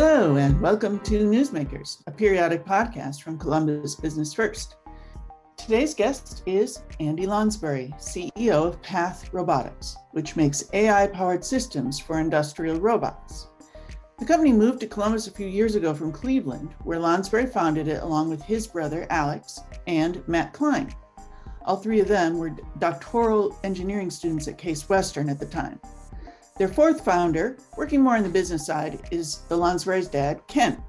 Hello, 0.00 0.36
and 0.36 0.60
welcome 0.60 1.00
to 1.00 1.28
Newsmakers, 1.28 2.04
a 2.06 2.12
periodic 2.12 2.64
podcast 2.64 3.20
from 3.20 3.36
Columbus 3.36 3.96
Business 3.96 4.32
First. 4.32 4.76
Today's 5.56 5.92
guest 5.92 6.44
is 6.46 6.84
Andy 7.00 7.26
Lonsberry, 7.26 7.92
CEO 7.98 8.68
of 8.68 8.80
Path 8.80 9.28
Robotics, 9.32 9.96
which 10.12 10.36
makes 10.36 10.72
AI 10.72 11.08
powered 11.08 11.44
systems 11.44 11.98
for 11.98 12.20
industrial 12.20 12.78
robots. 12.78 13.48
The 14.20 14.24
company 14.24 14.52
moved 14.52 14.78
to 14.82 14.86
Columbus 14.86 15.26
a 15.26 15.32
few 15.32 15.48
years 15.48 15.74
ago 15.74 15.92
from 15.92 16.12
Cleveland, 16.12 16.76
where 16.84 17.00
Lonsberry 17.00 17.52
founded 17.52 17.88
it 17.88 18.00
along 18.00 18.30
with 18.30 18.40
his 18.44 18.68
brother 18.68 19.04
Alex 19.10 19.58
and 19.88 20.22
Matt 20.28 20.52
Klein. 20.52 20.94
All 21.66 21.76
three 21.76 21.98
of 21.98 22.06
them 22.06 22.38
were 22.38 22.54
doctoral 22.78 23.58
engineering 23.64 24.10
students 24.10 24.46
at 24.46 24.58
Case 24.58 24.88
Western 24.88 25.28
at 25.28 25.40
the 25.40 25.46
time. 25.46 25.80
Their 26.58 26.68
fourth 26.68 27.04
founder, 27.04 27.56
working 27.76 28.02
more 28.02 28.16
on 28.16 28.24
the 28.24 28.28
business 28.28 28.66
side, 28.66 29.00
is 29.12 29.42
the 29.48 29.56
Lonsberry's 29.56 30.08
dad, 30.08 30.40
Ken. 30.48 30.82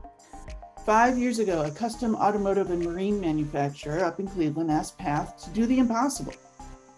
Five 0.83 1.15
years 1.15 1.37
ago, 1.37 1.61
a 1.61 1.69
custom 1.69 2.15
automotive 2.15 2.71
and 2.71 2.83
marine 2.83 3.21
manufacturer 3.21 4.03
up 4.03 4.19
in 4.19 4.27
Cleveland 4.27 4.71
asked 4.71 4.97
Path 4.97 5.43
to 5.43 5.51
do 5.51 5.67
the 5.67 5.77
impossible 5.77 6.33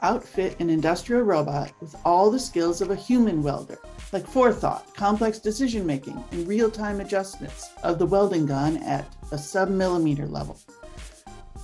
outfit 0.02 0.60
an 0.60 0.70
industrial 0.70 1.24
robot 1.24 1.72
with 1.82 1.96
all 2.06 2.32
the 2.32 2.40
skills 2.40 2.82
of 2.82 2.92
a 2.92 2.96
human 2.96 3.44
welder, 3.44 3.78
like 4.14 4.26
forethought, 4.26 4.96
complex 4.96 5.38
decision 5.38 5.86
making, 5.86 6.24
and 6.32 6.48
real 6.48 6.72
time 6.72 7.02
adjustments 7.02 7.72
of 7.84 8.00
the 8.00 8.06
welding 8.06 8.46
gun 8.46 8.78
at 8.78 9.06
a 9.32 9.38
sub 9.38 9.70
millimeter 9.70 10.28
level. 10.28 10.58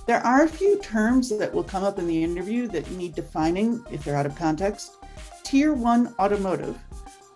There 0.06 0.24
are 0.24 0.44
a 0.44 0.48
few 0.48 0.78
terms 0.80 1.36
that 1.38 1.52
will 1.52 1.64
come 1.64 1.84
up 1.84 1.98
in 1.98 2.06
the 2.06 2.22
interview 2.22 2.66
that 2.68 2.90
need 2.92 3.14
defining 3.14 3.82
if 3.90 4.04
they're 4.04 4.16
out 4.16 4.26
of 4.26 4.36
context. 4.36 4.96
Tier 5.42 5.72
1 5.72 6.14
automotive 6.18 6.78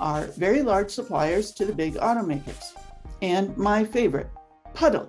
are 0.03 0.27
very 0.37 0.63
large 0.63 0.91
suppliers 0.91 1.53
to 1.53 1.65
the 1.65 1.73
big 1.73 1.95
automakers. 1.95 2.73
And 3.23 3.57
my 3.57 3.85
favorite, 3.85 4.29
puddle, 4.75 5.09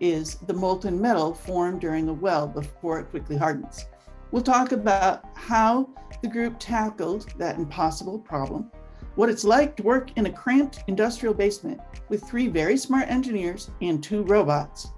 is 0.00 0.34
the 0.46 0.52
molten 0.52 1.00
metal 1.00 1.32
formed 1.32 1.80
during 1.80 2.04
the 2.04 2.12
weld 2.12 2.52
before 2.52 2.98
it 2.98 3.10
quickly 3.10 3.36
hardens. 3.36 3.86
We'll 4.32 4.42
talk 4.42 4.72
about 4.72 5.24
how 5.36 5.88
the 6.20 6.28
group 6.28 6.56
tackled 6.58 7.32
that 7.38 7.58
impossible 7.58 8.18
problem, 8.18 8.72
what 9.14 9.30
it's 9.30 9.44
like 9.44 9.76
to 9.76 9.84
work 9.84 10.10
in 10.16 10.26
a 10.26 10.32
cramped 10.32 10.82
industrial 10.88 11.32
basement 11.34 11.80
with 12.08 12.24
three 12.24 12.48
very 12.48 12.76
smart 12.76 13.08
engineers 13.08 13.70
and 13.82 14.02
two 14.02 14.24
robots, 14.24 14.88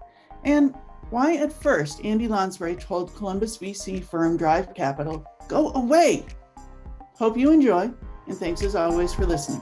and 0.44 0.74
why 1.10 1.36
at 1.36 1.52
first 1.52 2.02
Andy 2.02 2.26
Lonsberry 2.26 2.80
told 2.80 3.14
Columbus 3.14 3.58
VC 3.58 4.02
firm 4.02 4.38
Drive 4.38 4.72
Capital, 4.72 5.26
go 5.46 5.72
away. 5.74 6.24
Hope 7.18 7.36
you 7.36 7.52
enjoy 7.52 7.92
and 8.26 8.36
thanks 8.36 8.62
as 8.62 8.74
always 8.74 9.14
for 9.14 9.24
listening. 9.24 9.60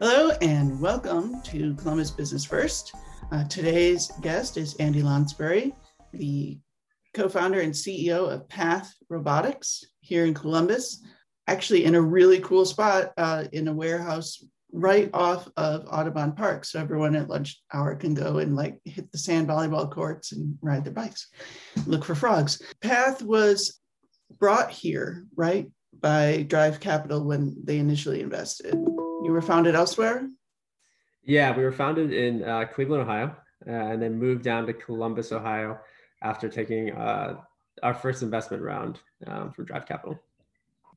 Hello, 0.00 0.30
and 0.42 0.80
welcome 0.80 1.40
to 1.42 1.74
Columbus 1.74 2.10
Business 2.10 2.44
First. 2.44 2.94
Uh, 3.30 3.44
today's 3.44 4.10
guest 4.20 4.56
is 4.56 4.74
Andy 4.76 5.02
Lonsberry, 5.02 5.72
the 6.12 6.58
co 7.14 7.28
founder 7.28 7.60
and 7.60 7.72
CEO 7.72 8.32
of 8.32 8.48
Path 8.48 8.94
Robotics 9.08 9.84
here 10.00 10.24
in 10.24 10.34
Columbus, 10.34 11.02
actually 11.46 11.84
in 11.84 11.94
a 11.94 12.00
really 12.00 12.40
cool 12.40 12.64
spot 12.64 13.12
uh, 13.16 13.44
in 13.52 13.68
a 13.68 13.72
warehouse 13.72 14.44
right 14.72 15.08
off 15.14 15.48
of 15.56 15.86
Audubon 15.90 16.32
Park. 16.32 16.64
So 16.64 16.78
everyone 16.78 17.16
at 17.16 17.28
lunch 17.28 17.60
hour 17.72 17.94
can 17.96 18.14
go 18.14 18.38
and 18.38 18.54
like 18.54 18.80
hit 18.84 19.10
the 19.12 19.18
sand 19.18 19.48
volleyball 19.48 19.90
courts 19.90 20.32
and 20.32 20.58
ride 20.60 20.84
their 20.84 20.92
bikes, 20.92 21.28
look 21.86 22.04
for 22.04 22.14
frogs. 22.14 22.60
Path 22.82 23.22
was 23.22 23.80
brought 24.38 24.70
here, 24.70 25.24
right, 25.36 25.70
by 25.98 26.44
Drive 26.48 26.80
Capital 26.80 27.24
when 27.24 27.56
they 27.64 27.78
initially 27.78 28.20
invested. 28.20 28.74
You 28.74 29.30
were 29.30 29.42
founded 29.42 29.74
elsewhere? 29.74 30.28
Yeah, 31.24 31.56
we 31.56 31.62
were 31.62 31.72
founded 31.72 32.12
in 32.12 32.44
uh, 32.44 32.66
Cleveland, 32.66 33.02
Ohio, 33.02 33.36
uh, 33.66 33.70
and 33.70 34.00
then 34.00 34.18
moved 34.18 34.44
down 34.44 34.66
to 34.66 34.72
Columbus, 34.72 35.32
Ohio 35.32 35.78
after 36.22 36.48
taking 36.48 36.92
uh, 36.92 37.36
our 37.82 37.94
first 37.94 38.22
investment 38.22 38.62
round 38.62 38.98
um, 39.26 39.52
from 39.52 39.64
Drive 39.64 39.86
Capital. 39.86 40.18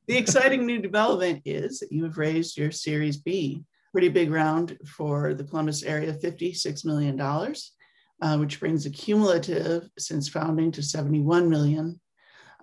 The 0.08 0.16
exciting 0.16 0.66
new 0.66 0.80
development 0.80 1.42
is 1.44 1.78
that 1.78 1.92
you 1.92 2.02
have 2.04 2.18
raised 2.18 2.58
your 2.58 2.72
Series 2.72 3.18
B, 3.18 3.62
pretty 3.92 4.08
big 4.08 4.32
round 4.32 4.76
for 4.84 5.32
the 5.32 5.44
Columbus 5.44 5.84
area, 5.84 6.12
$56 6.12 6.84
million, 6.84 7.20
uh, 7.20 8.36
which 8.38 8.58
brings 8.58 8.82
the 8.82 8.90
cumulative 8.90 9.88
since 9.98 10.28
founding 10.28 10.72
to 10.72 10.82
71 10.82 11.48
million. 11.48 12.00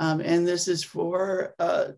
Um, 0.01 0.19
and 0.19 0.45
this 0.45 0.67
is 0.67 0.83
for 0.83 1.55
uh, 1.59 1.89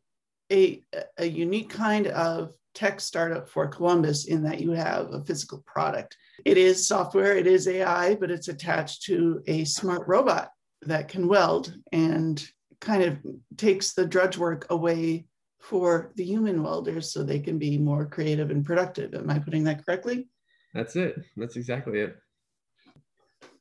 a, 0.51 0.83
a 1.17 1.25
unique 1.25 1.71
kind 1.71 2.05
of 2.07 2.53
tech 2.75 2.99
startup 2.99 3.49
for 3.49 3.67
Columbus 3.67 4.25
in 4.25 4.43
that 4.43 4.61
you 4.61 4.71
have 4.71 5.11
a 5.11 5.23
physical 5.23 5.63
product. 5.65 6.15
It 6.45 6.57
is 6.57 6.87
software, 6.87 7.35
it 7.35 7.47
is 7.47 7.67
AI, 7.67 8.13
but 8.13 8.29
it's 8.29 8.47
attached 8.47 9.03
to 9.03 9.41
a 9.47 9.65
smart 9.65 10.07
robot 10.07 10.51
that 10.83 11.07
can 11.07 11.27
weld 11.27 11.75
and 11.91 12.43
kind 12.79 13.03
of 13.03 13.17
takes 13.57 13.93
the 13.93 14.05
drudge 14.05 14.37
work 14.37 14.67
away 14.69 15.25
for 15.61 16.11
the 16.15 16.23
human 16.23 16.63
welders 16.63 17.11
so 17.11 17.23
they 17.23 17.39
can 17.39 17.57
be 17.57 17.77
more 17.77 18.05
creative 18.05 18.49
and 18.49 18.65
productive. 18.65 19.13
Am 19.13 19.29
I 19.29 19.39
putting 19.39 19.63
that 19.65 19.85
correctly? 19.85 20.27
That's 20.73 20.95
it. 20.95 21.15
That's 21.37 21.55
exactly 21.55 21.99
it. 21.99 22.17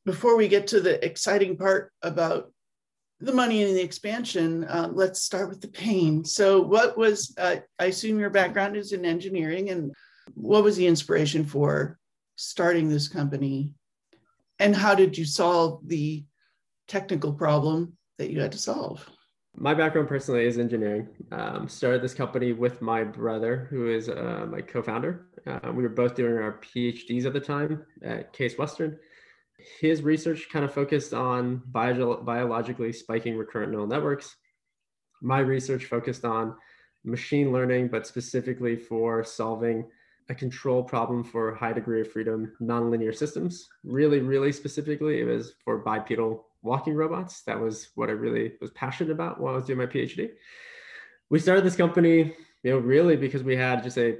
Before 0.06 0.36
we 0.36 0.48
get 0.48 0.66
to 0.68 0.80
the 0.80 1.04
exciting 1.04 1.56
part 1.56 1.92
about 2.02 2.52
the 3.20 3.32
money 3.32 3.62
and 3.62 3.76
the 3.76 3.82
expansion, 3.82 4.64
uh, 4.64 4.88
let's 4.90 5.22
start 5.22 5.50
with 5.50 5.60
the 5.60 5.68
pain. 5.68 6.24
So, 6.24 6.62
what 6.62 6.96
was, 6.96 7.34
uh, 7.36 7.56
I 7.78 7.86
assume 7.86 8.18
your 8.18 8.30
background 8.30 8.76
is 8.76 8.92
in 8.92 9.04
engineering, 9.04 9.68
and 9.68 9.92
what 10.32 10.64
was 10.64 10.76
the 10.76 10.86
inspiration 10.86 11.44
for 11.44 11.98
starting 12.36 12.88
this 12.88 13.08
company? 13.08 13.74
And 14.58 14.74
how 14.74 14.94
did 14.94 15.18
you 15.18 15.26
solve 15.26 15.86
the 15.86 16.24
technical 16.88 17.34
problem 17.34 17.98
that 18.16 18.30
you 18.30 18.40
had 18.40 18.52
to 18.52 18.58
solve? 18.58 19.06
My 19.56 19.74
background 19.74 20.08
personally 20.08 20.44
is 20.44 20.58
engineering. 20.58 21.08
Um, 21.32 21.68
started 21.68 22.02
this 22.02 22.14
company 22.14 22.52
with 22.52 22.80
my 22.80 23.02
brother, 23.04 23.66
who 23.70 23.88
is 23.88 24.08
uh, 24.08 24.46
my 24.48 24.60
co-founder. 24.60 25.26
Uh, 25.46 25.72
we 25.72 25.82
were 25.82 25.88
both 25.88 26.14
doing 26.14 26.38
our 26.38 26.60
PhDs 26.60 27.26
at 27.26 27.32
the 27.32 27.40
time 27.40 27.84
at 28.02 28.32
Case 28.32 28.56
Western. 28.56 28.98
His 29.80 30.02
research 30.02 30.48
kind 30.50 30.64
of 30.64 30.72
focused 30.72 31.12
on 31.12 31.62
bio- 31.66 32.22
biologically 32.22 32.92
spiking 32.92 33.36
recurrent 33.36 33.72
neural 33.72 33.86
networks. 33.86 34.36
My 35.20 35.40
research 35.40 35.84
focused 35.84 36.24
on 36.24 36.54
machine 37.04 37.52
learning, 37.52 37.88
but 37.88 38.06
specifically 38.06 38.76
for 38.76 39.24
solving 39.24 39.84
a 40.30 40.34
control 40.34 40.82
problem 40.82 41.24
for 41.24 41.54
high 41.54 41.72
degree 41.72 42.00
of 42.00 42.10
freedom 42.10 42.52
nonlinear 42.62 43.14
systems. 43.14 43.68
Really, 43.84 44.20
really 44.20 44.52
specifically, 44.52 45.20
it 45.20 45.24
was 45.24 45.54
for 45.64 45.78
bipedal 45.78 46.46
walking 46.62 46.94
robots. 46.94 47.42
That 47.42 47.60
was 47.60 47.90
what 47.94 48.08
I 48.08 48.12
really 48.12 48.52
was 48.60 48.70
passionate 48.70 49.12
about 49.12 49.40
while 49.40 49.54
I 49.54 49.56
was 49.56 49.66
doing 49.66 49.78
my 49.78 49.86
PhD. 49.86 50.30
We 51.30 51.38
started 51.38 51.64
this 51.64 51.76
company, 51.76 52.34
you 52.62 52.70
know, 52.70 52.78
really 52.78 53.16
because 53.16 53.42
we 53.42 53.56
had 53.56 53.82
just 53.82 53.98
a, 53.98 54.18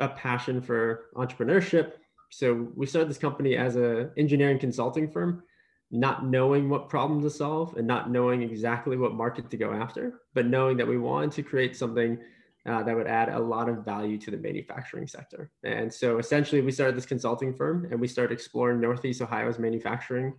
a 0.00 0.08
passion 0.08 0.60
for 0.60 1.06
entrepreneurship. 1.14 1.92
So 2.30 2.68
we 2.74 2.86
started 2.86 3.10
this 3.10 3.18
company 3.18 3.56
as 3.56 3.76
an 3.76 4.10
engineering 4.16 4.58
consulting 4.58 5.10
firm, 5.10 5.42
not 5.90 6.26
knowing 6.26 6.70
what 6.70 6.88
problem 6.88 7.22
to 7.22 7.30
solve 7.30 7.76
and 7.76 7.86
not 7.86 8.10
knowing 8.10 8.42
exactly 8.42 8.96
what 8.96 9.14
market 9.14 9.50
to 9.50 9.56
go 9.56 9.72
after, 9.72 10.20
but 10.32 10.46
knowing 10.46 10.78
that 10.78 10.88
we 10.88 10.96
wanted 10.96 11.32
to 11.32 11.42
create 11.42 11.76
something 11.76 12.18
uh, 12.64 12.82
that 12.82 12.96
would 12.96 13.08
add 13.08 13.28
a 13.28 13.38
lot 13.38 13.68
of 13.68 13.84
value 13.84 14.16
to 14.16 14.30
the 14.30 14.36
manufacturing 14.36 15.06
sector. 15.06 15.50
And 15.64 15.92
so 15.92 16.18
essentially, 16.18 16.60
we 16.60 16.72
started 16.72 16.96
this 16.96 17.06
consulting 17.06 17.52
firm 17.52 17.88
and 17.90 18.00
we 18.00 18.08
started 18.08 18.32
exploring 18.32 18.80
Northeast 18.80 19.20
Ohio's 19.20 19.58
manufacturing 19.58 20.32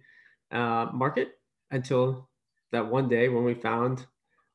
uh, 0.53 0.87
market 0.93 1.39
until 1.71 2.29
that 2.71 2.87
one 2.87 3.09
day 3.09 3.29
when 3.29 3.43
we 3.43 3.53
found 3.53 4.05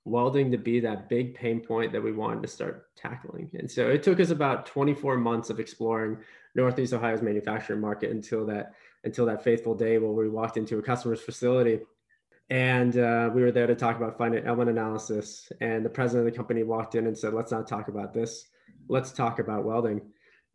welding 0.04 0.50
to 0.50 0.58
be 0.58 0.80
that 0.80 1.08
big 1.08 1.34
pain 1.34 1.60
point 1.60 1.92
that 1.92 2.02
we 2.02 2.12
wanted 2.12 2.42
to 2.42 2.48
start 2.48 2.86
tackling. 2.96 3.50
And 3.54 3.70
so 3.70 3.88
it 3.88 4.02
took 4.02 4.20
us 4.20 4.30
about 4.30 4.64
24 4.66 5.18
months 5.18 5.50
of 5.50 5.60
exploring 5.60 6.18
Northeast 6.54 6.94
Ohio's 6.94 7.22
manufacturing 7.22 7.80
market 7.80 8.10
until 8.10 8.46
that 8.46 8.74
until 9.04 9.26
that 9.26 9.44
faithful 9.44 9.74
day 9.74 9.98
where 9.98 10.10
we 10.10 10.28
walked 10.28 10.56
into 10.56 10.78
a 10.78 10.82
customer's 10.82 11.20
facility 11.20 11.80
and 12.50 12.96
uh, 12.96 13.30
we 13.32 13.42
were 13.42 13.52
there 13.52 13.66
to 13.66 13.74
talk 13.74 13.96
about 13.96 14.16
finite 14.16 14.46
element 14.46 14.70
analysis. 14.70 15.52
And 15.60 15.84
the 15.84 15.90
president 15.90 16.26
of 16.26 16.32
the 16.32 16.36
company 16.36 16.62
walked 16.62 16.94
in 16.94 17.06
and 17.06 17.16
said, 17.16 17.34
"Let's 17.34 17.52
not 17.52 17.66
talk 17.66 17.88
about 17.88 18.14
this. 18.14 18.46
Let's 18.88 19.12
talk 19.12 19.38
about 19.38 19.64
welding." 19.64 20.00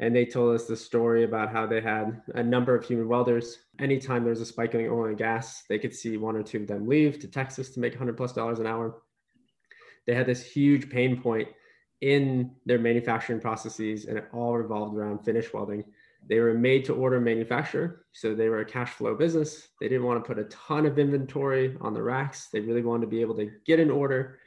And 0.04 0.14
they 0.14 0.26
told 0.26 0.54
us 0.54 0.66
the 0.66 0.76
story 0.76 1.24
about 1.24 1.50
how 1.50 1.66
they 1.66 1.80
had 1.80 2.22
a 2.36 2.44
number 2.44 2.76
of 2.76 2.84
human 2.84 3.08
welders. 3.08 3.60
Anytime 3.80 4.26
there's 4.26 4.42
a 4.42 4.46
spike 4.46 4.76
in 4.76 4.86
oil 4.90 5.06
and 5.06 5.18
gas, 5.18 5.64
they 5.70 5.80
could 5.80 5.96
see 5.96 6.18
one 6.18 6.36
or 6.36 6.44
two 6.44 6.58
of 6.58 6.68
them 6.68 6.90
leave 6.90 7.20
to 7.20 7.28
Texas 7.30 7.70
to 7.70 7.80
make 7.80 7.94
100 7.94 8.18
plus 8.18 8.34
dollars 8.34 8.60
an 8.60 8.68
hour. 8.68 9.02
They 10.06 10.14
had 10.14 10.26
this 10.26 10.46
huge 10.46 10.90
pain 10.90 11.22
point 11.22 11.48
in 12.02 12.52
their 12.66 12.80
manufacturing 12.80 13.40
processes, 13.40 14.04
and 14.04 14.18
it 14.18 14.26
all 14.34 14.58
revolved 14.58 14.98
around 14.98 15.20
finish 15.20 15.54
welding. 15.54 15.86
They 16.28 16.40
were 16.40 16.52
a 16.52 16.56
made 16.56 16.84
to 16.86 16.94
order 16.94 17.22
manufacturer, 17.22 18.04
so 18.12 18.36
they 18.36 18.50
were 18.50 18.60
a 18.60 18.66
cash 18.66 18.90
flow 18.90 19.16
business. 19.16 19.70
They 19.80 19.88
didn't 19.88 20.06
want 20.06 20.22
to 20.22 20.28
put 20.28 20.38
a 20.38 20.50
ton 20.50 20.86
of 20.86 21.00
inventory 21.00 21.78
on 21.80 21.94
the 21.94 22.04
racks. 22.04 22.50
They 22.52 22.60
really 22.60 22.84
wanted 22.84 23.06
to 23.06 23.10
be 23.10 23.22
able 23.22 23.36
to 23.36 23.50
get 23.66 23.80
an 23.80 23.90
order, 23.90 24.40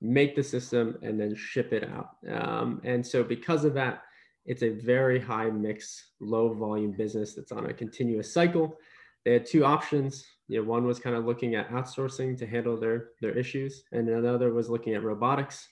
make 0.00 0.36
the 0.36 0.44
system, 0.44 0.96
and 1.02 1.18
then 1.18 1.34
ship 1.34 1.72
it 1.72 1.90
out. 1.90 2.10
Um, 2.30 2.80
and 2.84 3.04
so, 3.04 3.24
because 3.24 3.64
of 3.64 3.74
that, 3.74 4.04
it's 4.44 4.62
a 4.62 4.70
very 4.70 5.20
high 5.20 5.50
mix, 5.50 6.10
low 6.20 6.52
volume 6.52 6.92
business 6.92 7.34
that's 7.34 7.52
on 7.52 7.66
a 7.66 7.74
continuous 7.74 8.32
cycle. 8.32 8.76
They 9.24 9.34
had 9.34 9.46
two 9.46 9.64
options. 9.64 10.24
You 10.48 10.58
know, 10.58 10.68
one 10.68 10.84
was 10.84 10.98
kind 10.98 11.14
of 11.14 11.24
looking 11.24 11.54
at 11.54 11.70
outsourcing 11.70 12.36
to 12.38 12.46
handle 12.46 12.76
their 12.76 13.10
their 13.20 13.36
issues, 13.36 13.84
and 13.92 14.08
another 14.08 14.52
was 14.52 14.68
looking 14.68 14.94
at 14.94 15.04
robotics. 15.04 15.68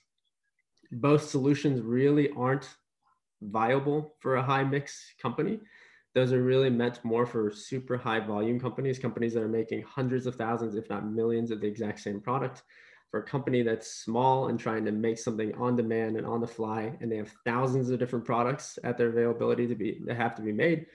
Both 0.91 1.29
solutions 1.29 1.81
really 1.81 2.29
aren't 2.31 2.69
viable 3.41 4.15
for 4.19 4.35
a 4.35 4.43
high 4.43 4.63
mix 4.63 5.13
company. 5.21 5.59
Those 6.13 6.33
are 6.33 6.43
really 6.43 6.69
meant 6.69 7.03
more 7.03 7.25
for 7.25 7.51
super 7.51 7.97
high 7.97 8.19
volume 8.19 8.59
companies, 8.59 8.99
companies 8.99 9.33
that 9.33 9.43
are 9.43 9.47
making 9.47 9.83
hundreds 9.83 10.27
of 10.27 10.35
thousands, 10.35 10.75
if 10.75 10.89
not 10.89 11.09
millions, 11.09 11.51
of 11.51 11.61
the 11.61 11.67
exact 11.67 11.99
same 11.99 12.19
product. 12.19 12.63
For 13.11 13.19
a 13.19 13.23
company 13.23 13.61
that's 13.61 14.03
small 14.03 14.47
and 14.47 14.57
trying 14.57 14.85
to 14.85 14.91
make 14.91 15.19
something 15.19 15.53
on 15.55 15.75
demand 15.75 16.15
and 16.15 16.25
on 16.25 16.39
the 16.39 16.47
fly, 16.47 16.97
and 17.01 17.11
they 17.11 17.17
have 17.17 17.31
thousands 17.45 17.89
of 17.89 17.99
different 17.99 18.25
products 18.25 18.79
at 18.85 18.97
their 18.97 19.09
availability 19.09 19.67
to 19.67 19.75
be 19.75 19.99
that 20.05 20.15
have 20.15 20.35
to 20.35 20.41
be 20.41 20.53
made, 20.53 20.85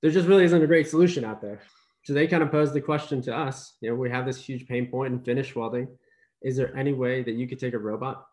there 0.00 0.10
just 0.10 0.26
really 0.26 0.44
isn't 0.44 0.62
a 0.62 0.66
great 0.66 0.88
solution 0.88 1.24
out 1.24 1.42
there. 1.42 1.60
So 2.04 2.14
they 2.14 2.26
kind 2.26 2.42
of 2.42 2.50
posed 2.50 2.72
the 2.72 2.80
question 2.80 3.20
to 3.22 3.36
us. 3.36 3.74
You 3.82 3.90
know, 3.90 3.96
we 3.96 4.08
have 4.08 4.24
this 4.24 4.42
huge 4.42 4.66
pain 4.66 4.86
point 4.86 5.12
in 5.12 5.20
finish 5.20 5.54
welding. 5.54 5.88
Is 6.40 6.56
there 6.56 6.74
any 6.74 6.94
way 6.94 7.22
that 7.22 7.34
you 7.34 7.46
could 7.46 7.58
take 7.58 7.74
a 7.74 7.78
robot 7.78 8.26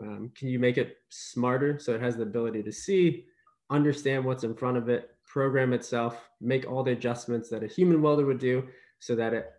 um, 0.00 0.30
can 0.36 0.48
you 0.48 0.58
make 0.58 0.78
it 0.78 0.98
smarter 1.08 1.78
so 1.78 1.94
it 1.94 2.00
has 2.00 2.16
the 2.16 2.22
ability 2.22 2.62
to 2.62 2.72
see, 2.72 3.24
understand 3.70 4.24
what's 4.24 4.44
in 4.44 4.54
front 4.54 4.76
of 4.76 4.88
it, 4.88 5.10
program 5.26 5.72
itself, 5.72 6.28
make 6.40 6.70
all 6.70 6.82
the 6.82 6.92
adjustments 6.92 7.48
that 7.50 7.62
a 7.62 7.66
human 7.66 8.00
welder 8.00 8.24
would 8.24 8.38
do 8.38 8.66
so 9.00 9.14
that 9.16 9.34
it 9.34 9.52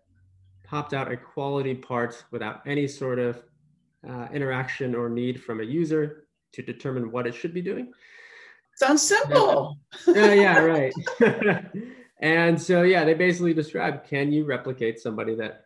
popped 0.70 0.94
out 0.94 1.10
a 1.10 1.16
quality 1.16 1.74
part 1.74 2.24
without 2.30 2.62
any 2.64 2.86
sort 2.86 3.18
of 3.18 3.42
uh, 4.08 4.28
interaction 4.32 4.94
or 4.94 5.08
need 5.08 5.42
from 5.42 5.60
a 5.60 5.64
user 5.64 6.26
to 6.52 6.62
determine 6.62 7.10
what 7.10 7.26
it 7.26 7.34
should 7.34 7.52
be 7.52 7.60
doing. 7.60 7.92
Sounds 8.76 9.02
simple. 9.02 9.78
yeah, 10.06 10.32
yeah, 10.32 10.58
right. 10.60 10.94
and 12.20 12.60
so, 12.60 12.82
yeah, 12.82 13.04
they 13.04 13.14
basically 13.14 13.52
describe 13.52 14.06
can 14.06 14.30
you 14.30 14.44
replicate 14.44 15.00
somebody 15.00 15.34
that 15.34 15.64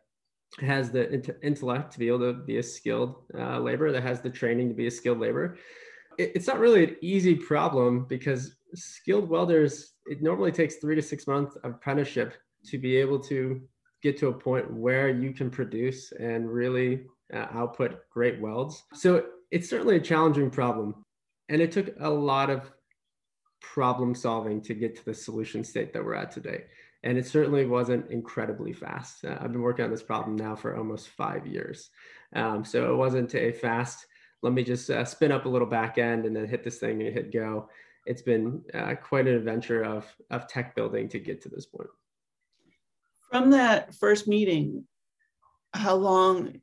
has 0.61 0.91
the 0.91 1.23
intellect 1.43 1.93
to 1.93 1.99
be 1.99 2.09
able 2.09 2.21
to 2.21 2.33
be 2.33 2.57
a 2.57 2.63
skilled 2.63 3.17
uh, 3.39 3.59
laborer, 3.59 3.93
that 3.93 4.03
has 4.03 4.23
the 4.23 4.31
training 4.31 4.69
to 4.69 4.75
be 4.75 4.87
a 4.87 4.91
skilled 4.91 5.21
laborer. 5.21 5.59
It, 6.19 6.33
it's 6.35 6.47
not 6.47 6.59
really 6.59 6.85
an 6.85 6.97
easy 7.03 7.35
problem 7.35 8.07
because 8.07 8.57
skilled 8.75 9.29
welders, 9.29 9.93
it 10.07 10.23
normally 10.23 10.53
takes 10.53 10.77
three 10.77 10.95
to 10.95 11.03
six 11.03 11.27
months 11.27 11.57
of 11.57 11.73
apprenticeship 11.73 12.35
to 12.67 12.79
be 12.79 12.97
able 12.97 13.19
to 13.19 13.61
get 14.05 14.17
to 14.19 14.29
a 14.29 14.33
point 14.33 14.73
where 14.73 15.09
you 15.09 15.33
can 15.33 15.51
produce 15.51 16.13
and 16.13 16.49
really 16.49 17.07
uh, 17.33 17.47
output 17.53 18.09
great 18.11 18.41
welds. 18.41 18.85
So 18.93 19.25
it's 19.51 19.69
certainly 19.69 19.97
a 19.97 20.01
challenging 20.01 20.51
problem. 20.51 20.95
And 21.49 21.61
it 21.61 21.73
took 21.73 21.95
a 22.01 22.09
lot 22.09 22.51
of 22.51 22.71
problem 23.61 24.15
solving 24.15 24.61
to 24.61 24.75
get 24.75 24.95
to 24.97 25.05
the 25.05 25.15
solution 25.15 25.65
state 25.65 25.93
that 25.93 26.05
we're 26.05 26.15
at 26.15 26.31
today 26.31 26.65
and 27.05 27.19
it 27.19 27.27
certainly 27.27 27.67
wasn't 27.67 28.11
incredibly 28.11 28.73
fast. 28.73 29.25
Uh, 29.25 29.37
I've 29.39 29.53
been 29.53 29.61
working 29.61 29.85
on 29.85 29.91
this 29.91 30.03
problem 30.03 30.37
now 30.37 30.57
for 30.57 30.77
almost 30.77 31.11
five 31.11 31.47
years. 31.47 31.91
Um, 32.35 32.65
so 32.65 32.91
it 32.93 32.97
wasn't 32.97 33.35
a 33.35 33.53
fast, 33.53 34.07
let 34.43 34.55
me 34.55 34.65
just 34.65 34.91
uh, 34.91 35.05
spin 35.05 35.31
up 35.31 35.45
a 35.45 35.49
little 35.49 35.69
back 35.69 35.99
end 35.99 36.25
and 36.25 36.35
then 36.35 36.49
hit 36.49 36.65
this 36.65 36.79
thing 36.79 37.03
and 37.03 37.15
hit 37.15 37.33
go. 37.33 37.69
It's 38.07 38.23
been 38.23 38.63
uh, 38.73 38.95
quite 38.97 39.27
an 39.27 39.35
adventure 39.35 39.83
of, 39.83 40.07
of 40.31 40.49
tech 40.49 40.75
building 40.75 41.09
to 41.11 41.19
get 41.19 41.43
to 41.43 41.49
this 41.49 41.67
point. 41.67 41.89
From 43.35 43.51
that 43.51 43.93
first 43.97 44.29
meeting, 44.29 44.85
how 45.73 45.97
long, 45.97 46.61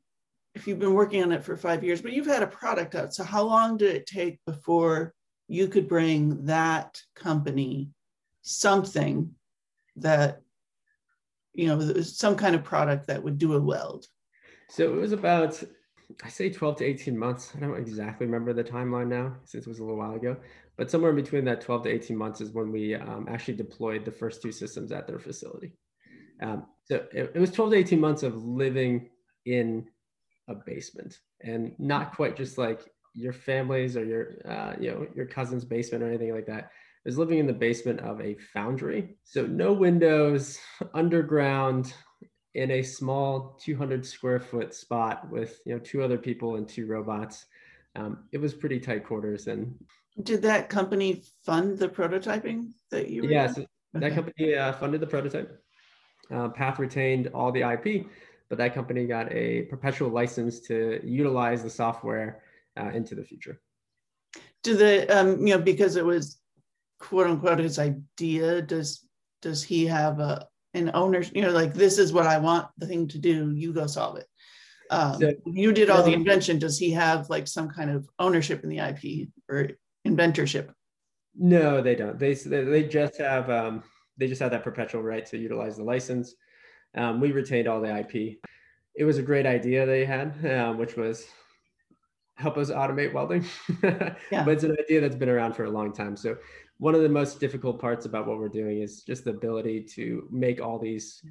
if 0.54 0.66
you've 0.66 0.78
been 0.78 0.94
working 0.94 1.22
on 1.22 1.30
it 1.30 1.44
for 1.44 1.54
five 1.54 1.84
years, 1.84 2.00
but 2.00 2.14
you've 2.14 2.24
had 2.24 2.42
a 2.42 2.46
product 2.46 2.94
out, 2.94 3.12
so 3.12 3.24
how 3.24 3.42
long 3.42 3.76
did 3.76 3.94
it 3.94 4.06
take 4.06 4.38
before 4.46 5.12
you 5.48 5.68
could 5.68 5.86
bring 5.86 6.46
that 6.46 6.98
company 7.14 7.90
something 8.40 9.34
that 9.96 10.40
you 11.52 11.66
know 11.66 12.00
some 12.00 12.36
kind 12.36 12.54
of 12.54 12.64
product 12.64 13.08
that 13.08 13.22
would 13.22 13.36
do 13.36 13.52
a 13.52 13.60
weld? 13.60 14.06
So 14.70 14.84
it 14.94 14.96
was 14.96 15.12
about 15.12 15.62
i 16.24 16.28
say 16.30 16.48
12 16.48 16.76
to 16.78 16.84
18 16.86 17.18
months. 17.18 17.52
I 17.54 17.60
don't 17.60 17.76
exactly 17.76 18.24
remember 18.24 18.54
the 18.54 18.64
timeline 18.64 19.08
now 19.08 19.36
since 19.44 19.66
it 19.66 19.68
was 19.68 19.80
a 19.80 19.82
little 19.82 19.98
while 19.98 20.14
ago 20.14 20.38
but 20.78 20.90
somewhere 20.90 21.10
in 21.10 21.16
between 21.16 21.44
that 21.44 21.60
12 21.60 21.82
to 21.84 21.90
18 21.90 22.16
months 22.16 22.40
is 22.40 22.52
when 22.52 22.72
we 22.72 22.94
um, 22.94 23.26
actually 23.30 23.56
deployed 23.56 24.06
the 24.06 24.10
first 24.10 24.40
two 24.40 24.52
systems 24.52 24.90
at 24.90 25.06
their 25.06 25.18
facility 25.18 25.74
um, 26.42 26.66
so 26.84 26.96
it, 27.12 27.32
it 27.34 27.38
was 27.38 27.52
12 27.52 27.70
to 27.70 27.76
18 27.76 28.00
months 28.00 28.22
of 28.22 28.44
living 28.44 29.08
in 29.46 29.86
a 30.48 30.54
basement 30.54 31.18
and 31.42 31.72
not 31.78 32.14
quite 32.14 32.36
just 32.36 32.58
like 32.58 32.80
your 33.14 33.32
family's 33.32 33.96
or 33.96 34.04
your 34.04 34.34
uh, 34.44 34.74
you 34.80 34.90
know 34.90 35.06
your 35.14 35.26
cousin's 35.26 35.64
basement 35.64 36.02
or 36.02 36.08
anything 36.08 36.34
like 36.34 36.46
that. 36.46 36.70
Was 37.04 37.18
living 37.18 37.38
in 37.38 37.48
the 37.48 37.52
basement 37.52 37.98
of 38.00 38.20
a 38.20 38.36
foundry. 38.54 39.16
So 39.24 39.44
no 39.44 39.72
windows, 39.72 40.58
underground, 40.94 41.92
in 42.54 42.70
a 42.70 42.82
small 42.82 43.58
200 43.60 44.06
square 44.06 44.38
foot 44.38 44.74
spot 44.74 45.28
with 45.30 45.60
you 45.66 45.74
know 45.74 45.80
two 45.80 46.02
other 46.02 46.18
people 46.18 46.56
and 46.56 46.68
two 46.68 46.86
robots. 46.86 47.46
Um, 47.96 48.24
it 48.32 48.38
was 48.38 48.54
pretty 48.54 48.80
tight 48.80 49.04
quarters. 49.04 49.48
And 49.48 49.74
did 50.22 50.42
that 50.42 50.68
company 50.68 51.22
fund 51.44 51.78
the 51.78 51.88
prototyping 51.88 52.70
that 52.90 53.08
you? 53.08 53.28
Yes, 53.28 53.54
yeah, 53.56 53.64
so 53.94 54.00
that 54.00 54.14
company 54.14 54.54
uh, 54.54 54.72
funded 54.72 55.00
the 55.00 55.06
prototype. 55.06 55.62
Uh, 56.30 56.48
Path 56.48 56.78
retained 56.78 57.28
all 57.34 57.52
the 57.52 57.62
IP, 57.62 58.06
but 58.48 58.58
that 58.58 58.74
company 58.74 59.06
got 59.06 59.30
a 59.32 59.62
perpetual 59.62 60.10
license 60.10 60.60
to 60.60 61.00
utilize 61.02 61.62
the 61.62 61.70
software 61.70 62.42
uh, 62.78 62.88
into 62.88 63.14
the 63.14 63.24
future. 63.24 63.60
Do 64.62 64.76
the 64.76 65.06
um, 65.08 65.46
you 65.46 65.56
know 65.56 65.62
because 65.62 65.96
it 65.96 66.04
was 66.04 66.38
quote 67.00 67.26
unquote 67.26 67.58
his 67.58 67.78
idea 67.78 68.62
does 68.62 69.06
does 69.40 69.62
he 69.62 69.86
have 69.86 70.20
a 70.20 70.46
an 70.74 70.90
owner 70.94 71.22
you 71.34 71.42
know 71.42 71.50
like 71.50 71.74
this 71.74 71.98
is 71.98 72.12
what 72.12 72.26
i 72.26 72.38
want 72.38 72.66
the 72.78 72.86
thing 72.86 73.06
to 73.08 73.18
do 73.18 73.52
you 73.52 73.72
go 73.72 73.86
solve 73.86 74.16
it. 74.16 74.26
Um, 74.90 75.20
so, 75.20 75.32
you 75.46 75.72
did 75.72 75.88
all 75.88 76.02
the 76.02 76.12
invention 76.12 76.58
does 76.58 76.78
he 76.78 76.90
have 76.90 77.30
like 77.30 77.48
some 77.48 77.68
kind 77.68 77.90
of 77.90 78.08
ownership 78.18 78.62
in 78.62 78.68
the 78.68 78.78
ip 78.78 79.28
or 79.48 79.70
inventorship? 80.06 80.72
No 81.34 81.80
they 81.80 81.94
don't. 81.94 82.18
They 82.18 82.34
they 82.34 82.84
just 82.84 83.16
have 83.18 83.48
um, 83.48 83.82
they 84.18 84.26
just 84.26 84.40
have 84.40 84.50
that 84.50 84.64
perpetual 84.64 85.02
right 85.02 85.26
to 85.26 85.38
utilize 85.38 85.76
the 85.76 85.84
license. 85.84 86.34
Um, 86.94 87.20
we 87.20 87.32
retained 87.32 87.68
all 87.68 87.80
the 87.80 87.98
ip 88.00 88.38
it 88.94 89.04
was 89.04 89.16
a 89.16 89.22
great 89.22 89.46
idea 89.46 89.86
they 89.86 90.04
had 90.04 90.34
um, 90.44 90.76
which 90.76 90.96
was 90.96 91.26
help 92.36 92.56
us 92.56 92.70
automate 92.70 93.12
welding. 93.12 93.44
Yeah. 94.30 94.44
but 94.44 94.52
it's 94.52 94.64
an 94.64 94.76
idea 94.78 95.00
that's 95.00 95.16
been 95.16 95.28
around 95.28 95.54
for 95.54 95.64
a 95.64 95.70
long 95.70 95.92
time. 95.92 96.16
So 96.16 96.36
one 96.78 96.94
of 96.94 97.02
the 97.02 97.08
most 97.08 97.38
difficult 97.38 97.80
parts 97.80 98.06
about 98.06 98.26
what 98.26 98.38
we're 98.38 98.48
doing 98.48 98.80
is 98.80 99.02
just 99.02 99.24
the 99.24 99.30
ability 99.30 99.82
to 99.94 100.26
make 100.30 100.60
all 100.60 100.78
these 100.78 101.22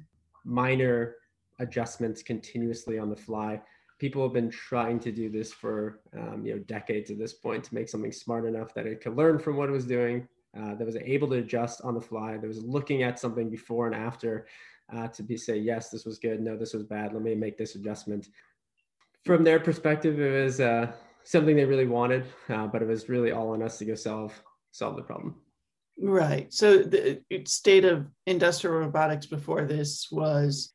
minor 0.44 1.16
adjustments 1.58 2.22
continuously 2.22 2.98
on 2.98 3.10
the 3.10 3.16
fly. 3.16 3.60
People 3.98 4.22
have 4.22 4.32
been 4.32 4.50
trying 4.50 4.98
to 5.00 5.12
do 5.12 5.28
this 5.28 5.52
for 5.52 6.00
um, 6.16 6.44
you 6.44 6.54
know 6.54 6.60
decades 6.60 7.10
at 7.10 7.18
this 7.18 7.34
point 7.34 7.64
to 7.64 7.74
make 7.74 7.88
something 7.88 8.12
smart 8.12 8.46
enough 8.46 8.72
that 8.74 8.86
it 8.86 9.00
could 9.00 9.16
learn 9.16 9.38
from 9.38 9.56
what 9.56 9.68
it 9.68 9.72
was 9.72 9.86
doing, 9.86 10.26
uh, 10.58 10.74
that 10.74 10.84
was 10.84 10.96
able 10.96 11.28
to 11.28 11.36
adjust 11.36 11.80
on 11.82 11.94
the 11.94 12.00
fly, 12.00 12.36
that 12.36 12.46
was 12.46 12.62
looking 12.62 13.02
at 13.02 13.18
something 13.18 13.48
before 13.48 13.86
and 13.86 13.94
after 13.94 14.46
uh, 14.94 15.08
to 15.08 15.22
be 15.22 15.36
say 15.36 15.56
yes 15.56 15.88
this 15.88 16.04
was 16.04 16.18
good, 16.18 16.40
no 16.40 16.56
this 16.56 16.74
was 16.74 16.82
bad, 16.82 17.12
let 17.12 17.22
me 17.22 17.34
make 17.34 17.56
this 17.56 17.74
adjustment. 17.74 18.28
From 19.24 19.44
their 19.44 19.60
perspective, 19.60 20.20
it 20.20 20.44
was 20.44 20.60
uh, 20.60 20.92
something 21.22 21.56
they 21.56 21.64
really 21.64 21.86
wanted, 21.86 22.24
uh, 22.48 22.66
but 22.66 22.82
it 22.82 22.88
was 22.88 23.08
really 23.08 23.32
all 23.32 23.50
on 23.50 23.62
us 23.62 23.78
to 23.78 23.84
go 23.84 23.94
solve 23.94 24.32
solve 24.72 24.96
the 24.96 25.02
problem. 25.02 25.36
Right. 26.00 26.52
So 26.52 26.78
the 26.78 27.20
state 27.46 27.84
of 27.84 28.06
industrial 28.26 28.78
robotics 28.78 29.26
before 29.26 29.64
this 29.64 30.08
was 30.10 30.72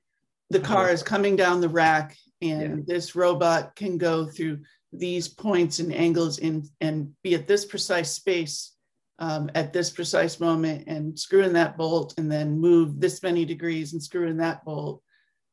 the 0.49 0.61
uh-huh. 0.61 0.73
car 0.73 0.89
is 0.89 1.03
coming 1.03 1.35
down 1.35 1.61
the 1.61 1.69
rack 1.69 2.15
and 2.41 2.79
yeah. 2.79 2.83
this 2.87 3.15
robot 3.15 3.75
can 3.75 3.97
go 3.97 4.25
through 4.25 4.59
these 4.93 5.27
points 5.27 5.79
and 5.79 5.93
angles 5.93 6.39
in, 6.39 6.63
and 6.81 7.11
be 7.23 7.35
at 7.35 7.47
this 7.47 7.65
precise 7.65 8.11
space 8.11 8.76
um, 9.19 9.49
at 9.55 9.73
this 9.73 9.89
precise 9.89 10.39
moment 10.39 10.83
and 10.87 11.17
screw 11.17 11.43
in 11.43 11.53
that 11.53 11.77
bolt 11.77 12.13
and 12.17 12.31
then 12.31 12.59
move 12.59 12.99
this 12.99 13.23
many 13.23 13.45
degrees 13.45 13.93
and 13.93 14.03
screw 14.03 14.27
in 14.27 14.37
that 14.37 14.63
bolt. 14.63 15.01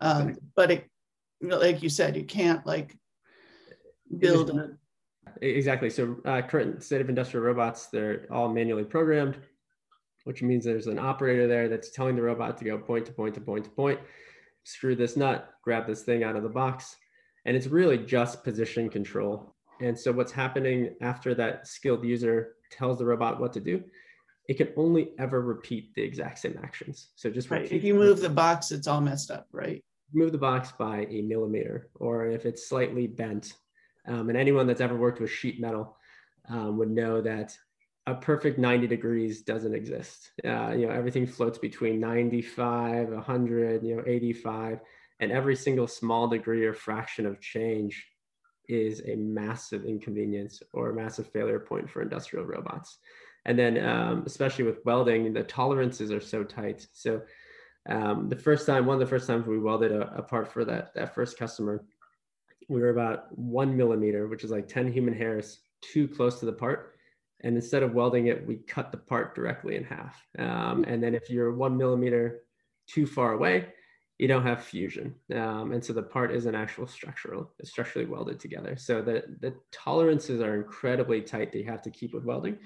Um, 0.01 0.37
but 0.55 0.71
it, 0.71 0.91
like 1.41 1.83
you 1.83 1.89
said, 1.89 2.17
you 2.17 2.25
can't 2.25 2.65
like 2.67 2.97
build 4.19 4.51
a 4.51 4.77
Exactly. 5.41 5.91
So 5.91 6.17
uh, 6.25 6.43
current 6.43 6.83
state 6.83 7.01
of 7.01 7.09
industrial 7.09 7.45
robots, 7.45 7.87
they're 7.87 8.27
all 8.31 8.49
manually 8.49 8.85
programmed, 8.85 9.39
which 10.25 10.43
means 10.43 10.65
there's 10.65 10.87
an 10.87 10.99
operator 10.99 11.49
there 11.49 11.69
that's 11.69 11.91
telling 11.91 12.17
the 12.17 12.23
robot 12.23 12.57
to 12.59 12.65
go 12.65 12.79
point 12.79 13.07
to 13.07 13.13
point 13.13 13.35
to 13.35 13.41
point 13.41 13.65
to 13.65 13.71
point, 13.71 13.99
screw 14.65 14.95
this 14.95 15.17
nut, 15.17 15.51
grab 15.63 15.87
this 15.87 16.03
thing 16.03 16.23
out 16.23 16.37
of 16.37 16.43
the 16.43 16.49
box. 16.49 16.97
And 17.47 17.57
it's 17.57 17.67
really 17.67 17.99
just 17.99 18.45
position 18.45 18.89
control. 18.89 19.55
And 19.81 19.99
so 19.99 20.13
what's 20.13 20.33
happening 20.33 20.95
after 21.01 21.35
that 21.35 21.67
skilled 21.67 22.05
user 22.05 22.55
tells 22.77 22.99
the 22.99 23.05
robot 23.05 23.41
what 23.41 23.53
to 23.55 23.61
do, 23.61 23.83
it 24.49 24.55
can 24.55 24.69
only 24.77 25.13
ever 25.19 25.41
repeat 25.41 25.95
the 25.95 26.03
exact 26.03 26.39
same 26.39 26.59
actions. 26.63 27.09
So 27.15 27.31
just 27.31 27.51
right. 27.51 27.71
if 27.71 27.83
you 27.83 27.95
move 27.95 28.21
the 28.21 28.29
box, 28.29 28.73
it's 28.73 28.87
all 28.87 29.01
messed 29.01 29.31
up, 29.31 29.47
right? 29.53 29.83
Move 30.13 30.33
the 30.33 30.39
box 30.39 30.73
by 30.79 31.07
a 31.11 31.23
millimeter, 31.23 31.89
or 31.95 32.27
if 32.27 32.45
it's 32.47 32.69
slightly 32.69 33.07
bent, 33.07 33.55
Um, 34.07 34.29
and 34.29 34.37
anyone 34.37 34.67
that's 34.67 34.83
ever 34.83 34.97
worked 34.97 35.21
with 35.21 35.31
sheet 35.31 35.61
metal 35.61 35.97
um, 36.49 36.77
would 36.77 36.91
know 36.91 37.23
that 37.23 37.57
a 38.07 38.15
perfect 38.15 38.59
90 38.59 38.87
degrees 38.87 39.43
doesn't 39.43 39.75
exist. 39.75 40.31
Uh, 40.45 40.73
you 40.73 40.87
know, 40.87 40.93
everything 40.93 41.27
floats 41.27 41.57
between 41.57 42.01
95, 42.01 43.09
100, 43.09 43.83
you 43.83 43.97
know, 43.97 44.03
85, 44.07 44.81
and 45.21 45.33
every 45.33 45.57
single 45.57 45.87
small 45.87 46.29
degree 46.29 46.67
or 46.67 46.75
fraction 46.75 47.25
of 47.25 47.41
change 47.41 48.07
is 48.69 49.03
a 49.07 49.17
massive 49.17 49.85
inconvenience 49.85 50.63
or 50.73 50.91
a 50.91 50.95
massive 50.95 51.27
failure 51.27 51.59
point 51.59 51.89
for 51.89 52.03
industrial 52.03 52.45
robots. 52.45 52.99
And 53.47 53.59
then, 53.59 53.85
um, 53.85 54.23
especially 54.27 54.65
with 54.65 54.85
welding, 54.85 55.33
the 55.33 55.43
tolerances 55.43 56.11
are 56.11 56.21
so 56.21 56.45
tight. 56.45 56.87
So, 56.93 57.23
um, 57.89 58.29
the 58.31 58.37
first 58.37 58.67
time, 58.67 58.87
one 58.87 58.95
of 58.95 59.01
the 59.01 59.07
first 59.07 59.27
times 59.27 59.47
we 59.47 59.59
welded 59.59 59.93
a, 59.93 60.17
a 60.17 60.23
part 60.23 60.51
for 60.51 60.65
that 60.65 60.95
that 60.95 61.15
first 61.15 61.39
customer, 61.39 61.85
we 62.69 62.81
were 62.81 62.91
about 62.91 63.37
one 63.37 63.77
millimeter, 63.77 64.27
which 64.27 64.45
is 64.45 64.51
like 64.51 64.69
10 64.69 64.91
human 64.91 65.15
hairs, 65.15 65.61
too 65.83 66.09
close 66.09 66.41
to 66.41 66.47
the 66.47 66.53
part. 66.53 66.95
And 67.43 67.57
instead 67.57 67.83
of 67.83 67.93
welding 67.93 68.29
it, 68.29 68.47
we 68.47 68.57
cut 68.57 68.91
the 68.91 68.97
part 68.97 69.35
directly 69.35 69.77
in 69.77 69.85
half. 69.85 70.17
Um, 70.39 70.85
and 70.89 71.03
then 71.03 71.15
if 71.15 71.29
you're 71.29 71.53
one 71.53 71.77
millimeter 71.77 72.41
too 72.87 73.07
far 73.07 73.33
away, 73.35 73.67
you 74.25 74.29
don't 74.29 74.47
have 74.47 74.65
fusion. 74.65 75.15
Um, 75.35 75.73
and 75.73 75.85
so 75.85 75.93
the 75.93 76.03
part 76.03 76.33
isn't 76.33 76.55
actual 76.55 76.87
structural, 76.87 77.53
it's 77.59 77.69
structurally 77.69 78.07
welded 78.07 78.41
together. 78.41 78.75
So 78.75 79.03
the, 79.03 79.23
the 79.41 79.53
tolerances 79.71 80.41
are 80.41 80.55
incredibly 80.55 81.21
tight 81.21 81.53
that 81.53 81.59
you 81.59 81.67
have 81.67 81.83
to 81.83 81.91
keep 81.91 82.15
with 82.15 82.25
welding. 82.25 82.57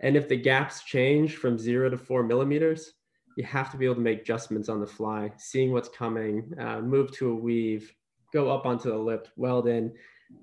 And 0.00 0.18
if 0.18 0.28
the 0.28 0.36
gaps 0.36 0.82
change 0.84 1.36
from 1.36 1.58
zero 1.58 1.88
to 1.88 1.96
four 1.96 2.24
millimeters, 2.24 2.92
you 3.38 3.44
have 3.44 3.70
to 3.70 3.78
be 3.78 3.86
able 3.86 3.94
to 3.94 4.02
make 4.02 4.20
adjustments 4.20 4.68
on 4.68 4.80
the 4.80 4.86
fly, 4.86 5.32
seeing 5.38 5.72
what's 5.72 5.88
coming, 5.88 6.52
uh, 6.60 6.82
move 6.82 7.10
to 7.12 7.30
a 7.30 7.34
weave, 7.34 7.90
go 8.30 8.50
up 8.50 8.66
onto 8.66 8.90
the 8.90 8.98
lip, 8.98 9.28
weld 9.36 9.66
in. 9.66 9.90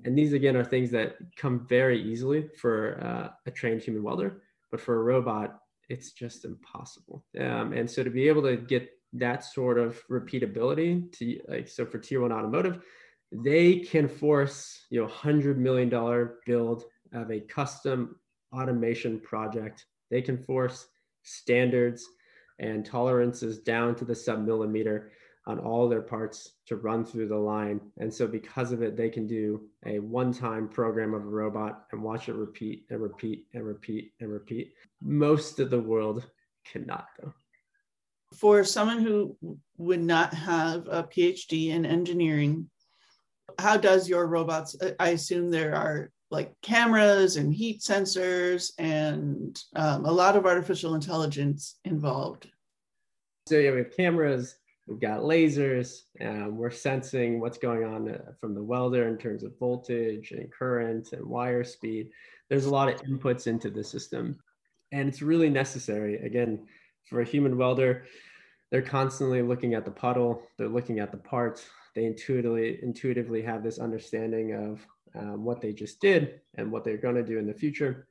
And 0.04 0.18
these 0.18 0.34
again 0.34 0.58
are 0.58 0.64
things 0.64 0.90
that 0.92 1.18
come 1.36 1.68
very 1.68 2.02
easily 2.02 2.50
for 2.58 3.00
uh, 3.04 3.30
a 3.46 3.52
trained 3.52 3.84
human 3.84 4.02
welder, 4.02 4.42
but 4.72 4.82
for 4.82 4.96
a 4.96 5.04
robot, 5.04 5.60
it's 5.90 6.12
just 6.12 6.44
impossible. 6.44 7.24
Um, 7.40 7.72
and 7.74 7.88
so 7.88 8.04
to 8.04 8.10
be 8.10 8.28
able 8.28 8.42
to 8.42 8.58
get 8.58 8.90
that 9.20 9.44
sort 9.44 9.78
of 9.78 10.02
repeatability 10.10 11.12
to 11.12 11.40
like 11.48 11.68
so 11.68 11.86
for 11.86 12.00
tier 12.00 12.22
one 12.22 12.32
automotive 12.32 12.84
they 13.32 13.80
can 13.80 14.08
force 14.08 14.86
you 14.90 15.00
know 15.00 15.06
100 15.06 15.58
million 15.58 15.90
dollar 15.90 16.36
build 16.46 16.84
of 17.14 17.32
a 17.32 17.40
custom 17.42 18.16
automation 18.54 19.20
project. 19.20 19.86
They 20.12 20.22
can 20.22 20.38
force 20.38 20.88
standards 21.24 22.06
and 22.60 22.86
tolerances 22.86 23.60
down 23.60 23.96
to 23.96 24.06
the 24.06 24.16
sub 24.16 24.46
millimeter 24.46 25.12
on 25.48 25.60
all 25.60 25.88
their 25.88 26.02
parts 26.02 26.54
to 26.66 26.76
run 26.76 27.06
through 27.06 27.28
the 27.28 27.38
line. 27.38 27.80
And 27.98 28.12
so 28.12 28.26
because 28.28 28.72
of 28.72 28.82
it 28.82 28.98
they 28.98 29.10
can 29.10 29.28
do 29.28 29.62
a 29.86 30.00
one 30.00 30.34
time 30.34 30.68
program 30.68 31.14
of 31.14 31.22
a 31.22 31.30
robot 31.30 31.86
and 31.92 32.02
watch 32.02 32.30
it 32.30 32.36
repeat 32.36 32.86
and 32.90 33.02
repeat 33.02 33.46
and 33.54 33.66
repeat 33.66 34.14
and 34.20 34.32
repeat. 34.32 34.74
Most 35.02 35.60
of 35.60 35.70
the 35.70 35.80
world 35.80 36.26
cannot 36.66 37.08
though 37.20 37.34
for 38.34 38.64
someone 38.64 39.00
who 39.00 39.38
would 39.78 40.02
not 40.02 40.34
have 40.34 40.88
a 40.88 41.04
PhD 41.04 41.70
in 41.70 41.86
engineering, 41.86 42.70
how 43.60 43.78
does 43.78 44.10
your 44.10 44.28
robots? 44.28 44.76
I 45.00 45.10
assume 45.10 45.50
there 45.50 45.76
are 45.76 46.12
like 46.32 46.52
cameras 46.62 47.38
and 47.38 47.54
heat 47.54 47.82
sensors 47.82 48.72
and 48.78 49.62
um, 49.76 50.06
a 50.06 50.12
lot 50.12 50.36
of 50.36 50.46
artificial 50.46 50.96
intelligence 50.96 51.78
involved. 51.86 52.50
So 53.48 53.58
yeah, 53.58 53.72
we 53.72 53.78
have 53.78 53.96
cameras, 53.96 54.56
we've 54.88 55.00
got 55.00 55.20
lasers, 55.20 56.02
um, 56.22 56.58
we're 56.58 56.72
sensing 56.72 57.40
what's 57.40 57.60
going 57.60 57.84
on 57.84 58.10
uh, 58.10 58.32
from 58.42 58.56
the 58.56 58.64
welder 58.64 59.08
in 59.08 59.18
terms 59.18 59.44
of 59.44 59.58
voltage 59.60 60.32
and 60.32 60.52
current 60.52 61.14
and 61.14 61.26
wire 61.26 61.64
speed. 61.64 62.10
There's 62.50 62.66
a 62.66 62.72
lot 62.72 62.90
of 62.90 63.02
inputs 63.04 63.48
into 63.48 63.70
the 63.70 63.84
system, 63.84 64.38
and 64.92 65.08
it's 65.08 65.22
really 65.22 65.50
necessary. 65.50 66.16
Again, 66.26 66.66
for 67.06 67.22
a 67.22 67.26
human 67.26 67.58
welder, 67.58 68.06
they're 68.72 68.82
constantly 68.82 69.42
looking 69.42 69.74
at 69.74 69.86
the 69.86 69.92
puddle, 69.92 70.44
they're 70.58 70.68
looking 70.68 71.00
at 71.00 71.12
the 71.12 71.18
parts, 71.18 71.66
they 71.96 72.06
intuitively 72.06 72.80
intuitively 72.84 73.42
have 73.42 73.64
this 73.64 73.80
understanding 73.80 74.54
of 74.54 74.86
um, 75.18 75.46
what 75.46 75.62
they 75.62 75.72
just 75.72 76.02
did 76.02 76.42
and 76.56 76.72
what 76.72 76.84
they're 76.84 76.98
going 76.98 77.16
to 77.16 77.24
do 77.24 77.40
in 77.40 77.48
the 77.48 77.54
future. 77.54 78.08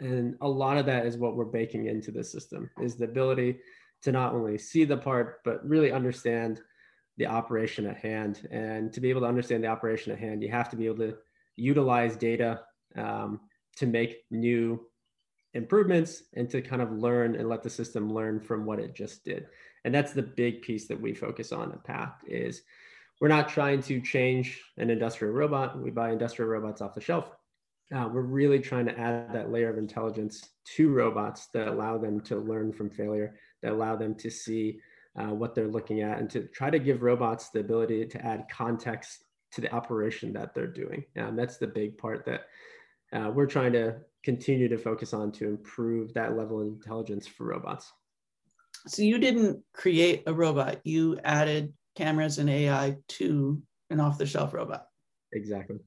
And 0.00 0.36
a 0.40 0.48
lot 0.48 0.78
of 0.78 0.86
that 0.86 1.06
is 1.06 1.16
what 1.16 1.36
we're 1.36 1.44
baking 1.44 1.86
into 1.86 2.10
the 2.10 2.24
system 2.24 2.70
is 2.80 2.96
the 2.96 3.04
ability 3.04 3.58
to 4.02 4.12
not 4.12 4.34
only 4.34 4.58
see 4.58 4.84
the 4.84 4.96
part, 4.96 5.40
but 5.44 5.66
really 5.66 5.92
understand 5.92 6.60
the 7.18 7.26
operation 7.26 7.86
at 7.86 7.98
hand. 7.98 8.48
And 8.50 8.92
to 8.92 9.00
be 9.00 9.10
able 9.10 9.20
to 9.20 9.28
understand 9.28 9.62
the 9.62 9.68
operation 9.68 10.12
at 10.12 10.18
hand, 10.18 10.42
you 10.42 10.50
have 10.50 10.70
to 10.70 10.76
be 10.76 10.86
able 10.86 10.98
to 10.98 11.16
utilize 11.56 12.16
data 12.16 12.62
um, 12.96 13.40
to 13.76 13.86
make 13.86 14.24
new 14.30 14.80
improvements 15.54 16.22
and 16.34 16.48
to 16.50 16.62
kind 16.62 16.82
of 16.82 16.92
learn 16.92 17.34
and 17.34 17.48
let 17.48 17.62
the 17.62 17.70
system 17.70 18.12
learn 18.12 18.40
from 18.40 18.64
what 18.64 18.78
it 18.78 18.94
just 18.94 19.24
did. 19.24 19.46
And 19.84 19.94
that's 19.94 20.12
the 20.12 20.22
big 20.22 20.62
piece 20.62 20.86
that 20.88 21.00
we 21.00 21.14
focus 21.14 21.52
on 21.52 21.72
at 21.72 21.84
path 21.84 22.14
is 22.26 22.62
we're 23.20 23.28
not 23.28 23.48
trying 23.48 23.82
to 23.82 24.00
change 24.00 24.60
an 24.78 24.90
industrial 24.90 25.34
robot. 25.34 25.80
We 25.80 25.90
buy 25.90 26.10
industrial 26.10 26.50
robots 26.50 26.80
off 26.80 26.94
the 26.94 27.00
shelf. 27.00 27.30
Uh, 27.94 28.08
we're 28.10 28.22
really 28.22 28.58
trying 28.58 28.86
to 28.86 28.98
add 28.98 29.32
that 29.34 29.52
layer 29.52 29.68
of 29.68 29.76
intelligence 29.76 30.48
to 30.64 30.90
robots 30.90 31.48
that 31.52 31.68
allow 31.68 31.98
them 31.98 32.20
to 32.22 32.36
learn 32.36 32.72
from 32.72 32.88
failure 32.88 33.34
that 33.62 33.72
allow 33.72 33.96
them 33.96 34.14
to 34.16 34.30
see 34.30 34.80
uh, 35.16 35.26
what 35.26 35.54
they're 35.54 35.68
looking 35.68 36.00
at 36.00 36.18
and 36.18 36.30
to 36.30 36.44
try 36.48 36.70
to 36.70 36.78
give 36.78 37.02
robots 37.02 37.50
the 37.50 37.60
ability 37.60 38.06
to 38.06 38.24
add 38.24 38.46
context 38.50 39.24
to 39.52 39.60
the 39.60 39.72
operation 39.72 40.32
that 40.32 40.54
they're 40.54 40.66
doing. 40.66 41.04
And 41.14 41.38
that's 41.38 41.58
the 41.58 41.66
big 41.66 41.98
part 41.98 42.24
that 42.24 42.46
uh, 43.12 43.30
we're 43.32 43.46
trying 43.46 43.72
to 43.72 43.96
continue 44.22 44.68
to 44.68 44.78
focus 44.78 45.12
on 45.12 45.32
to 45.32 45.46
improve 45.46 46.14
that 46.14 46.36
level 46.36 46.60
of 46.60 46.66
intelligence 46.68 47.26
for 47.26 47.46
robots. 47.46 47.92
So 48.86 49.02
you 49.02 49.18
didn't 49.18 49.62
create 49.72 50.24
a 50.26 50.32
robot, 50.32 50.80
you 50.84 51.18
added 51.24 51.72
cameras 51.94 52.38
and 52.38 52.48
AI 52.48 52.96
to 53.08 53.62
an 53.90 54.00
off 54.00 54.18
the 54.18 54.26
shelf 54.26 54.54
robot. 54.54 54.86
Exactly. 55.32 55.78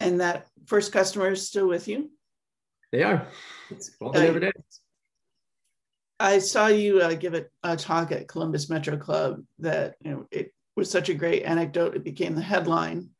And 0.00 0.20
that 0.20 0.46
first 0.66 0.92
customer 0.92 1.30
is 1.30 1.46
still 1.46 1.68
with 1.68 1.88
you? 1.88 2.10
They 2.90 3.02
are. 3.02 3.26
Well, 4.00 4.16
every 4.16 4.40
day. 4.40 4.52
I 6.20 6.38
saw 6.38 6.66
you 6.66 7.00
uh, 7.00 7.14
give 7.14 7.34
a, 7.34 7.46
a 7.62 7.76
talk 7.76 8.12
at 8.12 8.28
Columbus 8.28 8.68
Metro 8.68 8.96
Club 8.96 9.42
that 9.60 9.96
you 10.00 10.10
know 10.10 10.26
it 10.30 10.52
was 10.76 10.90
such 10.90 11.08
a 11.08 11.14
great 11.14 11.44
anecdote. 11.44 11.96
It 11.96 12.04
became 12.04 12.34
the 12.34 12.42
headline 12.42 13.10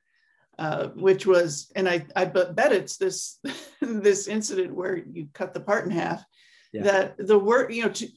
uh, 0.62 0.90
which 0.90 1.26
was, 1.26 1.73
and 1.75 1.88
I, 1.88 2.07
I 2.14 2.25
bet 2.25 2.73
it's 2.73 2.97
this 2.97 3.40
this 3.81 4.28
incident 4.28 4.73
where 4.73 4.97
you 4.97 5.26
cut 5.35 5.54
the 5.54 5.61
part 5.61 5.85
in 5.85 5.90
half. 5.90 6.25
Yeah. 6.73 6.83
That 6.85 7.14
the 7.19 7.37
work, 7.38 7.73
you 7.73 7.83
know, 7.83 7.88
to 7.88 8.09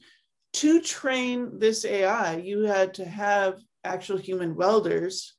to 0.52 0.80
train 0.80 1.58
this 1.58 1.84
AI, 1.84 2.36
you 2.36 2.60
had 2.62 2.94
to 2.94 3.04
have 3.04 3.58
actual 3.82 4.16
human 4.16 4.54
welders 4.54 5.34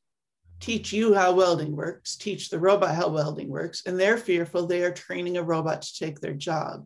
teach 0.60 0.92
you 0.92 1.14
how 1.14 1.32
welding 1.34 1.78
works, 1.78 2.18
teach 2.18 2.50
the 2.50 2.60
robot 2.60 2.94
how 2.94 3.08
welding 3.08 3.48
works, 3.48 3.84
and 3.86 3.98
they're 3.98 4.18
fearful 4.18 4.68
they 4.68 4.84
are 4.84 4.92
training 4.92 5.38
a 5.38 5.44
robot 5.44 5.84
to 5.84 5.98
take 5.98 6.20
their 6.20 6.34
job. 6.34 6.86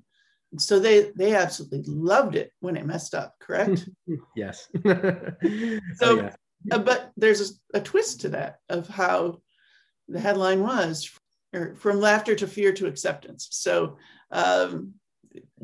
And 0.51 0.61
so 0.61 0.77
they 0.77 1.11
they 1.15 1.33
absolutely 1.33 1.81
loved 1.87 2.35
it 2.35 2.51
when 2.59 2.77
it 2.77 2.85
messed 2.85 3.15
up. 3.15 3.33
Correct? 3.39 3.89
yes. 4.35 4.69
so, 4.85 5.79
oh, 6.03 6.15
yeah. 6.15 6.75
uh, 6.75 6.77
but 6.77 7.09
there's 7.17 7.59
a, 7.73 7.79
a 7.79 7.81
twist 7.81 8.21
to 8.21 8.29
that 8.29 8.57
of 8.69 8.87
how 8.87 9.39
the 10.07 10.19
headline 10.19 10.61
was 10.61 11.11
from 11.75 11.99
laughter 11.99 12.35
to 12.35 12.47
fear 12.47 12.71
to 12.73 12.87
acceptance. 12.87 13.47
So 13.51 13.97
um, 14.31 14.93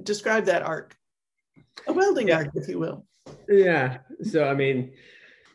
describe 0.03 0.45
that 0.45 0.63
arc, 0.63 0.95
a 1.87 1.93
welding 1.93 2.29
yeah. 2.29 2.37
arc, 2.37 2.49
if 2.55 2.67
you 2.67 2.79
will. 2.79 3.05
Yeah. 3.47 3.99
So 4.23 4.47
I 4.47 4.53
mean, 4.53 4.91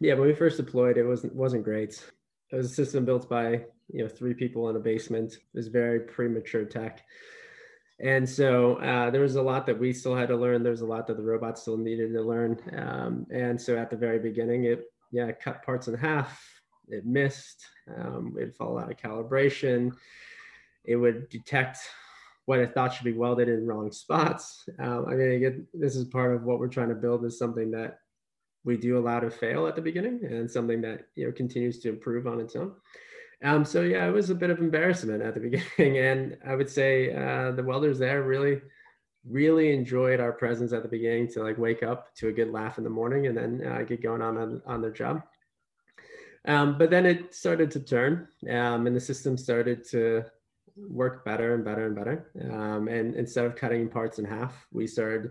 yeah, 0.00 0.14
when 0.14 0.28
we 0.28 0.34
first 0.34 0.56
deployed, 0.56 0.96
it 0.96 1.04
wasn't 1.04 1.34
wasn't 1.34 1.64
great. 1.64 2.02
It 2.50 2.56
was 2.56 2.70
a 2.70 2.74
system 2.74 3.04
built 3.04 3.28
by 3.28 3.64
you 3.88 4.02
know 4.02 4.08
three 4.08 4.34
people 4.34 4.68
in 4.68 4.76
a 4.76 4.80
basement. 4.80 5.34
It 5.34 5.40
was 5.54 5.68
very 5.68 6.00
premature 6.00 6.64
tech. 6.64 7.02
And 8.00 8.28
so 8.28 8.76
uh, 8.76 9.10
there 9.10 9.20
was 9.20 9.36
a 9.36 9.42
lot 9.42 9.64
that 9.66 9.78
we 9.78 9.92
still 9.92 10.16
had 10.16 10.28
to 10.28 10.36
learn. 10.36 10.62
There 10.62 10.72
was 10.72 10.80
a 10.80 10.86
lot 10.86 11.06
that 11.06 11.16
the 11.16 11.22
robot 11.22 11.56
still 11.56 11.76
needed 11.76 12.12
to 12.14 12.22
learn. 12.22 12.58
Um, 12.76 13.26
and 13.32 13.60
so 13.60 13.76
at 13.76 13.90
the 13.90 13.96
very 13.96 14.18
beginning, 14.18 14.64
it 14.64 14.84
yeah 15.12 15.30
cut 15.32 15.62
parts 15.62 15.88
in 15.88 15.94
half, 15.94 16.42
it 16.88 17.06
missed, 17.06 17.64
um, 17.96 18.34
it'd 18.36 18.54
fall 18.54 18.78
out 18.78 18.90
of 18.90 18.96
calibration, 18.96 19.92
it 20.84 20.96
would 20.96 21.28
detect 21.28 21.78
what 22.46 22.58
it 22.58 22.74
thought 22.74 22.92
should 22.92 23.04
be 23.04 23.12
welded 23.12 23.48
in 23.48 23.66
wrong 23.66 23.92
spots. 23.92 24.68
Um, 24.78 25.06
I 25.08 25.14
mean, 25.14 25.32
again, 25.32 25.66
this 25.72 25.94
is 25.94 26.04
part 26.06 26.34
of 26.34 26.42
what 26.42 26.58
we're 26.58 26.68
trying 26.68 26.88
to 26.88 26.94
build 26.94 27.24
is 27.24 27.38
something 27.38 27.70
that 27.70 27.98
we 28.64 28.76
do 28.76 28.98
allow 28.98 29.20
to 29.20 29.30
fail 29.30 29.66
at 29.66 29.76
the 29.76 29.82
beginning 29.82 30.24
and 30.24 30.50
something 30.50 30.80
that 30.82 31.06
you 31.14 31.26
know 31.26 31.32
continues 31.32 31.78
to 31.80 31.88
improve 31.88 32.26
on 32.26 32.40
its 32.40 32.56
own. 32.56 32.72
Um, 33.44 33.64
so 33.64 33.82
yeah, 33.82 34.06
it 34.06 34.12
was 34.12 34.30
a 34.30 34.36
bit 34.36 34.50
of 34.50 34.58
embarrassment 34.58 35.22
at 35.22 35.34
the 35.34 35.40
beginning, 35.76 35.98
and 35.98 36.36
I 36.46 36.54
would 36.54 36.70
say 36.70 37.14
uh, 37.14 37.52
the 37.52 37.62
welders 37.62 37.98
there 37.98 38.22
really, 38.22 38.60
really 39.28 39.72
enjoyed 39.72 40.20
our 40.20 40.32
presence 40.32 40.72
at 40.72 40.82
the 40.82 40.88
beginning 40.88 41.28
to 41.32 41.42
like 41.42 41.58
wake 41.58 41.82
up 41.82 42.14
to 42.16 42.28
a 42.28 42.32
good 42.32 42.50
laugh 42.50 42.78
in 42.78 42.84
the 42.84 42.90
morning 42.90 43.26
and 43.26 43.36
then 43.36 43.66
uh, 43.66 43.82
get 43.82 44.02
going 44.02 44.22
on, 44.22 44.36
on 44.36 44.62
on 44.66 44.80
their 44.80 44.92
job. 44.92 45.22
Um, 46.46 46.76
but 46.76 46.90
then 46.90 47.06
it 47.06 47.34
started 47.34 47.70
to 47.72 47.80
turn, 47.80 48.28
um, 48.50 48.86
and 48.86 48.96
the 48.96 49.00
system 49.00 49.36
started 49.36 49.86
to 49.90 50.24
work 50.76 51.24
better 51.24 51.54
and 51.54 51.64
better 51.64 51.86
and 51.86 51.94
better. 51.94 52.30
Um, 52.50 52.88
and 52.88 53.14
instead 53.14 53.44
of 53.44 53.54
cutting 53.54 53.88
parts 53.88 54.18
in 54.18 54.24
half, 54.24 54.66
we 54.72 54.86
started 54.86 55.30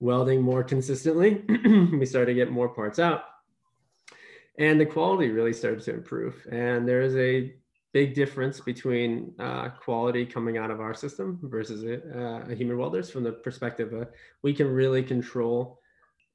welding 0.00 0.42
more 0.42 0.62
consistently. 0.62 1.42
we 1.48 2.04
started 2.04 2.32
to 2.32 2.34
get 2.34 2.50
more 2.50 2.68
parts 2.68 2.98
out, 2.98 3.24
and 4.58 4.80
the 4.80 4.86
quality 4.86 5.30
really 5.30 5.52
started 5.52 5.82
to 5.84 5.94
improve. 5.94 6.46
And 6.50 6.86
there 6.86 7.02
is 7.02 7.16
a 7.16 7.54
big 7.92 8.14
difference 8.14 8.60
between 8.60 9.34
uh, 9.38 9.68
quality 9.68 10.24
coming 10.24 10.58
out 10.58 10.70
of 10.70 10.80
our 10.80 10.94
system 10.94 11.38
versus 11.42 11.84
a, 11.84 11.96
uh, 12.18 12.44
a 12.50 12.54
human 12.54 12.78
welders 12.78 13.10
from 13.10 13.22
the 13.22 13.32
perspective 13.32 13.92
of 13.92 14.08
we 14.42 14.52
can 14.52 14.66
really 14.66 15.02
control 15.02 15.78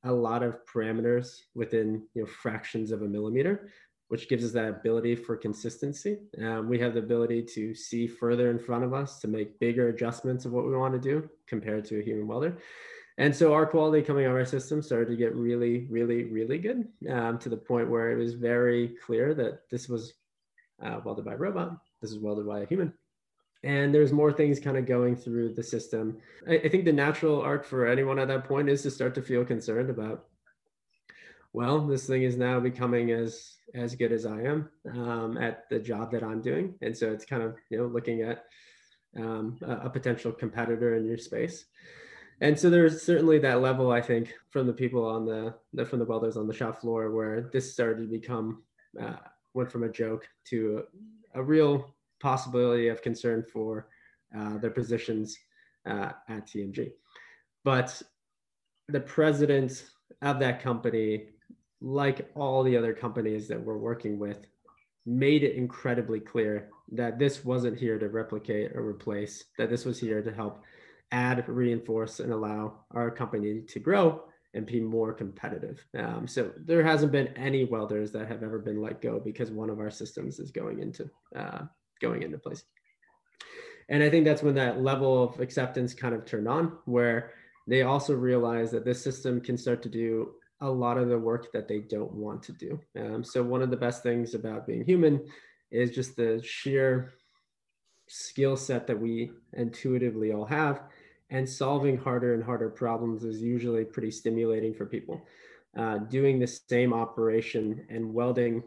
a 0.03 0.12
lot 0.12 0.43
of 0.43 0.59
parameters 0.65 1.41
within 1.55 2.03
you 2.13 2.21
know 2.21 2.27
fractions 2.27 2.91
of 2.91 3.01
a 3.01 3.07
millimeter 3.07 3.69
which 4.09 4.29
gives 4.29 4.43
us 4.43 4.51
that 4.51 4.69
ability 4.69 5.15
for 5.15 5.35
consistency 5.35 6.17
um, 6.43 6.67
we 6.67 6.79
have 6.79 6.93
the 6.93 6.99
ability 6.99 7.41
to 7.41 7.73
see 7.73 8.07
further 8.07 8.49
in 8.49 8.59
front 8.59 8.83
of 8.83 8.93
us 8.93 9.19
to 9.19 9.27
make 9.27 9.59
bigger 9.59 9.89
adjustments 9.89 10.45
of 10.45 10.51
what 10.51 10.65
we 10.65 10.75
want 10.75 10.93
to 10.93 10.99
do 10.99 11.29
compared 11.45 11.85
to 11.85 11.99
a 11.99 12.03
human 12.03 12.27
welder 12.27 12.57
and 13.19 13.35
so 13.35 13.53
our 13.53 13.65
quality 13.65 14.05
coming 14.05 14.25
out 14.25 14.31
of 14.31 14.37
our 14.37 14.45
system 14.45 14.81
started 14.81 15.09
to 15.09 15.15
get 15.15 15.35
really 15.35 15.87
really 15.89 16.23
really 16.25 16.57
good 16.57 16.87
um, 17.11 17.37
to 17.37 17.49
the 17.49 17.57
point 17.57 17.89
where 17.89 18.11
it 18.11 18.17
was 18.17 18.33
very 18.33 18.95
clear 19.05 19.33
that 19.33 19.69
this 19.69 19.89
was 19.89 20.13
uh, 20.83 20.99
welded 21.03 21.25
by 21.25 21.33
a 21.33 21.37
robot. 21.37 21.77
This 22.01 22.11
is 22.11 22.19
welded 22.19 22.47
by 22.47 22.61
a 22.61 22.67
human. 22.67 22.93
And 23.63 23.93
there's 23.93 24.11
more 24.11 24.31
things 24.31 24.59
kind 24.59 24.77
of 24.77 24.85
going 24.85 25.15
through 25.15 25.53
the 25.53 25.63
system. 25.63 26.17
I, 26.47 26.55
I 26.57 26.69
think 26.69 26.85
the 26.85 26.93
natural 26.93 27.41
arc 27.41 27.65
for 27.65 27.87
anyone 27.87 28.19
at 28.19 28.27
that 28.27 28.45
point 28.45 28.69
is 28.69 28.83
to 28.83 28.91
start 28.91 29.15
to 29.15 29.21
feel 29.21 29.43
concerned 29.43 29.89
about, 29.89 30.25
well, 31.57 31.77
this 31.79 32.07
thing 32.07 32.23
is 32.23 32.37
now 32.37 32.59
becoming 32.59 33.11
as 33.11 33.55
as 33.73 33.95
good 33.95 34.11
as 34.11 34.25
I 34.25 34.39
am 34.43 34.69
um, 34.93 35.37
at 35.37 35.67
the 35.69 35.79
job 35.79 36.11
that 36.11 36.23
I'm 36.23 36.41
doing. 36.41 36.75
And 36.81 36.95
so 36.95 37.11
it's 37.11 37.25
kind 37.25 37.43
of 37.43 37.55
you 37.69 37.77
know 37.77 37.87
looking 37.87 38.21
at 38.21 38.45
um, 39.17 39.57
a, 39.61 39.87
a 39.87 39.89
potential 39.89 40.31
competitor 40.31 40.95
in 40.95 41.05
your 41.05 41.17
space 41.17 41.65
and 42.41 42.57
so 42.57 42.69
there's 42.69 43.01
certainly 43.01 43.39
that 43.39 43.61
level 43.61 43.91
i 43.91 44.01
think 44.01 44.33
from 44.49 44.67
the 44.67 44.73
people 44.73 45.05
on 45.05 45.25
the, 45.25 45.53
the 45.73 45.85
from 45.85 45.99
the 45.99 46.05
welders 46.05 46.37
on 46.37 46.47
the 46.47 46.53
shop 46.53 46.79
floor 46.79 47.11
where 47.11 47.49
this 47.53 47.73
started 47.73 48.03
to 48.03 48.07
become 48.19 48.61
uh, 49.01 49.15
went 49.53 49.71
from 49.71 49.83
a 49.83 49.89
joke 49.89 50.27
to 50.45 50.83
a, 51.33 51.39
a 51.39 51.43
real 51.43 51.95
possibility 52.19 52.87
of 52.87 53.01
concern 53.01 53.43
for 53.51 53.87
uh, 54.37 54.57
their 54.57 54.71
positions 54.71 55.37
uh, 55.85 56.11
at 56.27 56.45
TMG. 56.47 56.91
But 57.63 58.01
the 58.89 58.99
president 58.99 59.85
of 60.21 60.39
that 60.39 60.61
company, 60.61 61.29
like 61.81 62.29
all 62.36 62.63
the 62.63 62.77
other 62.77 62.93
companies 62.93 63.48
that 63.48 63.62
we're 63.62 63.77
working 63.77 64.17
with, 64.19 64.38
made 65.05 65.43
it 65.43 65.55
incredibly 65.55 66.19
clear 66.19 66.69
that 66.91 67.17
this 67.19 67.46
wasn't 67.46 67.77
here 67.77 67.98
to 67.98 68.10
replicate 68.10 68.72
or 68.75 68.86
replace, 68.86 69.46
that 69.57 69.69
this 69.69 69.86
was 69.86 70.00
here 70.00 70.22
to 70.22 70.34
help 70.34 70.63
add, 71.12 71.48
reinforce, 71.48 72.19
and 72.19 72.34
allow 72.34 72.79
our 72.91 73.10
company 73.10 73.62
to 73.62 73.79
grow 73.79 74.24
and 74.53 74.65
be 74.65 74.79
more 74.79 75.13
competitive. 75.13 75.86
Um, 75.98 76.27
so 76.27 76.51
there 76.57 76.84
hasn't 76.84 77.12
been 77.12 77.27
any 77.38 77.65
welders 77.65 78.12
that 78.12 78.27
have 78.27 78.43
ever 78.43 78.60
been 78.60 78.81
let 78.81 79.01
go 79.01 79.19
because 79.19 79.51
one 79.51 79.69
of 79.69 79.79
our 79.79 79.91
systems 79.91 80.39
is 80.39 80.51
going 80.51 80.81
into 80.81 81.10
uh, 81.36 81.62
going 82.01 82.24
into 82.24 82.38
place. 82.38 82.63
And 83.89 84.03
I 84.03 84.10
think 84.10 84.25
that's 84.25 84.43
when 84.43 84.55
that 84.55 84.81
level 84.81 85.24
of 85.24 85.39
acceptance 85.39 85.93
kind 85.93 86.13
of 86.13 86.25
turned 86.25 86.48
on, 86.48 86.77
where 86.86 87.31
they 87.67 87.84
also 87.84 88.13
realize 88.13 88.72
that 88.72 88.86
this 88.86 89.01
system 89.01 89.39
can 89.39 89.57
start 89.57 89.81
to 89.84 89.89
do 89.89 90.34
a 90.61 90.69
lot 90.69 90.97
of 90.97 91.09
the 91.09 91.17
work 91.17 91.51
that 91.51 91.67
they 91.67 91.79
don't 91.79 92.13
want 92.13 92.41
to 92.43 92.51
do. 92.51 92.79
Um, 92.99 93.23
so 93.23 93.43
one 93.43 93.61
of 93.61 93.69
the 93.69 93.77
best 93.77 94.03
things 94.03 94.33
about 94.33 94.65
being 94.65 94.83
human 94.83 95.25
is 95.71 95.91
just 95.91 96.15
the 96.15 96.41
sheer 96.43 97.13
skill 98.07 98.55
set 98.55 98.87
that 98.87 98.99
we 98.99 99.31
intuitively 99.53 100.31
all 100.31 100.46
have 100.46 100.81
and 101.29 101.48
solving 101.48 101.98
harder 101.98 102.33
and 102.33 102.43
harder 102.43 102.70
problems 102.70 103.24
is 103.24 103.41
usually 103.41 103.83
pretty 103.83 104.11
stimulating 104.11 104.74
for 104.74 104.85
people. 104.85 105.22
Uh, 105.77 105.98
doing 105.98 106.39
the 106.39 106.48
same 106.48 106.93
operation 106.93 107.85
and 107.89 108.13
welding 108.13 108.63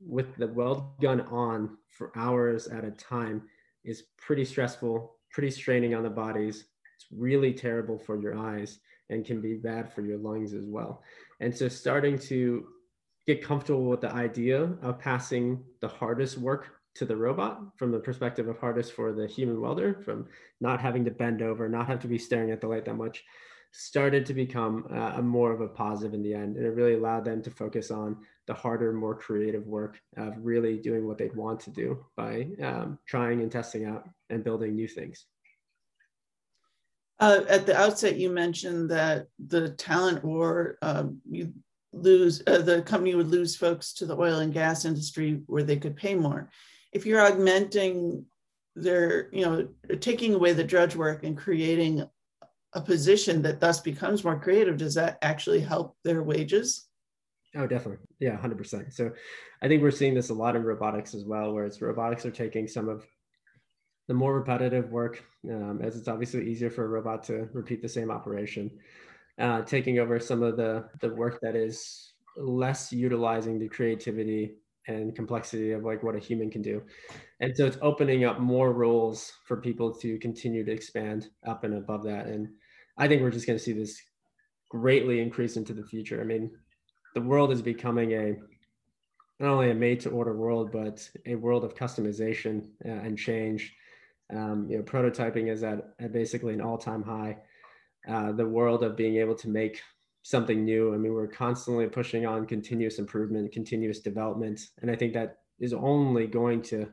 with 0.00 0.36
the 0.36 0.46
weld 0.46 1.00
gun 1.00 1.22
on 1.22 1.76
for 1.88 2.12
hours 2.14 2.68
at 2.68 2.84
a 2.84 2.90
time 2.92 3.42
is 3.84 4.04
pretty 4.18 4.44
stressful, 4.44 5.16
pretty 5.32 5.50
straining 5.50 5.94
on 5.94 6.02
the 6.02 6.10
bodies. 6.10 6.66
It's 6.94 7.06
really 7.10 7.52
terrible 7.52 7.98
for 7.98 8.20
your 8.20 8.36
eyes 8.36 8.78
and 9.10 9.24
can 9.24 9.40
be 9.40 9.54
bad 9.54 9.92
for 9.92 10.02
your 10.02 10.18
lungs 10.18 10.52
as 10.54 10.64
well. 10.66 11.02
And 11.40 11.56
so 11.56 11.68
starting 11.68 12.18
to 12.20 12.66
get 13.26 13.44
comfortable 13.44 13.84
with 13.84 14.00
the 14.00 14.12
idea 14.12 14.70
of 14.82 14.98
passing 14.98 15.62
the 15.80 15.88
hardest 15.88 16.38
work 16.38 16.78
to 16.94 17.04
the 17.04 17.16
robot 17.16 17.60
from 17.76 17.92
the 17.92 17.98
perspective 17.98 18.48
of 18.48 18.58
hardest 18.58 18.92
for 18.92 19.12
the 19.12 19.26
human 19.26 19.60
welder 19.60 20.00
from 20.04 20.26
not 20.60 20.80
having 20.80 21.04
to 21.04 21.10
bend 21.10 21.42
over 21.42 21.68
not 21.68 21.86
have 21.86 22.00
to 22.00 22.08
be 22.08 22.18
staring 22.18 22.50
at 22.50 22.60
the 22.60 22.66
light 22.66 22.84
that 22.84 22.94
much 22.94 23.22
started 23.70 24.24
to 24.24 24.32
become 24.34 24.86
uh, 24.90 25.12
a 25.16 25.22
more 25.22 25.52
of 25.52 25.60
a 25.60 25.68
positive 25.68 26.14
in 26.14 26.22
the 26.22 26.34
end 26.34 26.56
and 26.56 26.64
it 26.64 26.70
really 26.70 26.94
allowed 26.94 27.24
them 27.24 27.42
to 27.42 27.50
focus 27.50 27.90
on 27.90 28.16
the 28.46 28.54
harder 28.54 28.92
more 28.92 29.14
creative 29.14 29.66
work 29.66 30.00
of 30.16 30.32
really 30.38 30.78
doing 30.78 31.06
what 31.06 31.18
they'd 31.18 31.36
want 31.36 31.60
to 31.60 31.70
do 31.70 32.04
by 32.16 32.48
um, 32.62 32.98
trying 33.06 33.42
and 33.42 33.52
testing 33.52 33.84
out 33.84 34.08
and 34.30 34.42
building 34.42 34.74
new 34.74 34.88
things 34.88 35.26
uh, 37.20 37.40
at 37.48 37.66
the 37.66 37.76
outset 37.76 38.16
you 38.16 38.30
mentioned 38.30 38.90
that 38.90 39.26
the 39.48 39.70
talent 39.70 40.24
war 40.24 40.78
um, 40.82 41.20
you 41.28 41.52
lose 41.92 42.42
uh, 42.46 42.58
the 42.58 42.82
company 42.82 43.14
would 43.14 43.28
lose 43.28 43.56
folks 43.56 43.92
to 43.92 44.06
the 44.06 44.16
oil 44.16 44.40
and 44.40 44.52
gas 44.52 44.84
industry 44.84 45.40
where 45.46 45.62
they 45.62 45.76
could 45.76 45.96
pay 45.96 46.14
more 46.14 46.50
if 46.92 47.06
you're 47.06 47.20
augmenting 47.20 48.24
their, 48.74 49.28
you 49.32 49.44
know, 49.44 49.68
taking 49.96 50.34
away 50.34 50.52
the 50.52 50.64
drudge 50.64 50.96
work 50.96 51.24
and 51.24 51.36
creating 51.36 52.08
a 52.74 52.80
position 52.80 53.42
that 53.42 53.60
thus 53.60 53.80
becomes 53.80 54.24
more 54.24 54.38
creative, 54.38 54.76
does 54.76 54.94
that 54.94 55.18
actually 55.22 55.60
help 55.60 55.96
their 56.04 56.22
wages? 56.22 56.86
Oh, 57.56 57.66
definitely. 57.66 58.04
Yeah, 58.20 58.36
100%. 58.36 58.92
So 58.92 59.10
I 59.62 59.68
think 59.68 59.82
we're 59.82 59.90
seeing 59.90 60.14
this 60.14 60.28
a 60.28 60.34
lot 60.34 60.54
in 60.54 60.62
robotics 60.62 61.14
as 61.14 61.24
well, 61.24 61.52
where 61.52 61.64
it's 61.64 61.80
robotics 61.80 62.26
are 62.26 62.30
taking 62.30 62.68
some 62.68 62.88
of 62.88 63.06
the 64.08 64.14
more 64.14 64.34
repetitive 64.34 64.90
work, 64.90 65.22
um, 65.50 65.80
as 65.82 65.96
it's 65.96 66.08
obviously 66.08 66.50
easier 66.50 66.70
for 66.70 66.84
a 66.84 66.88
robot 66.88 67.22
to 67.24 67.48
repeat 67.52 67.82
the 67.82 67.88
same 67.88 68.10
operation, 68.10 68.70
uh, 69.38 69.62
taking 69.62 69.98
over 69.98 70.18
some 70.18 70.42
of 70.42 70.56
the, 70.56 70.88
the 71.00 71.14
work 71.14 71.40
that 71.42 71.54
is 71.54 72.14
less 72.36 72.92
utilizing 72.92 73.58
the 73.58 73.68
creativity 73.68 74.56
and 74.86 75.14
complexity 75.14 75.72
of 75.72 75.84
like 75.84 76.02
what 76.02 76.16
a 76.16 76.18
human 76.18 76.50
can 76.50 76.62
do. 76.62 76.82
And 77.40 77.54
so 77.54 77.66
it's 77.66 77.76
opening 77.82 78.24
up 78.24 78.40
more 78.40 78.72
roles 78.72 79.32
for 79.44 79.58
people 79.60 79.94
to 79.96 80.18
continue 80.18 80.64
to 80.64 80.72
expand 80.72 81.28
up 81.46 81.64
and 81.64 81.74
above 81.74 82.04
that. 82.04 82.26
And 82.26 82.48
I 82.96 83.06
think 83.06 83.22
we're 83.22 83.30
just 83.30 83.46
going 83.46 83.58
to 83.58 83.64
see 83.64 83.74
this 83.74 84.00
greatly 84.70 85.20
increase 85.20 85.56
into 85.56 85.74
the 85.74 85.84
future. 85.84 86.20
I 86.20 86.24
mean, 86.24 86.50
the 87.14 87.20
world 87.20 87.52
is 87.52 87.62
becoming 87.62 88.12
a 88.12 88.36
not 89.40 89.50
only 89.50 89.70
a 89.70 89.74
made 89.74 90.00
to 90.00 90.10
order 90.10 90.34
world, 90.34 90.72
but 90.72 91.08
a 91.26 91.36
world 91.36 91.64
of 91.64 91.74
customization 91.74 92.68
uh, 92.84 92.88
and 92.88 93.16
change. 93.16 93.74
Um, 94.34 94.66
you 94.68 94.76
know, 94.76 94.82
prototyping 94.82 95.50
is 95.50 95.62
at, 95.62 95.94
at 95.98 96.12
basically 96.12 96.54
an 96.54 96.60
all 96.60 96.78
time 96.78 97.02
high. 97.02 97.38
Uh, 98.08 98.32
the 98.32 98.46
world 98.46 98.82
of 98.82 98.96
being 98.96 99.16
able 99.16 99.34
to 99.34 99.48
make 99.48 99.80
something 100.22 100.64
new. 100.64 100.94
I 100.94 100.98
mean, 100.98 101.12
we're 101.12 101.26
constantly 101.26 101.86
pushing 101.86 102.26
on 102.26 102.46
continuous 102.46 102.98
improvement, 102.98 103.52
continuous 103.52 104.00
development, 104.00 104.60
and 104.82 104.90
I 104.90 104.96
think 104.96 105.14
that 105.14 105.38
is 105.58 105.72
only 105.72 106.26
going 106.26 106.62
to 106.62 106.88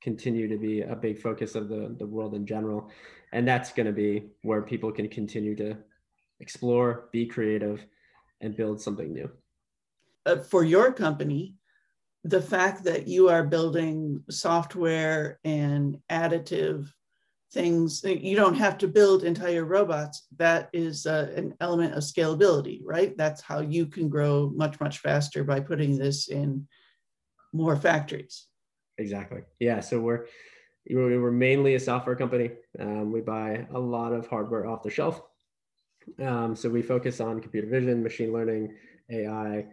continue 0.00 0.48
to 0.48 0.56
be 0.56 0.82
a 0.82 0.94
big 0.94 1.20
focus 1.20 1.54
of 1.54 1.68
the 1.68 1.94
the 1.98 2.06
world 2.06 2.34
in 2.34 2.46
general, 2.46 2.90
and 3.32 3.46
that's 3.46 3.72
going 3.72 3.86
to 3.86 3.92
be 3.92 4.30
where 4.42 4.62
people 4.62 4.92
can 4.92 5.08
continue 5.08 5.56
to 5.56 5.76
explore, 6.40 7.08
be 7.12 7.26
creative, 7.26 7.84
and 8.40 8.56
build 8.56 8.80
something 8.80 9.12
new. 9.12 9.30
Uh, 10.26 10.36
for 10.36 10.64
your 10.64 10.92
company, 10.92 11.57
the 12.28 12.42
fact 12.42 12.84
that 12.84 13.08
you 13.08 13.28
are 13.30 13.42
building 13.42 14.22
software 14.28 15.40
and 15.44 15.98
additive 16.10 16.92
things 17.54 18.04
you 18.04 18.36
don't 18.36 18.56
have 18.56 18.76
to 18.76 18.86
build 18.86 19.24
entire 19.24 19.64
robots 19.64 20.26
that 20.36 20.68
is 20.74 21.06
uh, 21.06 21.32
an 21.34 21.54
element 21.60 21.94
of 21.94 22.02
scalability 22.02 22.80
right? 22.84 23.16
That's 23.16 23.40
how 23.40 23.60
you 23.60 23.86
can 23.86 24.10
grow 24.10 24.52
much 24.54 24.78
much 24.80 24.98
faster 24.98 25.42
by 25.42 25.60
putting 25.60 25.96
this 25.96 26.28
in 26.28 26.68
more 27.54 27.76
factories. 27.76 28.46
Exactly. 28.98 29.42
Yeah 29.58 29.80
so 29.80 29.98
we're 29.98 30.26
we're 30.90 31.30
mainly 31.30 31.74
a 31.74 31.80
software 31.80 32.16
company. 32.16 32.50
Um, 32.78 33.12
we 33.12 33.20
buy 33.20 33.66
a 33.72 33.78
lot 33.78 34.12
of 34.12 34.26
hardware 34.26 34.66
off 34.66 34.82
the 34.82 34.90
shelf. 34.90 35.22
Um, 36.18 36.56
so 36.56 36.68
we 36.68 36.82
focus 36.82 37.20
on 37.20 37.40
computer 37.40 37.68
vision 37.68 38.02
machine 38.02 38.32
learning 38.32 38.74
ai 39.10 39.66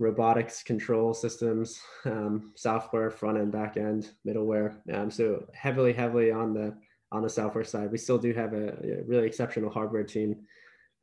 robotics 0.00 0.62
control 0.70 1.14
systems 1.14 1.68
um, 2.06 2.52
software 2.56 3.10
front 3.10 3.38
end 3.38 3.52
back 3.52 3.76
end 3.76 4.02
middleware 4.26 4.70
um, 4.94 5.08
so 5.10 5.26
heavily 5.64 5.92
heavily 5.92 6.32
on 6.32 6.54
the 6.54 6.74
on 7.12 7.22
the 7.22 7.28
software 7.28 7.64
side. 7.64 7.90
We 7.92 7.98
still 7.98 8.18
do 8.18 8.32
have 8.42 8.52
a, 8.54 8.66
a 8.68 9.02
really 9.10 9.26
exceptional 9.26 9.70
hardware 9.70 10.04
team 10.04 10.30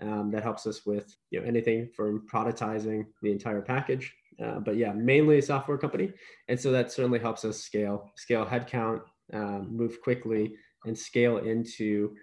um, 0.01 0.31
that 0.31 0.43
helps 0.43 0.65
us 0.65 0.85
with 0.85 1.07
you 1.31 1.39
know 1.39 1.47
anything 1.53 1.79
from 1.95 2.11
productizing 2.33 2.99
the 3.21 3.31
entire 3.31 3.61
package 3.61 4.05
Uh, 4.45 4.59
but 4.59 4.75
yeah, 4.77 4.93
mainly 4.93 5.37
a 5.39 5.41
software 5.41 5.79
company, 5.85 6.07
and 6.49 6.59
so 6.59 6.71
that 6.71 6.91
certainly 6.91 7.19
helps 7.19 7.43
us 7.43 7.57
scale, 7.69 8.11
scale 8.15 8.45
headcount, 8.45 9.01
um, 9.33 9.61
move 9.75 9.99
quickly, 10.07 10.55
and 10.85 10.95
scale 10.97 11.37
into 11.53 12.15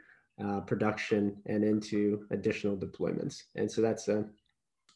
uh, 0.43 0.61
production 0.71 1.37
and 1.47 1.65
into 1.65 2.25
additional 2.31 2.77
deployments. 2.77 3.37
And 3.57 3.69
so 3.71 3.83
that's 3.83 4.07
a 4.09 4.25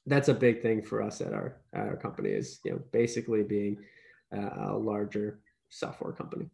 that's 0.09 0.29
a 0.29 0.35
big 0.35 0.63
thing 0.63 0.83
for 0.83 1.03
us 1.03 1.21
at 1.21 1.33
our 1.33 1.61
at 1.75 1.87
our 1.87 1.97
company 1.97 2.31
is 2.31 2.61
you 2.65 2.73
know 2.73 2.81
basically 2.93 3.43
being 3.43 3.79
uh, 4.37 4.73
a 4.73 4.77
larger 4.77 5.41
software 5.69 6.13
company. 6.13 6.49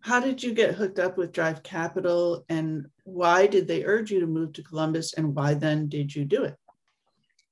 How 0.00 0.20
did 0.20 0.42
you 0.42 0.54
get 0.54 0.74
hooked 0.74 1.00
up 1.00 1.18
with 1.18 1.32
Drive 1.32 1.62
Capital, 1.62 2.44
and 2.48 2.86
why 3.04 3.46
did 3.46 3.66
they 3.66 3.84
urge 3.84 4.10
you 4.10 4.20
to 4.20 4.26
move 4.26 4.52
to 4.52 4.62
Columbus, 4.62 5.14
and 5.14 5.34
why 5.34 5.54
then 5.54 5.88
did 5.88 6.14
you 6.14 6.24
do 6.24 6.44
it? 6.44 6.54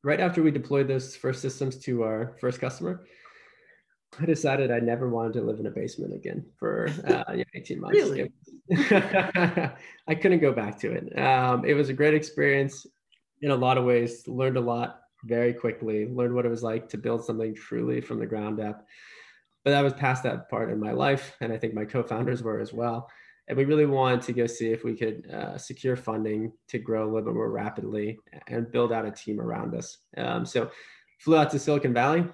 Right 0.05 0.21
after 0.21 0.43
we 0.43 0.51
deployed 0.51 0.87
those 0.87 1.17
first 1.17 1.41
systems 1.41 1.79
to 1.79 2.03
our 2.03 2.37
first 2.41 2.61
customer, 2.61 3.07
I 4.21 4.27
decided 4.27 4.71
I 4.71 4.79
never 4.79 5.09
wanted 5.09 5.33
to 5.35 5.43
live 5.43 5.59
in 5.59 5.67
a 5.67 5.71
basement 5.71 6.15
again 6.15 6.45
for 6.57 6.89
uh, 7.09 7.25
18 7.55 7.81
months. 7.81 7.97
really? 7.97 8.31
I 10.07 10.15
couldn't 10.15 10.41
go 10.41 10.53
back 10.53 10.79
to 10.81 10.93
it. 10.93 11.19
Um, 11.19 11.65
it 11.65 11.75
was 11.75 11.89
a 11.89 11.95
great 11.95 12.15
experience 12.15 12.87
in 13.45 13.51
a 13.51 13.57
lot 13.57 13.77
of 13.77 13.85
ways, 13.85 14.27
learned 14.27 14.57
a 14.57 14.61
lot 14.61 15.01
very 15.25 15.53
quickly, 15.53 16.07
learned 16.07 16.35
what 16.35 16.47
it 16.47 16.51
was 16.51 16.63
like 16.63 16.89
to 16.89 16.97
build 16.97 17.23
something 17.23 17.55
truly 17.55 18.01
from 18.01 18.19
the 18.19 18.27
ground 18.27 18.59
up. 18.59 18.87
But 19.65 19.75
I 19.75 19.83
was 19.83 19.93
past 19.93 20.23
that 20.23 20.49
part 20.49 20.71
in 20.71 20.81
my 20.81 20.93
life, 20.93 21.37
and 21.43 21.53
I 21.53 21.59
think 21.59 21.75
my 21.75 21.85
co 21.85 22.03
founders 22.03 22.43
were 22.43 22.59
as 22.59 22.73
well. 22.73 23.11
And 23.47 23.59
we 23.59 23.67
really 23.67 23.85
wanted 23.85 24.23
to 24.23 24.33
go 24.33 24.47
see 24.47 24.73
if 24.73 24.83
we 24.83 24.97
could 24.97 25.31
uh, 25.31 25.59
secure 25.59 25.95
funding 25.95 26.53
to 26.69 26.79
grow 26.79 27.05
a 27.05 27.11
little 27.11 27.21
bit 27.21 27.35
more 27.35 27.51
rapidly 27.51 28.19
and 28.49 28.73
build 28.73 28.91
out 28.91 29.05
a 29.05 29.11
team 29.11 29.39
around 29.39 29.75
us. 29.75 29.99
Um, 30.17 30.47
so, 30.47 30.71
flew 31.19 31.37
out 31.37 31.51
to 31.51 31.59
Silicon 31.59 31.93
Valley, 31.93 32.25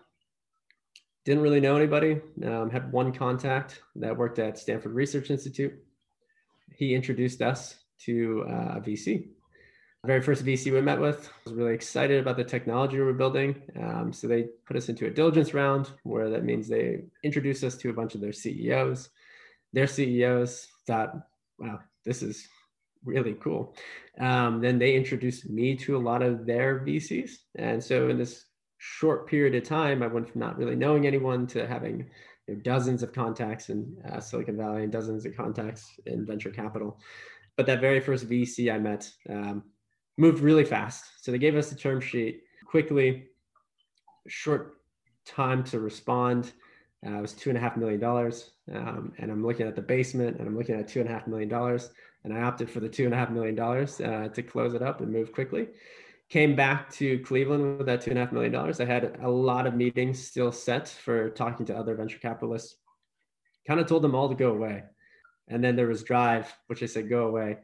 didn't 1.25 1.43
really 1.43 1.61
know 1.61 1.75
anybody. 1.75 2.21
Um, 2.45 2.71
had 2.71 2.93
one 2.93 3.13
contact 3.13 3.83
that 3.97 4.17
worked 4.17 4.39
at 4.39 4.59
Stanford 4.59 4.93
Research 4.93 5.31
Institute. 5.31 5.75
He 6.73 6.95
introduced 6.95 7.43
us 7.43 7.81
to 8.05 8.45
uh, 8.49 8.77
a 8.77 8.81
VC. 8.81 9.31
Very 10.07 10.23
first 10.23 10.47
VC 10.47 10.73
we 10.73 10.81
met 10.81 10.99
with 10.99 11.31
was 11.45 11.53
really 11.53 11.75
excited 11.75 12.21
about 12.21 12.39
the 12.39 12.45
technology 12.45 12.97
we 12.97 13.05
were 13.05 13.13
building. 13.13 13.61
Um, 13.79 14.15
so 14.15 14.27
they 14.27 14.45
put 14.65 14.79
us 14.79 14.89
into 14.89 15.07
a 15.07 15.11
diligence 15.11 15.53
round, 15.53 15.91
where 16.05 16.31
that 16.31 16.43
means 16.43 16.69
they 16.69 17.03
introduced 17.23 17.63
us 17.65 17.77
to 17.77 17.91
a 17.91 17.93
bunch 17.93 18.15
of 18.15 18.23
their 18.23 18.33
CEOs. 18.33 19.11
Their 19.75 19.87
CEOs 19.87 20.69
thought, 20.87 21.29
"Wow, 21.59 21.81
this 22.07 22.23
is 22.23 22.49
really 23.05 23.35
cool." 23.35 23.77
Um, 24.19 24.63
then 24.63 24.79
they 24.79 24.95
introduced 24.95 25.51
me 25.51 25.77
to 25.77 25.99
a 25.99 26.05
lot 26.11 26.23
of 26.23 26.47
their 26.47 26.79
VCs, 26.81 27.33
and 27.57 27.85
so 27.85 28.09
in 28.09 28.17
this 28.17 28.47
short 28.79 29.27
period 29.27 29.55
of 29.55 29.65
time, 29.65 30.03
I 30.03 30.07
went 30.07 30.31
from 30.31 30.41
not 30.41 30.57
really 30.57 30.77
knowing 30.77 31.07
anyone 31.07 31.47
to 31.49 31.67
having 31.67 32.09
you 32.49 32.55
know, 32.55 32.61
dozens 32.63 33.03
of 33.03 33.13
contacts 33.13 33.69
in 33.69 33.95
uh, 34.11 34.19
Silicon 34.19 34.57
Valley 34.57 34.83
and 34.83 34.91
dozens 34.93 35.27
of 35.27 35.37
contacts 35.37 36.01
in 36.07 36.25
venture 36.25 36.51
capital. 36.51 36.99
But 37.59 37.67
that 37.67 37.83
very 37.83 38.01
first 38.01 38.27
VC 38.27 38.73
I 38.73 38.79
met 38.79 39.13
um, 39.29 39.65
moved 40.21 40.41
really 40.41 40.65
fast. 40.65 41.05
So 41.23 41.33
they 41.33 41.39
gave 41.39 41.57
us 41.57 41.71
the 41.71 41.77
term 41.77 42.01
sheet 42.01 42.43
quickly, 42.67 43.29
short 44.29 44.77
time 45.25 45.65
to 45.65 45.81
respond. 45.81 46.53
Uh, 47.05 47.19
it 47.19 47.21
was 47.23 47.33
two 47.33 47.51
and 47.51 47.57
a 47.57 47.61
half 47.61 47.77
million 47.77 47.99
dollars. 47.99 48.51
Um, 48.73 49.13
and 49.19 49.31
I'm 49.31 49.45
looking 49.45 49.67
at 49.67 49.75
the 49.75 49.83
basement 49.83 50.39
and 50.39 50.47
I'm 50.47 50.57
looking 50.57 50.77
at 50.77 50.87
two 50.89 51.01
and 51.01 51.09
a 51.09 51.13
half 51.13 51.27
million 51.27 51.49
dollars. 51.49 51.91
And 52.25 52.35
I 52.35 52.43
opted 52.43 52.71
for 52.71 52.81
the 52.81 52.89
two 52.89 53.07
and 53.07 53.15
a 53.15 53.17
half 53.17 53.31
million 53.31 53.55
dollars 53.55 54.01
uh, 54.01 54.29
to 54.35 54.43
close 54.43 54.75
it 54.75 54.83
up 54.83 55.01
and 55.01 55.11
move 55.11 55.33
quickly 55.33 55.69
came 56.31 56.55
back 56.55 56.91
to 56.93 57.19
Cleveland 57.19 57.79
with 57.79 57.87
that 57.87 58.01
two 58.01 58.11
and 58.11 58.19
a 58.19 58.23
half 58.23 58.33
million 58.33 58.53
dollars. 58.53 58.81
I 58.81 58.85
had 58.85 59.19
a 59.21 59.29
lot 59.29 59.67
of 59.67 59.75
meetings 59.75 60.25
still 60.25 60.53
set 60.53 60.89
for 60.89 61.29
talking 61.31 61.67
to 61.67 61.77
other 61.77 61.97
venture 61.97 62.19
capitalists. 62.19 62.77
Kind 63.67 63.81
of 63.81 63.87
told 63.87 64.03
them 64.03 64.15
all 64.15 64.29
to 64.29 64.35
go 64.37 64.53
away. 64.53 64.85
And 65.49 65.63
then 65.63 65.75
there 65.75 65.89
was 65.89 66.05
Drive, 66.05 66.53
which 66.69 66.83
I 66.85 66.87
said, 66.87 67.09
go 67.09 67.27
away. 67.27 67.59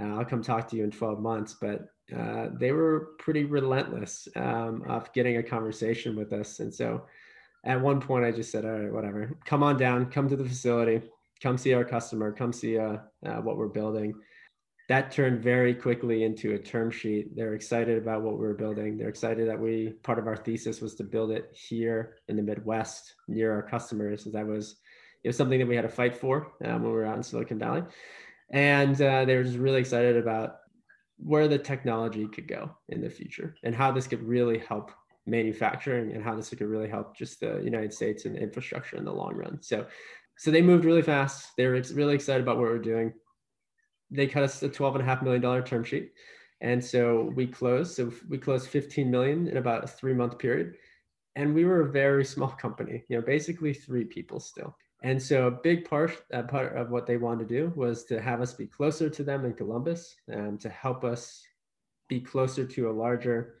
Uh, 0.00 0.16
I'll 0.16 0.24
come 0.24 0.42
talk 0.42 0.68
to 0.68 0.76
you 0.76 0.84
in 0.84 0.90
12 0.90 1.20
months. 1.20 1.56
But 1.60 1.88
uh, 2.16 2.48
they 2.58 2.72
were 2.72 3.14
pretty 3.18 3.44
relentless 3.44 4.28
um, 4.36 4.82
of 4.88 5.12
getting 5.12 5.38
a 5.38 5.42
conversation 5.42 6.16
with 6.16 6.32
us. 6.32 6.60
And 6.60 6.72
so 6.72 7.06
at 7.64 7.80
one 7.80 8.00
point, 8.00 8.24
I 8.24 8.30
just 8.30 8.50
said, 8.50 8.64
all 8.64 8.72
right, 8.72 8.92
whatever, 8.92 9.38
come 9.44 9.62
on 9.62 9.76
down, 9.78 10.10
come 10.10 10.28
to 10.28 10.36
the 10.36 10.44
facility, 10.44 11.02
come 11.42 11.56
see 11.56 11.72
our 11.72 11.84
customer, 11.84 12.32
come 12.32 12.52
see 12.52 12.78
uh, 12.78 12.98
uh 13.24 13.36
what 13.36 13.56
we're 13.56 13.68
building 13.68 14.14
that 14.88 15.10
turned 15.10 15.42
very 15.42 15.74
quickly 15.74 16.24
into 16.24 16.54
a 16.54 16.58
term 16.58 16.90
sheet. 16.90 17.34
They're 17.34 17.54
excited 17.54 17.96
about 17.96 18.22
what 18.22 18.38
we 18.38 18.46
are 18.46 18.54
building. 18.54 18.98
They're 18.98 19.08
excited 19.08 19.48
that 19.48 19.58
we 19.58 19.94
part 20.02 20.18
of 20.18 20.26
our 20.26 20.36
thesis 20.36 20.80
was 20.80 20.94
to 20.96 21.04
build 21.04 21.30
it 21.30 21.50
here 21.52 22.16
in 22.28 22.36
the 22.36 22.42
Midwest 22.42 23.14
near 23.26 23.52
our 23.52 23.62
customers. 23.62 24.24
That 24.24 24.46
was 24.46 24.76
it 25.22 25.28
was 25.28 25.36
something 25.38 25.58
that 25.58 25.68
we 25.68 25.76
had 25.76 25.82
to 25.82 25.88
fight 25.88 26.14
for 26.14 26.52
um, 26.64 26.82
when 26.82 26.82
we 26.82 26.90
were 26.90 27.06
out 27.06 27.16
in 27.16 27.22
Silicon 27.22 27.58
Valley, 27.58 27.82
and 28.50 29.00
uh, 29.00 29.24
they 29.24 29.36
were 29.36 29.44
just 29.44 29.58
really 29.58 29.80
excited 29.80 30.16
about 30.16 30.56
where 31.18 31.48
the 31.48 31.58
technology 31.58 32.26
could 32.28 32.48
go 32.48 32.70
in 32.88 33.00
the 33.00 33.10
future 33.10 33.54
and 33.62 33.74
how 33.74 33.90
this 33.92 34.06
could 34.06 34.22
really 34.22 34.58
help 34.58 34.90
manufacturing 35.26 36.12
and 36.12 36.22
how 36.22 36.34
this 36.34 36.50
could 36.50 36.60
really 36.60 36.88
help 36.88 37.16
just 37.16 37.40
the 37.40 37.60
United 37.62 37.92
States 37.92 38.24
and 38.24 38.36
infrastructure 38.36 38.96
in 38.96 39.04
the 39.04 39.12
long 39.12 39.34
run. 39.34 39.58
So, 39.62 39.86
so 40.36 40.50
they 40.50 40.62
moved 40.62 40.84
really 40.84 41.02
fast. 41.02 41.52
They 41.56 41.66
were 41.66 41.80
really 41.92 42.14
excited 42.14 42.42
about 42.42 42.56
what 42.56 42.66
we 42.66 42.72
we're 42.72 42.78
doing 42.78 43.14
they 44.14 44.26
cut 44.26 44.42
us 44.42 44.62
a 44.62 44.68
twelve 44.68 44.94
and 44.94 45.02
a 45.02 45.06
half 45.06 45.22
million 45.22 45.42
dollar 45.42 45.62
term 45.62 45.84
sheet, 45.84 46.12
and 46.60 46.82
so 46.82 47.32
we 47.34 47.46
closed. 47.46 47.94
So 47.96 48.12
we 48.28 48.38
closed 48.38 48.68
fifteen 48.68 49.10
million 49.10 49.48
in 49.48 49.56
about 49.56 49.84
a 49.84 49.88
three 49.88 50.14
month 50.14 50.38
period, 50.38 50.76
and 51.36 51.54
we 51.54 51.64
were 51.64 51.82
a 51.82 51.90
very 51.90 52.24
small 52.24 52.48
company. 52.48 53.04
You 53.08 53.16
know, 53.16 53.22
basically 53.22 53.74
three 53.74 54.04
people 54.04 54.40
still. 54.40 54.76
And 55.04 55.22
so 55.22 55.46
a 55.46 55.50
big 55.50 55.88
part, 55.88 56.18
part 56.48 56.76
of 56.76 56.90
what 56.90 57.06
they 57.06 57.18
wanted 57.18 57.48
to 57.48 57.54
do 57.54 57.72
was 57.76 58.04
to 58.06 58.20
have 58.20 58.40
us 58.40 58.54
be 58.54 58.66
closer 58.66 59.08
to 59.08 59.22
them 59.22 59.44
in 59.44 59.52
Columbus 59.52 60.16
and 60.28 60.58
to 60.60 60.68
help 60.68 61.04
us 61.04 61.42
be 62.08 62.20
closer 62.20 62.66
to 62.66 62.90
a 62.90 62.92
larger, 62.92 63.58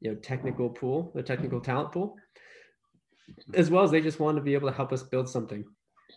you 0.00 0.10
know, 0.10 0.16
technical 0.16 0.68
pool, 0.68 1.12
the 1.14 1.22
technical 1.22 1.60
talent 1.60 1.92
pool, 1.92 2.16
as 3.54 3.70
well 3.70 3.84
as 3.84 3.90
they 3.90 4.00
just 4.00 4.20
wanted 4.20 4.40
to 4.40 4.44
be 4.44 4.54
able 4.54 4.68
to 4.68 4.76
help 4.76 4.92
us 4.92 5.02
build 5.02 5.28
something. 5.28 5.64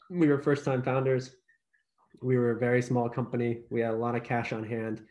We 0.10 0.28
were 0.28 0.40
first 0.40 0.66
time 0.66 0.84
founders 0.84 1.36
we 2.24 2.38
were 2.38 2.52
a 2.52 2.58
very 2.58 2.82
small 2.82 3.10
company. 3.10 3.60
We 3.70 3.82
had 3.82 3.94
a 3.94 3.98
lot 3.98 4.16
of 4.16 4.24
cash 4.24 4.54
on 4.54 4.64
hand. 4.64 5.02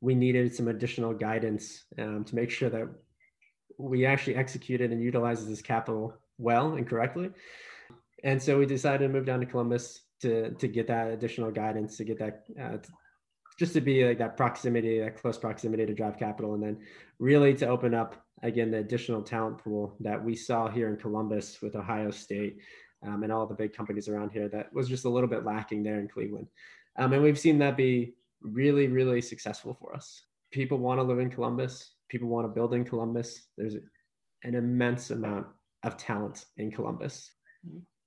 We 0.00 0.14
needed 0.14 0.54
some 0.54 0.68
additional 0.68 1.12
guidance 1.12 1.84
um, 1.98 2.24
to 2.24 2.34
make 2.34 2.50
sure 2.50 2.70
that 2.70 2.88
we 3.76 4.06
actually 4.06 4.36
executed 4.36 4.92
and 4.92 5.02
utilized 5.02 5.48
this 5.48 5.60
capital 5.60 6.14
well 6.38 6.74
and 6.74 6.88
correctly. 6.88 7.30
And 8.24 8.42
so 8.42 8.58
we 8.58 8.66
decided 8.66 9.06
to 9.06 9.12
move 9.12 9.26
down 9.26 9.40
to 9.40 9.46
Columbus 9.46 10.00
to 10.22 10.50
to 10.50 10.68
get 10.68 10.86
that 10.88 11.08
additional 11.08 11.50
guidance, 11.50 11.96
to 11.96 12.04
get 12.04 12.18
that 12.18 12.44
uh, 12.60 12.76
just 13.58 13.72
to 13.74 13.80
be 13.80 14.04
like 14.04 14.18
that 14.18 14.36
proximity, 14.36 15.00
that 15.00 15.20
close 15.20 15.38
proximity 15.38 15.86
to 15.86 15.94
drive 15.94 16.18
capital, 16.18 16.54
and 16.54 16.62
then 16.62 16.78
really 17.18 17.54
to 17.54 17.66
open 17.66 17.94
up 17.94 18.22
again 18.42 18.70
the 18.70 18.78
additional 18.78 19.22
talent 19.22 19.58
pool 19.58 19.96
that 20.00 20.22
we 20.22 20.34
saw 20.34 20.68
here 20.68 20.88
in 20.88 20.96
Columbus 20.96 21.60
with 21.60 21.76
Ohio 21.76 22.10
State 22.10 22.58
um, 23.06 23.22
and 23.22 23.32
all 23.32 23.46
the 23.46 23.54
big 23.54 23.72
companies 23.74 24.08
around 24.08 24.30
here 24.30 24.48
that 24.48 24.72
was 24.72 24.88
just 24.88 25.04
a 25.04 25.08
little 25.08 25.28
bit 25.28 25.44
lacking 25.44 25.82
there 25.82 26.00
in 26.00 26.08
Cleveland. 26.08 26.46
Um, 26.98 27.12
and 27.12 27.22
we've 27.22 27.38
seen 27.38 27.58
that 27.58 27.76
be 27.76 28.14
really, 28.42 28.88
really 28.88 29.20
successful 29.20 29.76
for 29.78 29.94
us. 29.94 30.24
People 30.50 30.78
want 30.78 30.98
to 30.98 31.02
live 31.02 31.18
in 31.18 31.30
Columbus. 31.30 31.94
People 32.08 32.28
want 32.28 32.46
to 32.46 32.52
build 32.52 32.74
in 32.74 32.84
Columbus. 32.84 33.46
There's 33.56 33.76
an 34.42 34.54
immense 34.54 35.10
amount 35.10 35.46
of 35.82 35.96
talent 35.96 36.44
in 36.56 36.70
Columbus, 36.70 37.30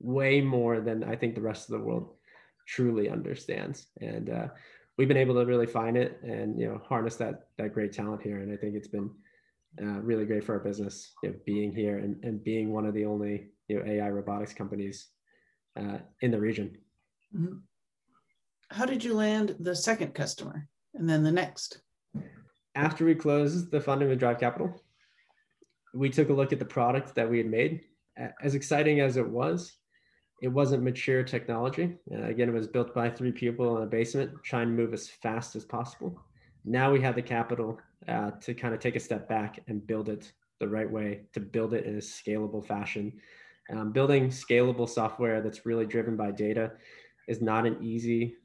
way 0.04 0.42
more 0.42 0.82
than 0.82 1.04
I 1.04 1.16
think 1.16 1.34
the 1.34 1.42
rest 1.42 1.70
of 1.70 1.80
the 1.80 1.86
world 1.86 2.14
truly 2.68 3.10
understands. 3.10 3.88
And 4.02 4.30
uh, 4.30 4.48
we've 4.98 5.08
been 5.08 5.18
able 5.18 5.36
to 5.36 5.46
really 5.46 5.66
find 5.66 5.98
it 5.98 6.20
and 6.22 6.60
you 6.60 6.68
know 6.68 6.82
harness 6.88 7.16
that 7.16 7.48
that 7.58 7.74
great 7.74 7.94
talent 7.94 8.22
here. 8.22 8.40
And 8.40 8.52
I 8.54 8.58
think 8.58 8.76
it's 8.76 8.88
been 8.88 9.10
uh, 9.82 10.02
really 10.02 10.26
great 10.26 10.44
for 10.44 10.54
our 10.54 10.60
business, 10.60 11.14
you 11.24 11.30
know, 11.30 11.36
being 11.46 11.74
here 11.74 11.98
and, 11.98 12.24
and 12.24 12.44
being 12.44 12.72
one 12.72 12.86
of 12.86 12.94
the 12.94 13.06
only 13.06 13.48
you 13.68 13.80
know 13.80 13.86
AI 13.86 14.10
robotics 14.10 14.54
companies 14.54 15.08
uh, 15.80 15.98
in 16.22 16.32
the 16.32 16.40
region. 16.40 16.78
Mm-hmm. 17.36 17.58
How 18.70 18.86
did 18.86 19.04
you 19.04 19.14
land 19.14 19.56
the 19.60 19.76
second 19.76 20.14
customer 20.14 20.68
and 20.94 21.10
then 21.10 21.24
the 21.24 21.32
next? 21.32 21.80
After 22.76 23.06
we 23.06 23.16
closed 23.16 23.72
the 23.72 23.80
funding 23.80 24.10
with 24.10 24.20
Drive 24.20 24.40
Capital, 24.40 24.82
we 25.94 26.10
took 26.10 26.30
a 26.30 26.34
look 26.34 26.52
at 26.52 26.60
the 26.60 26.66
product 26.66 27.14
that 27.16 27.30
we 27.30 27.38
had 27.38 27.50
made. 27.50 27.82
As 28.42 28.56
exciting 28.56 29.00
as 29.00 29.18
it 29.18 29.28
was, 29.28 29.74
it 30.44 30.48
wasn't 30.50 30.84
mature 30.84 31.24
technology. 31.24 31.98
Uh, 32.12 32.26
again, 32.26 32.50
it 32.50 32.54
was 32.54 32.68
built 32.68 32.94
by 32.94 33.10
three 33.10 33.32
people 33.32 33.78
in 33.78 33.84
a 33.84 33.88
basement 33.88 34.32
trying 34.44 34.68
to 34.68 34.74
move 34.74 34.94
as 34.94 35.10
fast 35.10 35.56
as 35.56 35.66
possible. 35.66 36.20
Now 36.66 36.92
we 36.92 37.02
have 37.02 37.16
the 37.16 37.22
capital 37.22 37.80
uh, 38.08 38.32
to 38.42 38.54
kind 38.54 38.74
of 38.74 38.80
take 38.80 38.96
a 38.96 39.00
step 39.00 39.28
back 39.28 39.60
and 39.68 39.86
build 39.88 40.10
it 40.10 40.32
the 40.60 40.68
right 40.68 40.90
way, 40.90 41.22
to 41.34 41.40
build 41.40 41.74
it 41.74 41.86
in 41.86 41.96
a 41.96 42.00
scalable 42.00 42.66
fashion 42.66 43.14
um, 43.72 43.92
building 43.92 44.30
scalable 44.30 44.90
software 44.90 45.42
that's 45.42 45.66
really 45.66 45.86
driven 45.86 46.16
by 46.16 46.32
data 46.32 46.72
is 47.28 47.42
not 47.42 47.66
an 47.66 47.78
easy 47.82 48.36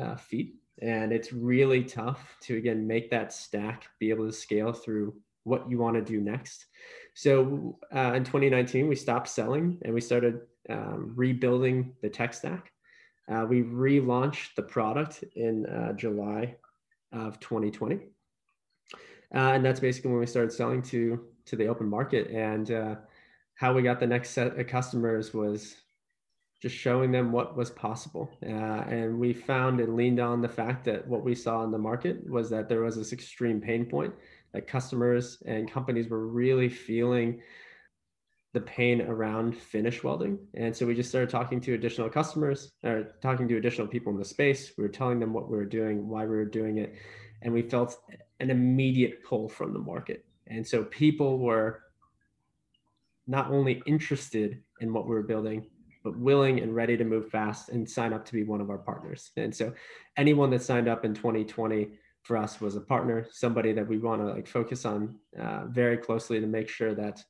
uh, 0.00 0.16
feat. 0.16 0.54
And 0.82 1.12
it's 1.12 1.32
really 1.32 1.84
tough 1.84 2.36
to, 2.42 2.56
again, 2.56 2.86
make 2.86 3.10
that 3.10 3.32
stack 3.32 3.88
be 4.00 4.10
able 4.10 4.26
to 4.26 4.32
scale 4.32 4.72
through 4.72 5.14
what 5.44 5.70
you 5.70 5.78
want 5.78 5.96
to 5.96 6.02
do 6.02 6.20
next. 6.20 6.66
So 7.14 7.78
uh, 7.94 8.12
in 8.14 8.24
2019, 8.24 8.88
we 8.88 8.96
stopped 8.96 9.28
selling 9.28 9.78
and 9.84 9.94
we 9.94 10.00
started 10.00 10.40
um, 10.70 11.12
rebuilding 11.14 11.94
the 12.02 12.08
tech 12.08 12.34
stack. 12.34 12.72
Uh, 13.30 13.46
we 13.48 13.62
relaunched 13.62 14.54
the 14.54 14.62
product 14.62 15.24
in 15.34 15.66
uh, 15.66 15.92
July 15.94 16.56
of 17.12 17.40
2020. 17.40 17.96
Uh, 17.96 17.98
and 19.32 19.64
that's 19.64 19.80
basically 19.80 20.10
when 20.10 20.20
we 20.20 20.26
started 20.26 20.52
selling 20.52 20.82
to 20.82 21.20
to 21.46 21.56
the 21.56 21.66
open 21.66 21.88
market. 21.88 22.30
And 22.30 22.70
uh, 22.70 22.94
how 23.54 23.74
we 23.74 23.82
got 23.82 24.00
the 24.00 24.06
next 24.06 24.30
set 24.30 24.58
of 24.58 24.66
customers 24.66 25.34
was 25.34 25.76
just 26.62 26.74
showing 26.74 27.12
them 27.12 27.32
what 27.32 27.56
was 27.56 27.70
possible. 27.70 28.30
Uh, 28.42 28.84
and 28.88 29.18
we 29.18 29.34
found 29.34 29.80
and 29.80 29.96
leaned 29.96 30.20
on 30.20 30.40
the 30.40 30.48
fact 30.48 30.84
that 30.84 31.06
what 31.06 31.22
we 31.22 31.34
saw 31.34 31.62
in 31.62 31.70
the 31.70 31.78
market 31.78 32.28
was 32.28 32.48
that 32.48 32.68
there 32.68 32.80
was 32.80 32.96
this 32.96 33.12
extreme 33.12 33.60
pain 33.60 33.84
point 33.84 34.14
that 34.52 34.66
customers 34.66 35.42
and 35.44 35.70
companies 35.70 36.08
were 36.08 36.26
really 36.26 36.68
feeling 36.68 37.42
the 38.54 38.60
pain 38.60 39.02
around 39.02 39.56
finish 39.56 40.04
welding. 40.04 40.38
And 40.54 40.74
so 40.74 40.86
we 40.86 40.94
just 40.94 41.08
started 41.08 41.28
talking 41.28 41.60
to 41.62 41.74
additional 41.74 42.08
customers 42.08 42.72
or 42.84 43.14
talking 43.20 43.48
to 43.48 43.56
additional 43.56 43.88
people 43.88 44.12
in 44.12 44.18
the 44.18 44.24
space. 44.24 44.72
We 44.78 44.84
were 44.84 44.88
telling 44.88 45.18
them 45.18 45.32
what 45.32 45.50
we 45.50 45.56
were 45.56 45.66
doing, 45.66 46.08
why 46.08 46.22
we 46.22 46.36
were 46.36 46.44
doing 46.44 46.78
it. 46.78 46.94
And 47.42 47.52
we 47.52 47.62
felt 47.62 47.98
an 48.38 48.50
immediate 48.50 49.24
pull 49.24 49.48
from 49.48 49.72
the 49.72 49.80
market. 49.80 50.24
And 50.46 50.64
so 50.66 50.84
people 50.84 51.38
were 51.38 51.82
not 53.26 53.50
only 53.50 53.82
interested 53.86 54.62
in 54.80 54.92
what 54.92 55.08
we 55.08 55.14
were 55.14 55.22
building, 55.22 55.66
but 56.04 56.16
willing 56.16 56.60
and 56.60 56.76
ready 56.76 56.96
to 56.96 57.04
move 57.04 57.30
fast 57.30 57.70
and 57.70 57.90
sign 57.90 58.12
up 58.12 58.24
to 58.26 58.34
be 58.34 58.44
one 58.44 58.60
of 58.60 58.70
our 58.70 58.78
partners. 58.78 59.32
And 59.36 59.54
so 59.54 59.72
anyone 60.16 60.50
that 60.50 60.62
signed 60.62 60.86
up 60.86 61.04
in 61.04 61.12
2020 61.12 61.88
for 62.22 62.36
us 62.36 62.60
was 62.60 62.76
a 62.76 62.80
partner, 62.80 63.26
somebody 63.32 63.72
that 63.72 63.88
we 63.88 63.98
want 63.98 64.20
to 64.20 64.28
like 64.28 64.46
focus 64.46 64.84
on 64.84 65.18
uh, 65.40 65.64
very 65.66 65.96
closely 65.96 66.40
to 66.40 66.46
make 66.46 66.68
sure 66.68 66.94
that 66.94 67.24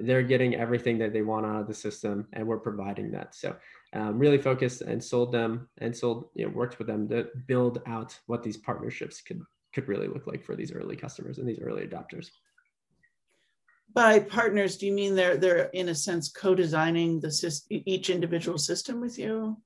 they're 0.00 0.22
getting 0.22 0.54
everything 0.54 0.98
that 0.98 1.12
they 1.12 1.22
want 1.22 1.46
out 1.46 1.60
of 1.60 1.66
the 1.66 1.74
system 1.74 2.26
and 2.32 2.46
we're 2.46 2.58
providing 2.58 3.10
that. 3.12 3.34
So 3.34 3.56
um, 3.92 4.18
really 4.18 4.38
focused 4.38 4.82
and 4.82 5.02
sold 5.02 5.32
them 5.32 5.68
and 5.78 5.96
sold 5.96 6.30
you 6.34 6.46
know 6.46 6.52
worked 6.52 6.78
with 6.78 6.86
them 6.86 7.08
to 7.08 7.28
build 7.46 7.82
out 7.86 8.18
what 8.26 8.42
these 8.42 8.56
partnerships 8.56 9.20
could 9.20 9.40
could 9.74 9.88
really 9.88 10.08
look 10.08 10.26
like 10.26 10.44
for 10.44 10.56
these 10.56 10.72
early 10.72 10.96
customers 10.96 11.38
and 11.38 11.48
these 11.48 11.60
early 11.60 11.86
adopters. 11.86 12.28
By 13.92 14.20
partners 14.20 14.76
do 14.76 14.86
you 14.86 14.92
mean 14.92 15.14
they're 15.14 15.36
they're 15.36 15.70
in 15.72 15.88
a 15.88 15.94
sense 15.94 16.30
co-designing 16.30 17.20
the 17.20 17.32
system 17.32 17.82
each 17.86 18.10
individual 18.10 18.58
system 18.58 19.00
with 19.00 19.18
you? 19.18 19.56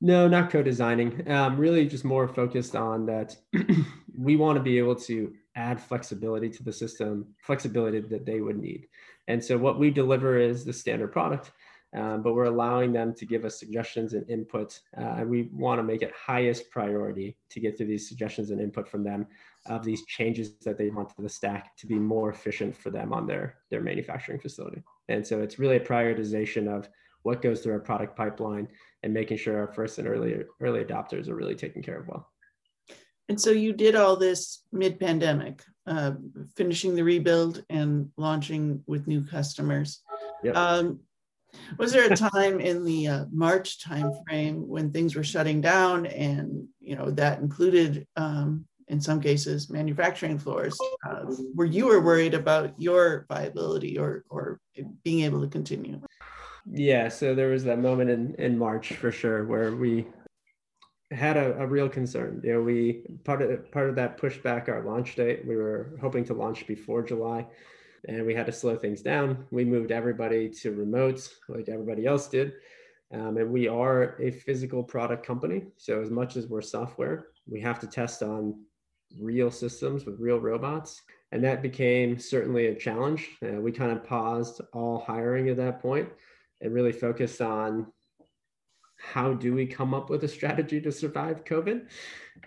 No 0.00 0.26
not 0.26 0.50
co-designing. 0.50 1.30
Um, 1.30 1.58
really 1.58 1.86
just 1.86 2.04
more 2.04 2.26
focused 2.26 2.74
on 2.74 3.06
that 3.06 3.36
we 4.16 4.36
want 4.36 4.56
to 4.56 4.62
be 4.62 4.78
able 4.78 4.96
to 4.96 5.34
add 5.56 5.80
flexibility 5.80 6.48
to 6.48 6.62
the 6.62 6.72
system 6.72 7.26
flexibility 7.38 8.00
that 8.00 8.24
they 8.24 8.40
would 8.40 8.58
need 8.58 8.86
and 9.30 9.42
so 9.42 9.56
what 9.56 9.78
we 9.78 9.90
deliver 9.90 10.38
is 10.38 10.64
the 10.64 10.72
standard 10.72 11.12
product, 11.12 11.52
um, 11.94 12.20
but 12.22 12.34
we're 12.34 12.44
allowing 12.44 12.92
them 12.92 13.14
to 13.14 13.24
give 13.24 13.44
us 13.44 13.60
suggestions 13.60 14.12
and 14.12 14.28
input. 14.28 14.80
Uh, 14.98 15.18
and 15.18 15.30
we 15.30 15.50
want 15.52 15.78
to 15.78 15.84
make 15.84 16.02
it 16.02 16.12
highest 16.12 16.68
priority 16.70 17.36
to 17.50 17.60
get 17.60 17.76
through 17.76 17.86
these 17.86 18.08
suggestions 18.08 18.50
and 18.50 18.60
input 18.60 18.88
from 18.88 19.04
them 19.04 19.28
of 19.66 19.84
these 19.84 20.04
changes 20.06 20.54
that 20.64 20.76
they 20.76 20.90
want 20.90 21.10
to 21.10 21.22
the 21.22 21.28
stack 21.28 21.76
to 21.76 21.86
be 21.86 21.94
more 21.94 22.30
efficient 22.30 22.76
for 22.76 22.90
them 22.90 23.12
on 23.12 23.24
their, 23.24 23.58
their 23.70 23.80
manufacturing 23.80 24.40
facility. 24.40 24.82
And 25.08 25.24
so 25.24 25.42
it's 25.42 25.60
really 25.60 25.76
a 25.76 25.80
prioritization 25.80 26.66
of 26.66 26.88
what 27.22 27.42
goes 27.42 27.60
through 27.60 27.74
our 27.74 27.80
product 27.80 28.16
pipeline 28.16 28.66
and 29.04 29.14
making 29.14 29.36
sure 29.36 29.58
our 29.58 29.72
first 29.72 29.98
and 29.98 30.08
early 30.08 30.42
early 30.60 30.82
adopters 30.82 31.28
are 31.28 31.36
really 31.36 31.54
taken 31.54 31.82
care 31.82 32.00
of 32.00 32.08
well. 32.08 32.29
And 33.30 33.40
so 33.40 33.52
you 33.52 33.72
did 33.72 33.94
all 33.94 34.16
this 34.16 34.64
mid-pandemic, 34.72 35.62
uh, 35.86 36.14
finishing 36.56 36.96
the 36.96 37.04
rebuild 37.04 37.64
and 37.70 38.10
launching 38.16 38.82
with 38.88 39.06
new 39.06 39.24
customers. 39.24 40.02
Yep. 40.42 40.56
Um, 40.56 40.98
was 41.78 41.92
there 41.92 42.12
a 42.12 42.16
time 42.16 42.58
in 42.58 42.84
the 42.84 43.06
uh, 43.06 43.24
March 43.30 43.78
timeframe 43.86 44.66
when 44.66 44.90
things 44.90 45.14
were 45.14 45.22
shutting 45.22 45.60
down, 45.60 46.06
and 46.06 46.66
you 46.80 46.96
know 46.96 47.12
that 47.12 47.38
included, 47.38 48.04
um, 48.16 48.66
in 48.88 49.00
some 49.00 49.20
cases, 49.20 49.70
manufacturing 49.70 50.36
floors, 50.36 50.76
uh, 51.08 51.22
where 51.54 51.68
you 51.68 51.86
were 51.86 52.00
worried 52.00 52.34
about 52.34 52.74
your 52.80 53.26
viability 53.28 53.96
or 53.96 54.24
or 54.28 54.58
being 55.04 55.20
able 55.20 55.40
to 55.40 55.48
continue? 55.48 56.00
Yeah, 56.66 57.08
so 57.08 57.36
there 57.36 57.50
was 57.50 57.62
that 57.62 57.78
moment 57.78 58.10
in 58.10 58.34
in 58.36 58.58
March 58.58 58.92
for 58.94 59.12
sure 59.12 59.44
where 59.44 59.70
we 59.70 60.06
had 61.10 61.36
a, 61.36 61.58
a, 61.60 61.66
real 61.66 61.88
concern. 61.88 62.40
You 62.44 62.54
know, 62.54 62.62
we 62.62 63.02
part 63.24 63.42
of 63.42 63.70
part 63.72 63.88
of 63.88 63.96
that 63.96 64.16
pushed 64.16 64.42
back 64.42 64.68
our 64.68 64.84
launch 64.84 65.16
date. 65.16 65.44
We 65.46 65.56
were 65.56 65.92
hoping 66.00 66.24
to 66.24 66.34
launch 66.34 66.66
before 66.66 67.02
July, 67.02 67.46
and 68.06 68.24
we 68.24 68.34
had 68.34 68.46
to 68.46 68.52
slow 68.52 68.76
things 68.76 69.02
down. 69.02 69.44
We 69.50 69.64
moved 69.64 69.90
everybody 69.90 70.48
to 70.60 70.72
remotes, 70.72 71.30
like 71.48 71.68
everybody 71.68 72.06
else 72.06 72.28
did. 72.28 72.52
Um, 73.12 73.36
and 73.38 73.50
we 73.50 73.66
are 73.66 74.16
a 74.20 74.30
physical 74.30 74.84
product 74.84 75.26
company, 75.26 75.64
so 75.76 76.00
as 76.00 76.10
much 76.10 76.36
as 76.36 76.46
we're 76.46 76.62
software, 76.62 77.26
we 77.48 77.60
have 77.60 77.80
to 77.80 77.88
test 77.88 78.22
on 78.22 78.62
real 79.18 79.50
systems 79.50 80.06
with 80.06 80.20
real 80.20 80.38
robots, 80.38 81.02
and 81.32 81.42
that 81.42 81.60
became 81.60 82.20
certainly 82.20 82.68
a 82.68 82.74
challenge. 82.74 83.28
Uh, 83.44 83.60
we 83.60 83.72
kind 83.72 83.90
of 83.90 84.04
paused 84.04 84.60
all 84.72 85.00
hiring 85.04 85.48
at 85.48 85.56
that 85.56 85.82
point 85.82 86.08
and 86.60 86.72
really 86.72 86.92
focused 86.92 87.40
on 87.40 87.92
how 89.00 89.32
do 89.32 89.54
we 89.54 89.66
come 89.66 89.94
up 89.94 90.10
with 90.10 90.24
a 90.24 90.28
strategy 90.28 90.80
to 90.80 90.92
survive 90.92 91.44
COVID? 91.44 91.86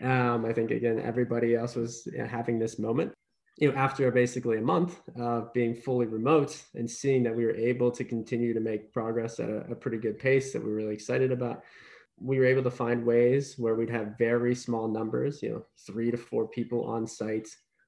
Um, 0.01 0.45
I 0.45 0.53
think 0.53 0.71
again, 0.71 0.99
everybody 0.99 1.55
else 1.55 1.75
was 1.75 2.07
having 2.27 2.59
this 2.59 2.79
moment. 2.79 3.13
You 3.57 3.71
know, 3.71 3.77
after 3.77 4.09
basically 4.11 4.57
a 4.57 4.61
month 4.61 4.99
of 5.15 5.53
being 5.53 5.75
fully 5.75 6.07
remote 6.07 6.63
and 6.73 6.89
seeing 6.89 7.23
that 7.23 7.35
we 7.35 7.45
were 7.45 7.55
able 7.55 7.91
to 7.91 8.03
continue 8.03 8.53
to 8.53 8.59
make 8.59 8.91
progress 8.91 9.39
at 9.39 9.49
a, 9.49 9.57
a 9.71 9.75
pretty 9.75 9.97
good 9.97 10.17
pace 10.17 10.53
that 10.53 10.63
we 10.63 10.71
are 10.71 10.75
really 10.75 10.93
excited 10.93 11.31
about, 11.31 11.63
we 12.19 12.39
were 12.39 12.45
able 12.45 12.63
to 12.63 12.71
find 12.71 13.05
ways 13.05 13.55
where 13.57 13.75
we'd 13.75 13.89
have 13.89 14.17
very 14.17 14.55
small 14.55 14.87
numbers, 14.87 15.43
you 15.43 15.49
know, 15.49 15.65
three 15.85 16.09
to 16.09 16.17
four 16.17 16.47
people 16.47 16.83
on 16.85 17.05
site, 17.05 17.47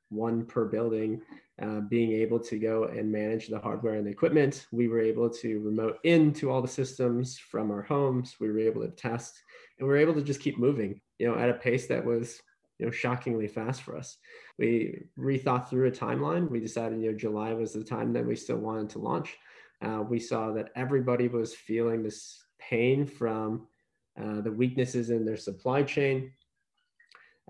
one 0.09 0.45
per 0.45 0.65
building, 0.65 1.21
uh, 1.61 1.79
being 1.81 2.11
able 2.11 2.39
to 2.39 2.59
go 2.59 2.85
and 2.85 3.11
manage 3.11 3.47
the 3.47 3.59
hardware 3.59 3.95
and 3.95 4.05
the 4.05 4.11
equipment. 4.11 4.67
We 4.71 4.87
were 4.87 4.99
able 4.99 5.29
to 5.29 5.59
remote 5.59 5.99
into 6.03 6.51
all 6.51 6.61
the 6.61 6.67
systems 6.67 7.37
from 7.37 7.71
our 7.71 7.81
homes. 7.81 8.35
We 8.39 8.49
were 8.49 8.59
able 8.59 8.81
to 8.81 8.89
test 8.89 9.41
and 9.79 9.87
we 9.87 9.93
were 9.93 9.99
able 9.99 10.13
to 10.15 10.21
just 10.21 10.41
keep 10.41 10.57
moving, 10.57 10.99
you 11.17 11.27
know, 11.27 11.37
at 11.37 11.49
a 11.49 11.53
pace 11.53 11.87
that 11.87 12.03
was, 12.03 12.41
you 12.77 12.85
know, 12.85 12.91
shockingly 12.91 13.47
fast 13.47 13.83
for 13.83 13.97
us. 13.97 14.17
We 14.57 15.03
rethought 15.17 15.69
through 15.69 15.87
a 15.87 15.91
timeline. 15.91 16.49
We 16.49 16.59
decided, 16.59 17.01
you 17.01 17.11
know, 17.11 17.17
July 17.17 17.53
was 17.53 17.71
the 17.71 17.83
time 17.83 18.11
that 18.13 18.25
we 18.25 18.35
still 18.35 18.57
wanted 18.57 18.89
to 18.91 18.99
launch. 18.99 19.37
Uh, 19.81 20.03
we 20.07 20.19
saw 20.19 20.51
that 20.51 20.69
everybody 20.75 21.27
was 21.27 21.55
feeling 21.55 22.03
this 22.03 22.43
pain 22.59 23.05
from 23.05 23.67
uh, 24.21 24.41
the 24.41 24.51
weaknesses 24.51 25.09
in 25.09 25.25
their 25.25 25.37
supply 25.37 25.83
chain 25.83 26.31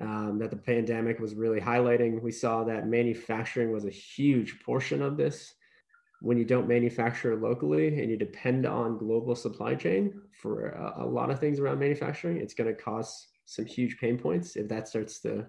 um, 0.01 0.38
that 0.39 0.49
the 0.49 0.58
pandemic 0.58 1.19
was 1.19 1.36
really 1.36 1.60
highlighting. 1.60 2.21
We 2.21 2.31
saw 2.31 2.63
that 2.65 2.88
manufacturing 2.88 3.71
was 3.71 3.86
a 3.86 3.89
huge 3.89 4.60
portion 4.63 5.01
of 5.01 5.17
this. 5.17 5.53
When 6.21 6.38
you 6.38 6.45
don't 6.45 6.67
manufacture 6.67 7.36
locally 7.36 7.99
and 8.01 8.10
you 8.10 8.17
depend 8.17 8.65
on 8.65 8.97
global 8.97 9.36
supply 9.36 9.75
chain 9.75 10.21
for 10.41 10.69
a, 10.69 11.03
a 11.03 11.05
lot 11.05 11.29
of 11.29 11.39
things 11.39 11.60
around 11.60 11.79
manufacturing, 11.79 12.38
it's 12.38 12.53
going 12.53 12.73
to 12.73 12.81
cause 12.81 13.27
some 13.45 13.65
huge 13.65 13.97
pain 13.97 14.17
points 14.17 14.55
if 14.55 14.67
that 14.69 14.88
starts 14.88 15.19
to 15.19 15.45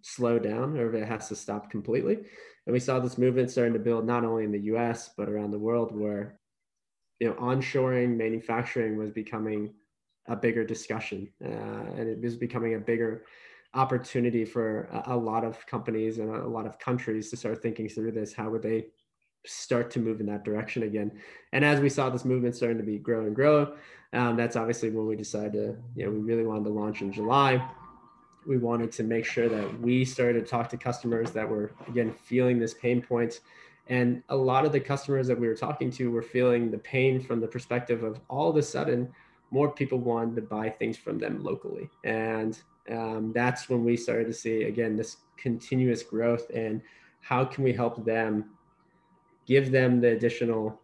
slow 0.00 0.38
down 0.38 0.78
or 0.78 0.88
if 0.88 1.02
it 1.02 1.06
has 1.06 1.28
to 1.28 1.36
stop 1.36 1.70
completely. 1.70 2.18
And 2.66 2.72
we 2.72 2.80
saw 2.80 3.00
this 3.00 3.18
movement 3.18 3.50
starting 3.50 3.74
to 3.74 3.78
build 3.78 4.06
not 4.06 4.24
only 4.24 4.44
in 4.44 4.52
the 4.52 4.72
US, 4.74 5.10
but 5.16 5.28
around 5.28 5.50
the 5.50 5.58
world 5.58 5.94
where 5.94 6.40
you 7.20 7.28
know 7.28 7.34
onshoring 7.34 8.16
manufacturing 8.16 8.96
was 8.96 9.10
becoming 9.10 9.74
a 10.26 10.34
bigger 10.34 10.64
discussion 10.64 11.28
uh, 11.44 11.84
and 11.96 12.08
it 12.08 12.20
was 12.20 12.34
becoming 12.34 12.74
a 12.74 12.78
bigger 12.78 13.24
opportunity 13.74 14.44
for 14.44 14.88
a, 15.06 15.14
a 15.14 15.16
lot 15.16 15.44
of 15.44 15.66
companies 15.66 16.18
and 16.18 16.34
a, 16.34 16.46
lot 16.46 16.66
of 16.66 16.78
countries 16.78 17.30
to 17.30 17.36
start 17.36 17.62
thinking 17.62 17.88
through 17.88 18.12
this. 18.12 18.32
How 18.32 18.50
would 18.50 18.62
they 18.62 18.86
start 19.46 19.90
to 19.90 20.00
move 20.00 20.20
in 20.20 20.26
that 20.26 20.44
direction 20.44 20.84
again. 20.84 21.12
And 21.52 21.64
as 21.64 21.80
we 21.80 21.88
saw 21.88 22.08
this 22.10 22.24
movement 22.24 22.56
starting 22.56 22.78
to 22.78 22.84
be 22.84 22.98
grow 22.98 23.26
and 23.26 23.34
grow, 23.34 23.74
um, 24.12 24.36
that's 24.36 24.56
obviously 24.56 24.90
when 24.90 25.06
we 25.06 25.16
decided 25.16 25.52
to, 25.52 25.76
you 25.94 26.06
know, 26.06 26.10
we 26.10 26.20
really 26.20 26.44
wanted 26.44 26.64
to 26.64 26.70
launch 26.70 27.02
in 27.02 27.12
July. 27.12 27.66
We 28.46 28.58
wanted 28.58 28.92
to 28.92 29.02
make 29.02 29.24
sure 29.24 29.48
that 29.48 29.80
we 29.80 30.04
started 30.04 30.44
to 30.44 30.46
talk 30.46 30.68
to 30.70 30.76
customers 30.76 31.30
that 31.32 31.48
were 31.48 31.72
again 31.88 32.12
feeling 32.12 32.58
this 32.58 32.74
pain 32.74 33.02
point. 33.02 33.40
And 33.88 34.22
a 34.30 34.36
lot 34.36 34.64
of 34.64 34.72
the 34.72 34.80
customers 34.80 35.26
that 35.28 35.38
we 35.38 35.46
were 35.46 35.54
talking 35.54 35.90
to 35.92 36.10
were 36.10 36.22
feeling 36.22 36.70
the 36.70 36.78
pain 36.78 37.20
from 37.20 37.40
the 37.40 37.48
perspective 37.48 38.02
of 38.02 38.20
all 38.28 38.48
of 38.48 38.56
a 38.56 38.62
sudden 38.62 39.12
more 39.50 39.70
people 39.70 39.98
wanted 39.98 40.36
to 40.36 40.42
buy 40.42 40.70
things 40.70 40.96
from 40.96 41.18
them 41.18 41.42
locally. 41.42 41.88
And 42.02 42.58
um, 42.90 43.32
that's 43.34 43.68
when 43.68 43.84
we 43.84 43.96
started 43.96 44.26
to 44.26 44.32
see 44.32 44.64
again 44.64 44.96
this 44.96 45.18
continuous 45.36 46.02
growth 46.02 46.50
and 46.54 46.80
how 47.20 47.44
can 47.44 47.64
we 47.64 47.72
help 47.72 48.04
them 48.04 48.50
give 49.46 49.70
them 49.70 50.00
the 50.00 50.08
additional 50.08 50.78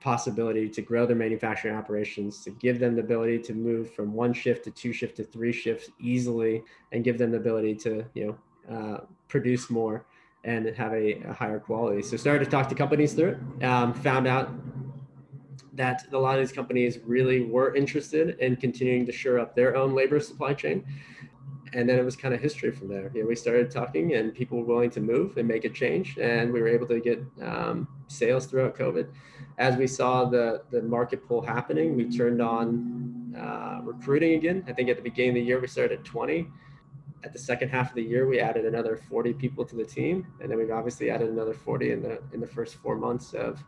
possibility 0.00 0.68
to 0.68 0.82
grow 0.82 1.06
their 1.06 1.16
manufacturing 1.16 1.74
operations 1.74 2.44
to 2.44 2.50
give 2.50 2.78
them 2.78 2.94
the 2.94 3.00
ability 3.00 3.38
to 3.38 3.54
move 3.54 3.92
from 3.94 4.12
one 4.12 4.32
shift 4.32 4.62
to 4.64 4.70
two 4.70 4.92
shift 4.92 5.16
to 5.16 5.24
three 5.24 5.52
shifts 5.52 5.90
easily 5.98 6.62
and 6.92 7.04
give 7.04 7.16
them 7.16 7.30
the 7.30 7.38
ability 7.38 7.74
to 7.74 8.04
you 8.14 8.26
know 8.26 8.76
uh, 8.76 9.00
produce 9.28 9.70
more 9.70 10.04
and 10.44 10.66
have 10.76 10.92
a, 10.92 11.14
a 11.22 11.32
higher 11.32 11.58
quality. 11.58 12.02
So 12.02 12.16
started 12.16 12.44
to 12.44 12.50
talk 12.50 12.68
to 12.68 12.74
companies 12.74 13.14
through 13.14 13.40
it. 13.58 13.64
Um, 13.64 13.94
found 13.94 14.26
out 14.26 14.52
that 15.74 16.06
a 16.12 16.18
lot 16.18 16.38
of 16.38 16.46
these 16.46 16.54
companies 16.54 16.98
really 17.04 17.42
were 17.42 17.74
interested 17.74 18.38
in 18.38 18.56
continuing 18.56 19.06
to 19.06 19.12
shore 19.12 19.38
up 19.38 19.54
their 19.54 19.76
own 19.76 19.94
labor 19.94 20.20
supply 20.20 20.54
chain. 20.54 20.84
And 21.72 21.88
then 21.88 21.98
it 21.98 22.04
was 22.04 22.14
kind 22.14 22.32
of 22.32 22.40
history 22.40 22.70
from 22.70 22.88
there. 22.88 23.10
You 23.14 23.22
know, 23.22 23.28
we 23.28 23.34
started 23.34 23.70
talking, 23.70 24.14
and 24.14 24.32
people 24.32 24.58
were 24.58 24.64
willing 24.64 24.90
to 24.90 25.00
move 25.00 25.36
and 25.38 25.48
make 25.48 25.64
a 25.64 25.68
change, 25.68 26.16
and 26.18 26.52
we 26.52 26.60
were 26.60 26.68
able 26.68 26.86
to 26.86 27.00
get 27.00 27.20
um, 27.42 27.88
sales 28.06 28.46
throughout 28.46 28.76
COVID. 28.76 29.08
As 29.58 29.76
we 29.76 29.88
saw 29.88 30.24
the 30.24 30.62
the 30.70 30.82
market 30.82 31.26
pull 31.26 31.42
happening, 31.42 31.96
we 31.96 32.16
turned 32.16 32.40
on 32.40 33.34
uh, 33.36 33.80
recruiting 33.82 34.34
again. 34.34 34.64
I 34.68 34.72
think 34.72 34.88
at 34.88 34.96
the 34.96 35.02
beginning 35.02 35.30
of 35.30 35.34
the 35.36 35.42
year 35.42 35.60
we 35.60 35.66
started 35.66 35.98
at 35.98 36.04
20 36.04 36.46
at 37.24 37.32
the 37.32 37.38
second 37.38 37.70
half 37.70 37.88
of 37.88 37.94
the 37.94 38.02
year, 38.02 38.28
we 38.28 38.38
added 38.38 38.66
another 38.66 38.96
40 38.96 39.32
people 39.32 39.64
to 39.64 39.74
the 39.74 39.84
team, 39.84 40.26
and 40.40 40.50
then 40.50 40.58
we've 40.58 40.70
obviously 40.70 41.10
added 41.10 41.30
another 41.30 41.54
40 41.54 41.92
in 41.92 42.02
the 42.02 42.22
in 42.32 42.40
the 42.40 42.46
first 42.46 42.76
four 42.76 42.96
months 42.96 43.32
of 43.32 43.58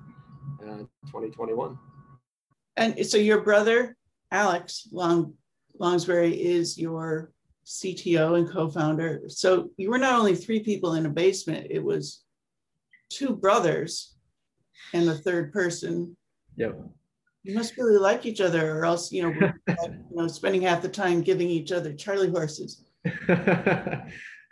uh, 0.62 0.84
2021. 1.06 1.78
And 2.76 3.06
so 3.06 3.16
your 3.16 3.40
brother 3.40 3.96
Alex 4.30 4.88
Long 4.92 5.34
Lonsberry 5.80 6.36
is 6.38 6.78
your 6.78 7.32
CTO 7.66 8.38
and 8.38 8.48
co-founder. 8.48 9.22
So 9.28 9.70
you 9.76 9.90
were 9.90 9.98
not 9.98 10.18
only 10.18 10.34
three 10.34 10.60
people 10.60 10.94
in 10.94 11.06
a 11.06 11.10
basement; 11.10 11.66
it 11.70 11.82
was 11.82 12.24
two 13.08 13.34
brothers 13.34 14.16
and 14.92 15.06
the 15.06 15.18
third 15.18 15.52
person. 15.52 16.16
Yep. 16.56 16.80
You 17.42 17.54
must 17.54 17.76
really 17.76 17.98
like 17.98 18.26
each 18.26 18.40
other, 18.40 18.78
or 18.78 18.84
else 18.84 19.12
you 19.12 19.22
know, 19.22 19.52
you 19.68 20.04
know, 20.10 20.28
spending 20.28 20.62
half 20.62 20.82
the 20.82 20.88
time 20.88 21.22
giving 21.22 21.48
each 21.48 21.72
other 21.72 21.92
Charlie 21.92 22.30
horses. 22.30 22.84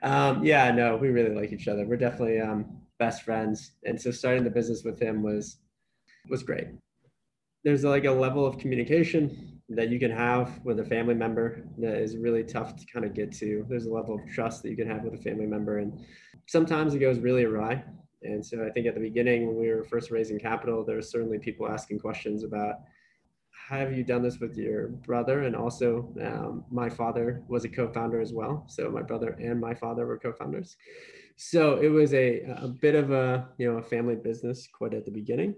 um, 0.03 0.45
yeah, 0.45 0.71
no, 0.71 0.97
we 0.97 1.09
really 1.09 1.35
like 1.35 1.53
each 1.53 1.69
other. 1.69 1.87
We're 1.87 1.97
definitely 1.97 2.41
um, 2.41 2.79
best 2.99 3.23
friends, 3.23 3.73
and 3.85 4.01
so 4.01 4.11
starting 4.11 4.45
the 4.45 4.51
business 4.51 4.85
with 4.85 5.01
him 5.01 5.23
was 5.23 5.59
was 6.29 6.43
great. 6.43 6.69
There's 7.65 7.85
like 7.85 8.05
a 8.05 8.13
level 8.13 8.47
of 8.47 8.59
communication 8.59 9.61
that 9.71 9.89
you 9.89 9.99
can 9.99 10.11
have 10.11 10.61
with 10.65 10.81
a 10.81 10.85
family 10.85 11.15
member 11.15 11.67
that 11.79 11.97
is 11.97 12.17
really 12.17 12.45
tough 12.45 12.77
to 12.77 12.87
kind 12.87 13.05
of 13.05 13.15
get 13.15 13.33
to. 13.33 13.65
There's 13.69 13.87
a 13.87 13.91
level 13.93 14.17
of 14.17 14.21
trust 14.31 14.63
that 14.63 14.71
you 14.71 14.77
can 14.77 14.89
have 14.89 15.03
with 15.03 15.15
a 15.15 15.23
family 15.23 15.47
member, 15.47 15.79
and 15.79 16.05
sometimes 16.47 16.95
it 16.95 16.99
goes 16.99 17.19
really 17.19 17.45
awry. 17.45 17.83
And 18.23 18.45
so 18.45 18.65
I 18.67 18.71
think 18.71 18.87
at 18.87 18.95
the 18.95 19.01
beginning, 19.01 19.47
when 19.47 19.57
we 19.57 19.69
were 19.69 19.85
first 19.85 20.11
raising 20.11 20.39
capital, 20.39 20.85
there 20.85 20.97
were 20.97 21.03
certainly 21.03 21.39
people 21.39 21.69
asking 21.69 21.99
questions 21.99 22.45
about 22.45 22.77
have 23.69 23.97
you 23.97 24.05
done 24.05 24.23
this 24.23 24.41
with 24.41 24.57
your 24.57 24.89
brother? 24.89 25.45
And 25.45 25.57
also, 25.57 26.13
um, 26.23 26.65
my 26.71 26.91
father 26.91 27.43
was 27.49 27.65
a 27.65 27.69
co-founder 27.69 28.21
as 28.21 28.33
well. 28.33 28.65
So 28.69 28.91
my 28.91 29.03
brother 29.03 29.37
and 29.41 29.61
my 29.61 29.75
father 29.75 30.07
were 30.07 30.19
co-founders. 30.19 30.77
So 31.37 31.79
it 31.79 31.89
was 31.89 32.13
a, 32.15 32.41
a 32.43 32.69
bit 32.69 32.95
of 32.95 33.11
a 33.11 33.49
you 33.59 33.71
know 33.71 33.79
a 33.79 33.83
family 33.83 34.17
business 34.17 34.69
quite 34.73 34.95
at 34.95 35.05
the 35.05 35.11
beginning. 35.11 35.55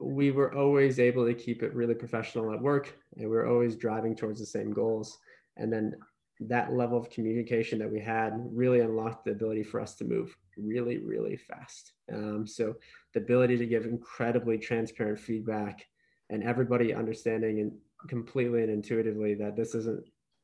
We 0.00 0.30
were 0.30 0.54
always 0.54 0.98
able 0.98 1.26
to 1.26 1.34
keep 1.34 1.62
it 1.62 1.74
really 1.74 1.94
professional 1.94 2.52
at 2.52 2.60
work, 2.60 2.96
and 3.16 3.28
we 3.28 3.36
were 3.36 3.46
always 3.46 3.76
driving 3.76 4.16
towards 4.16 4.40
the 4.40 4.46
same 4.46 4.72
goals. 4.72 5.18
And 5.56 5.72
then 5.72 5.94
that 6.40 6.72
level 6.72 6.96
of 6.96 7.10
communication 7.10 7.78
that 7.78 7.92
we 7.92 8.00
had 8.00 8.32
really 8.50 8.80
unlocked 8.80 9.26
the 9.26 9.32
ability 9.32 9.62
for 9.62 9.78
us 9.78 9.94
to 9.96 10.04
move 10.04 10.34
really, 10.56 10.98
really 10.98 11.36
fast. 11.36 11.92
Um, 12.12 12.46
so 12.46 12.76
the 13.12 13.20
ability 13.20 13.58
to 13.58 13.66
give 13.66 13.84
incredibly 13.84 14.56
transparent 14.56 15.20
feedback 15.20 15.86
and 16.30 16.42
everybody 16.44 16.94
understanding 16.94 17.60
and 17.60 17.72
completely 18.08 18.62
and 18.62 18.70
intuitively 18.70 19.34
that 19.34 19.56
this 19.56 19.74
isn't 19.74 20.02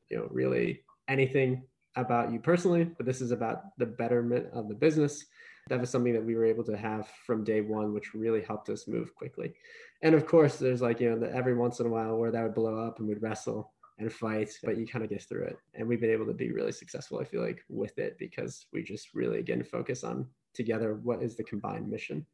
you 0.09 0.17
know 0.17 0.27
really 0.29 0.83
anything 1.07 1.63
about 1.95 2.31
you 2.31 2.39
personally 2.39 2.83
but 2.83 3.05
this 3.05 3.21
is 3.21 3.31
about 3.31 3.77
the 3.77 3.85
betterment 3.85 4.45
of 4.53 4.67
the 4.67 4.75
business 4.75 5.25
that 5.67 5.79
was 5.79 5.89
something 5.89 6.13
that 6.13 6.23
we 6.23 6.35
were 6.35 6.45
able 6.45 6.63
to 6.65 6.77
have 6.77 7.07
from 7.25 7.43
day 7.43 7.61
one 7.61 7.93
which 7.93 8.13
really 8.13 8.41
helped 8.41 8.69
us 8.69 8.87
move 8.87 9.13
quickly. 9.15 9.53
And 10.01 10.15
of 10.15 10.25
course 10.25 10.57
there's 10.57 10.81
like 10.81 10.99
you 10.99 11.09
know 11.09 11.19
the, 11.19 11.33
every 11.33 11.55
once 11.55 11.79
in 11.79 11.87
a 11.87 11.89
while 11.89 12.17
where 12.17 12.31
that 12.31 12.43
would 12.43 12.55
blow 12.55 12.77
up 12.77 12.99
and 12.99 13.07
we'd 13.07 13.21
wrestle 13.21 13.73
and 13.99 14.11
fight 14.13 14.51
but 14.63 14.77
you 14.77 14.85
kind 14.85 15.03
of 15.03 15.09
get 15.09 15.23
through 15.23 15.45
it. 15.45 15.57
And 15.73 15.87
we've 15.87 16.01
been 16.01 16.11
able 16.11 16.27
to 16.27 16.33
be 16.33 16.51
really 16.51 16.71
successful 16.71 17.19
i 17.19 17.23
feel 17.23 17.41
like 17.41 17.63
with 17.69 17.97
it 17.97 18.17
because 18.17 18.65
we 18.71 18.83
just 18.83 19.13
really 19.13 19.39
again 19.39 19.63
focus 19.63 20.03
on 20.03 20.27
together 20.53 20.95
what 21.03 21.21
is 21.21 21.35
the 21.35 21.43
combined 21.43 21.89
mission. 21.89 22.25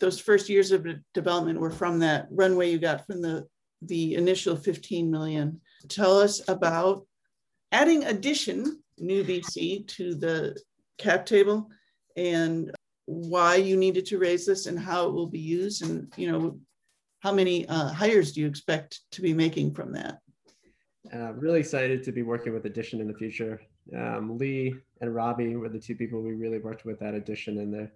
Those 0.00 0.20
first 0.20 0.48
years 0.48 0.72
of 0.72 0.86
development 1.14 1.60
were 1.60 1.70
from 1.70 2.00
that 2.00 2.26
runway 2.30 2.70
you 2.70 2.78
got 2.78 3.06
from 3.06 3.22
the 3.22 3.46
the 3.82 4.14
initial 4.14 4.56
15 4.56 5.10
million. 5.10 5.60
Tell 5.88 6.18
us 6.18 6.46
about 6.48 7.06
adding 7.72 8.04
Addition 8.04 8.82
new 8.98 9.24
VC 9.24 9.86
to 9.88 10.14
the 10.14 10.56
cap 10.98 11.26
table 11.26 11.70
and 12.16 12.70
why 13.06 13.56
you 13.56 13.76
needed 13.76 14.06
to 14.06 14.18
raise 14.18 14.46
this 14.46 14.66
and 14.66 14.78
how 14.78 15.06
it 15.06 15.12
will 15.12 15.28
be 15.28 15.38
used 15.38 15.82
and 15.82 16.12
you 16.16 16.30
know 16.30 16.58
how 17.20 17.32
many 17.32 17.66
uh, 17.68 17.88
hires 17.88 18.32
do 18.32 18.40
you 18.42 18.46
expect 18.46 19.00
to 19.12 19.22
be 19.22 19.32
making 19.32 19.72
from 19.72 19.92
that? 19.92 20.18
Uh, 21.12 21.32
really 21.32 21.60
excited 21.60 22.02
to 22.02 22.12
be 22.12 22.22
working 22.22 22.52
with 22.52 22.66
Addition 22.66 23.00
in 23.00 23.08
the 23.08 23.14
future. 23.14 23.60
Um, 23.96 24.36
Lee 24.36 24.74
and 25.00 25.14
Robbie 25.14 25.56
were 25.56 25.70
the 25.70 25.78
two 25.78 25.94
people 25.94 26.22
we 26.22 26.32
really 26.32 26.58
worked 26.58 26.84
with 26.84 27.00
at 27.02 27.14
Addition, 27.14 27.58
and 27.58 27.72
they're 27.72 27.92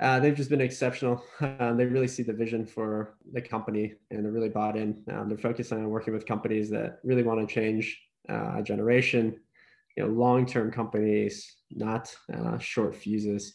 uh, 0.00 0.20
they've 0.20 0.36
just 0.36 0.50
been 0.50 0.60
exceptional. 0.60 1.24
Um, 1.40 1.76
they 1.76 1.86
really 1.86 2.06
see 2.06 2.22
the 2.22 2.32
vision 2.32 2.64
for 2.64 3.16
the 3.32 3.40
company 3.40 3.94
and 4.10 4.24
they're 4.24 4.32
really 4.32 4.48
bought 4.48 4.76
in. 4.76 5.02
Um, 5.10 5.28
they're 5.28 5.38
focused 5.38 5.72
on 5.72 5.88
working 5.88 6.14
with 6.14 6.24
companies 6.24 6.70
that 6.70 7.00
really 7.02 7.24
want 7.24 7.40
to 7.40 7.52
change 7.52 8.00
uh, 8.28 8.62
generation, 8.62 9.40
you 9.98 10.04
know, 10.04 10.10
long-term 10.10 10.70
companies, 10.70 11.56
not 11.72 12.14
uh, 12.32 12.56
short 12.58 12.94
fuses. 12.94 13.54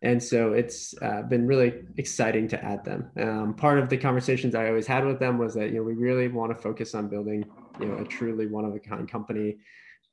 And 0.00 0.22
so 0.22 0.54
it's 0.54 0.94
uh, 1.02 1.22
been 1.22 1.46
really 1.46 1.82
exciting 1.98 2.48
to 2.48 2.64
add 2.64 2.84
them. 2.84 3.10
Um, 3.20 3.54
part 3.54 3.78
of 3.78 3.90
the 3.90 3.98
conversations 3.98 4.54
I 4.54 4.68
always 4.68 4.86
had 4.86 5.04
with 5.04 5.18
them 5.18 5.36
was 5.36 5.52
that 5.54 5.70
you 5.70 5.76
know 5.76 5.82
we 5.82 5.94
really 5.94 6.28
want 6.28 6.56
to 6.56 6.62
focus 6.62 6.94
on 6.94 7.08
building 7.08 7.44
you 7.80 7.86
know 7.86 7.98
a 7.98 8.04
truly 8.04 8.46
one 8.46 8.64
of 8.64 8.74
a 8.74 8.78
kind 8.78 9.10
company 9.10 9.58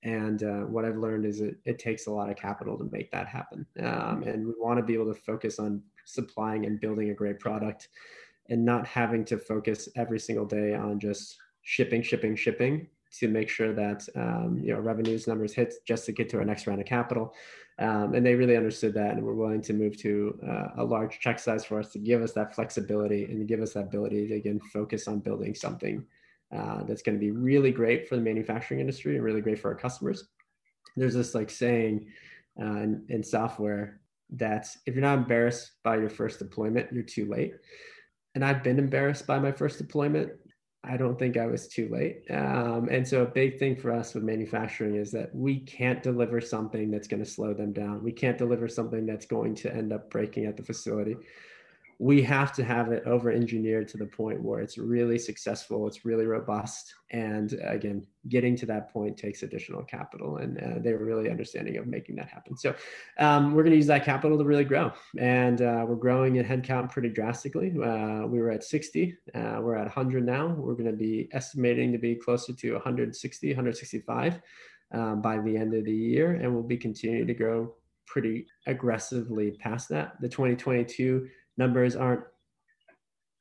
and 0.04 0.44
uh, 0.44 0.62
what 0.62 0.84
I've 0.84 0.98
learned 0.98 1.26
is 1.26 1.42
it, 1.42 1.56
it 1.64 1.80
takes 1.80 2.08
a 2.08 2.12
lot 2.12 2.30
of 2.30 2.36
capital 2.36 2.78
to 2.78 2.90
make 2.92 3.12
that 3.12 3.28
happen. 3.28 3.66
Um, 3.80 4.24
and 4.24 4.48
we 4.48 4.54
want 4.58 4.80
to 4.80 4.84
be 4.84 4.96
able 4.96 5.14
to 5.14 5.22
focus 5.22 5.60
on 5.60 5.84
supplying 6.06 6.66
and 6.66 6.82
building 6.82 7.12
a 7.12 7.14
great 7.14 7.40
product 7.40 7.90
and 8.50 8.66
not 8.66 8.88
having 8.88 9.24
to 9.26 9.38
focus 9.38 9.88
every 9.96 10.20
single 10.20 10.46
day 10.46 10.74
on 10.74 11.00
just 11.00 11.38
shipping, 11.62 12.02
shipping, 12.02 12.36
shipping 12.36 12.88
to 13.20 13.28
make 13.28 13.50
sure 13.50 13.74
that 13.74 14.08
um, 14.16 14.60
you 14.62 14.74
know 14.74 14.80
revenues 14.80 15.28
numbers 15.28 15.54
hit 15.54 15.74
just 15.86 16.06
to 16.06 16.12
get 16.12 16.30
to 16.30 16.38
our 16.38 16.46
next 16.46 16.68
round 16.68 16.80
of 16.80 16.88
capital. 16.88 17.34
Um, 17.80 18.14
and 18.14 18.24
they 18.24 18.36
really 18.36 18.58
understood 18.58 18.94
that 18.94 19.12
and 19.12 19.24
were 19.24 19.34
willing 19.34 19.62
to 19.64 19.74
move 19.74 19.98
to 19.98 20.38
uh, 20.48 20.68
a 20.78 20.84
large 20.84 21.20
check 21.20 21.40
size 21.40 21.66
for 21.66 21.80
us 21.80 21.92
to 21.94 22.00
give 22.00 22.22
us 22.22 22.34
that 22.34 22.54
flexibility 22.54 23.24
and 23.26 23.40
to 23.40 23.46
give 23.46 23.62
us 23.62 23.74
that 23.74 23.86
ability 23.86 24.28
to 24.28 24.36
again 24.36 24.60
focus 24.72 25.08
on 25.08 25.20
building 25.20 25.56
something 25.56 26.06
uh, 26.56 26.84
that's 26.84 27.02
going 27.02 27.16
to 27.16 27.20
be 27.20 27.32
really 27.32 27.72
great 27.72 28.08
for 28.08 28.18
the 28.18 28.22
manufacturing 28.22 28.80
industry 28.80 29.16
and 29.16 29.24
really 29.24 29.42
great 29.42 29.60
for 29.60 29.70
our 29.70 29.78
customers. 29.78 30.28
There's 30.96 31.14
this 31.14 31.34
like 31.34 31.50
saying 31.50 32.08
uh, 32.62 32.66
in, 32.66 33.06
in 33.10 33.24
software 33.24 34.02
that 34.32 34.68
if 34.86 34.94
you're 34.94 35.02
not 35.02 35.20
embarrassed 35.20 35.72
by 35.84 35.98
your 35.98 36.10
first 36.10 36.40
deployment, 36.40 36.92
you're 36.92 37.04
too 37.04 37.26
late. 37.26 37.54
And 38.36 38.46
I've 38.46 38.64
been 38.64 38.80
embarrassed 38.80 39.28
by 39.28 39.40
my 39.40 39.52
first 39.52 39.78
deployment. 39.78 40.32
I 40.84 40.98
don't 40.98 41.18
think 41.20 41.38
I 41.38 41.46
was 41.46 41.68
too 41.68 41.90
late. 41.90 42.24
Um, 42.32 42.90
and 42.90 43.08
so, 43.08 43.22
a 43.22 43.26
big 43.26 43.60
thing 43.60 43.76
for 43.76 43.92
us 43.92 44.16
with 44.16 44.24
manufacturing 44.24 44.96
is 44.96 45.12
that 45.12 45.34
we 45.34 45.60
can't 45.60 46.02
deliver 46.02 46.42
something 46.42 46.90
that's 46.90 47.08
going 47.08 47.24
to 47.24 47.30
slow 47.30 47.54
them 47.54 47.72
down. 47.72 48.04
We 48.04 48.12
can't 48.12 48.38
deliver 48.38 48.68
something 48.68 49.06
that's 49.06 49.28
going 49.28 49.54
to 49.56 49.74
end 49.74 49.94
up 49.94 50.10
breaking 50.10 50.46
at 50.46 50.58
the 50.58 50.64
facility 50.64 51.18
we 52.02 52.20
have 52.20 52.52
to 52.52 52.64
have 52.64 52.92
it 52.92 53.04
over 53.06 53.30
engineered 53.30 53.88
to 53.88 53.96
the 53.96 54.08
point 54.08 54.42
where 54.42 54.60
it's 54.60 54.80
really 54.80 55.20
successful, 55.20 55.86
it's 55.86 56.04
really 56.04 56.26
robust. 56.26 56.96
And 57.12 57.54
again, 57.64 58.08
getting 58.28 58.56
to 58.56 58.66
that 58.66 58.92
point 58.92 59.18
takes 59.18 59.44
additional 59.44 59.84
capital. 59.84 60.38
And 60.38 60.58
uh, 60.58 60.80
they 60.80 60.94
were 60.94 61.06
really 61.06 61.30
understanding 61.30 61.78
of 61.78 61.86
making 61.86 62.16
that 62.16 62.28
happen. 62.28 62.58
So 62.58 62.74
um, 63.20 63.54
we're 63.54 63.62
going 63.62 63.74
to 63.74 63.78
use 63.78 63.86
that 63.86 64.04
capital 64.04 64.36
to 64.40 64.44
really 64.44 64.64
grow. 64.64 64.92
And 65.20 65.62
uh, 65.62 65.86
we're 65.88 65.94
growing 65.94 66.38
in 66.38 66.44
headcount 66.44 66.90
pretty 66.90 67.10
drastically. 67.10 67.68
Uh, 67.70 68.26
we 68.26 68.40
were 68.40 68.50
at 68.50 68.64
60, 68.64 69.16
uh, 69.36 69.60
we're 69.62 69.76
at 69.76 69.86
100 69.86 70.26
now. 70.26 70.48
We're 70.48 70.74
going 70.74 70.90
to 70.90 70.98
be 70.98 71.30
estimating 71.34 71.92
to 71.92 72.00
be 72.00 72.16
closer 72.16 72.52
to 72.52 72.74
160, 72.74 73.48
165 73.48 74.42
um, 74.92 75.22
by 75.22 75.38
the 75.38 75.56
end 75.56 75.76
of 75.76 75.86
the 75.86 75.94
year. 75.94 76.32
And 76.32 76.52
we'll 76.52 76.64
be 76.64 76.78
continuing 76.78 77.28
to 77.28 77.36
grow 77.36 77.76
pretty 78.08 78.46
aggressively 78.68 79.52
past 79.52 79.88
that. 79.90 80.20
The 80.20 80.28
2022 80.28 81.30
numbers 81.62 81.96
aren't 81.96 82.24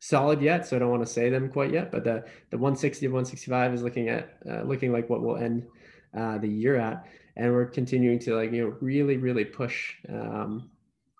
solid 0.01 0.41
yet, 0.43 0.67
so 0.67 0.77
I 0.77 0.79
don't 0.79 0.91
want 0.91 1.07
to 1.07 1.13
say 1.13 1.31
them 1.31 1.49
quite 1.49 1.73
yet. 1.73 1.91
But 1.91 2.05
the 2.05 2.25
the 2.51 2.59
160 2.59 3.07
to 3.07 3.13
165 3.13 3.75
is 3.75 3.83
looking 3.83 4.09
at 4.09 4.37
uh, 4.51 4.63
looking 4.63 4.93
like 4.93 5.09
what 5.09 5.23
we'll 5.23 5.37
end 5.37 5.67
uh, 6.17 6.39
the 6.39 6.49
year 6.49 6.77
at, 6.77 7.07
and 7.37 7.53
we're 7.53 7.67
continuing 7.67 8.19
to 8.21 8.35
like 8.35 8.53
you 8.53 8.63
know 8.63 8.77
really 8.81 9.17
really 9.17 9.45
push 9.45 9.95
um, 10.09 10.71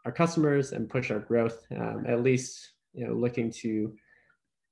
our 0.05 0.13
customers 0.13 0.73
and 0.73 0.89
push 0.89 1.11
our 1.11 1.21
growth. 1.21 1.59
Um, 1.71 2.05
at 2.07 2.23
least 2.23 2.73
you 2.93 3.07
know 3.07 3.15
looking 3.15 3.51
to 3.63 3.69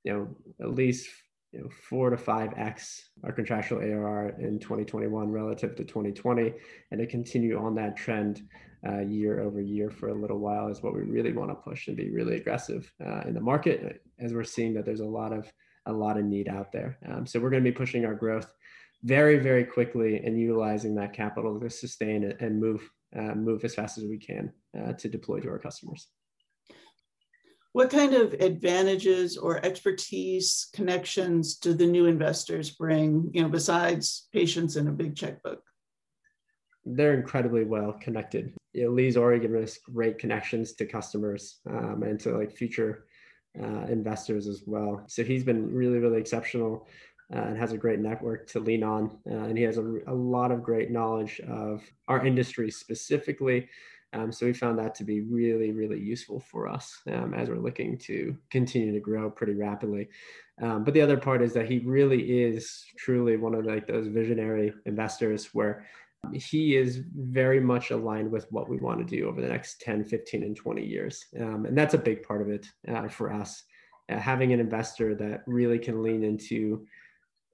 you 0.03 0.13
know 0.13 0.27
at 0.61 0.73
least 0.73 1.07
you 1.51 1.61
know, 1.61 1.69
four 1.89 2.11
to 2.11 2.17
five 2.17 2.53
X 2.57 3.09
our 3.23 3.31
contractual 3.31 3.79
ARR 3.79 4.35
in 4.39 4.59
2021 4.59 5.31
relative 5.31 5.75
to 5.77 5.83
2020, 5.83 6.53
and 6.91 6.99
to 6.99 7.07
continue 7.07 7.57
on 7.57 7.75
that 7.75 7.97
trend 7.97 8.43
uh, 8.87 8.99
year 8.99 9.41
over 9.41 9.61
year 9.61 9.89
for 9.89 10.09
a 10.09 10.13
little 10.13 10.39
while 10.39 10.67
is 10.67 10.81
what 10.81 10.93
we 10.93 11.01
really 11.01 11.33
want 11.33 11.49
to 11.51 11.55
push 11.55 11.87
and 11.87 11.97
be 11.97 12.09
really 12.09 12.37
aggressive 12.37 12.91
uh, 13.05 13.21
in 13.21 13.33
the 13.33 13.41
market 13.41 14.01
as 14.19 14.33
we're 14.33 14.43
seeing 14.43 14.73
that 14.73 14.85
there's 14.85 15.01
a 15.01 15.05
lot 15.05 15.33
of 15.33 15.51
a 15.85 15.93
lot 15.93 16.17
of 16.17 16.25
need 16.25 16.47
out 16.47 16.71
there. 16.71 16.97
Um, 17.09 17.25
so 17.25 17.39
we're 17.39 17.49
going 17.49 17.63
to 17.63 17.71
be 17.71 17.75
pushing 17.75 18.05
our 18.05 18.13
growth 18.13 18.53
very 19.03 19.37
very 19.37 19.63
quickly 19.63 20.17
and 20.17 20.39
utilizing 20.39 20.95
that 20.95 21.13
capital 21.13 21.59
to 21.59 21.69
sustain 21.69 22.23
it 22.23 22.37
and 22.41 22.59
move 22.59 22.89
uh, 23.17 23.33
move 23.33 23.63
as 23.63 23.75
fast 23.75 23.97
as 23.97 24.03
we 24.05 24.17
can 24.17 24.51
uh, 24.79 24.93
to 24.93 25.09
deploy 25.09 25.39
to 25.39 25.49
our 25.49 25.59
customers. 25.59 26.07
What 27.71 27.91
kind 27.91 28.15
of 28.15 28.33
advantages 28.33 29.37
or 29.37 29.63
expertise 29.63 30.69
connections 30.73 31.57
do 31.57 31.73
the 31.73 31.85
new 31.85 32.07
investors 32.07 32.71
bring, 32.71 33.29
you 33.31 33.43
know, 33.43 33.49
besides 33.49 34.27
patience 34.33 34.75
and 34.75 34.89
a 34.89 34.91
big 34.91 35.15
checkbook? 35.15 35.61
They're 36.83 37.13
incredibly 37.13 37.65
well 37.65 37.93
connected. 37.93 38.53
Lee's 38.73 39.17
already 39.17 39.41
given 39.41 39.63
us 39.63 39.77
great 39.77 40.17
connections 40.19 40.73
to 40.73 40.85
customers 40.85 41.59
um, 41.69 42.03
and 42.03 42.19
to 42.19 42.37
like 42.37 42.51
future 42.51 43.05
uh, 43.61 43.85
investors 43.89 44.47
as 44.47 44.63
well. 44.65 45.03
So 45.07 45.23
he's 45.23 45.43
been 45.43 45.73
really, 45.73 45.99
really 45.99 46.19
exceptional 46.19 46.87
uh, 47.33 47.39
and 47.39 47.57
has 47.57 47.73
a 47.73 47.77
great 47.77 47.99
network 47.99 48.47
to 48.47 48.59
lean 48.59 48.83
on. 48.83 49.17
Uh, 49.29 49.45
and 49.45 49.57
he 49.57 49.63
has 49.63 49.77
a, 49.77 49.99
a, 50.07 50.13
lot 50.13 50.51
of 50.51 50.63
great 50.63 50.91
knowledge 50.91 51.39
of 51.41 51.83
our 52.07 52.25
industry 52.25 52.71
specifically. 52.71 53.69
Um, 54.13 54.31
so 54.31 54.47
we 54.47 54.53
found 54.53 54.79
that 54.79 54.95
to 54.95 55.03
be 55.03 55.21
really, 55.21 55.71
really 55.71 55.99
useful 55.99 56.39
for 56.39 56.67
us 56.67 56.99
um, 57.11 57.35
as 57.35 57.47
we're 57.47 57.59
looking 57.59 57.97
to 57.99 58.35
continue 58.49 58.91
to 58.91 58.99
grow 58.99 59.29
pretty 59.29 59.53
rapidly. 59.53 60.09
Um, 60.61 60.83
but 60.83 60.93
the 60.93 61.01
other 61.01 61.17
part 61.17 61.43
is 61.43 61.53
that 61.53 61.69
he 61.69 61.79
really 61.79 62.41
is 62.43 62.83
truly 62.97 63.37
one 63.37 63.53
of 63.53 63.65
like 63.65 63.87
those 63.87 64.07
visionary 64.07 64.73
investors 64.85 65.53
where 65.53 65.85
he 66.33 66.75
is 66.75 67.01
very 67.15 67.59
much 67.59 67.91
aligned 67.91 68.31
with 68.31 68.45
what 68.51 68.69
we 68.69 68.77
want 68.77 68.99
to 68.99 69.15
do 69.15 69.27
over 69.27 69.41
the 69.41 69.47
next 69.47 69.81
10, 69.81 70.05
15, 70.05 70.43
and 70.43 70.55
20 70.55 70.85
years. 70.85 71.25
Um, 71.39 71.65
and 71.65 71.77
that's 71.77 71.93
a 71.93 71.99
big 71.99 72.23
part 72.23 72.41
of 72.41 72.49
it 72.49 72.67
uh, 72.87 73.07
for 73.07 73.31
us. 73.31 73.63
Uh, 74.09 74.17
having 74.17 74.53
an 74.53 74.59
investor 74.59 75.15
that 75.15 75.43
really 75.45 75.79
can 75.79 76.01
lean 76.01 76.23
into 76.23 76.85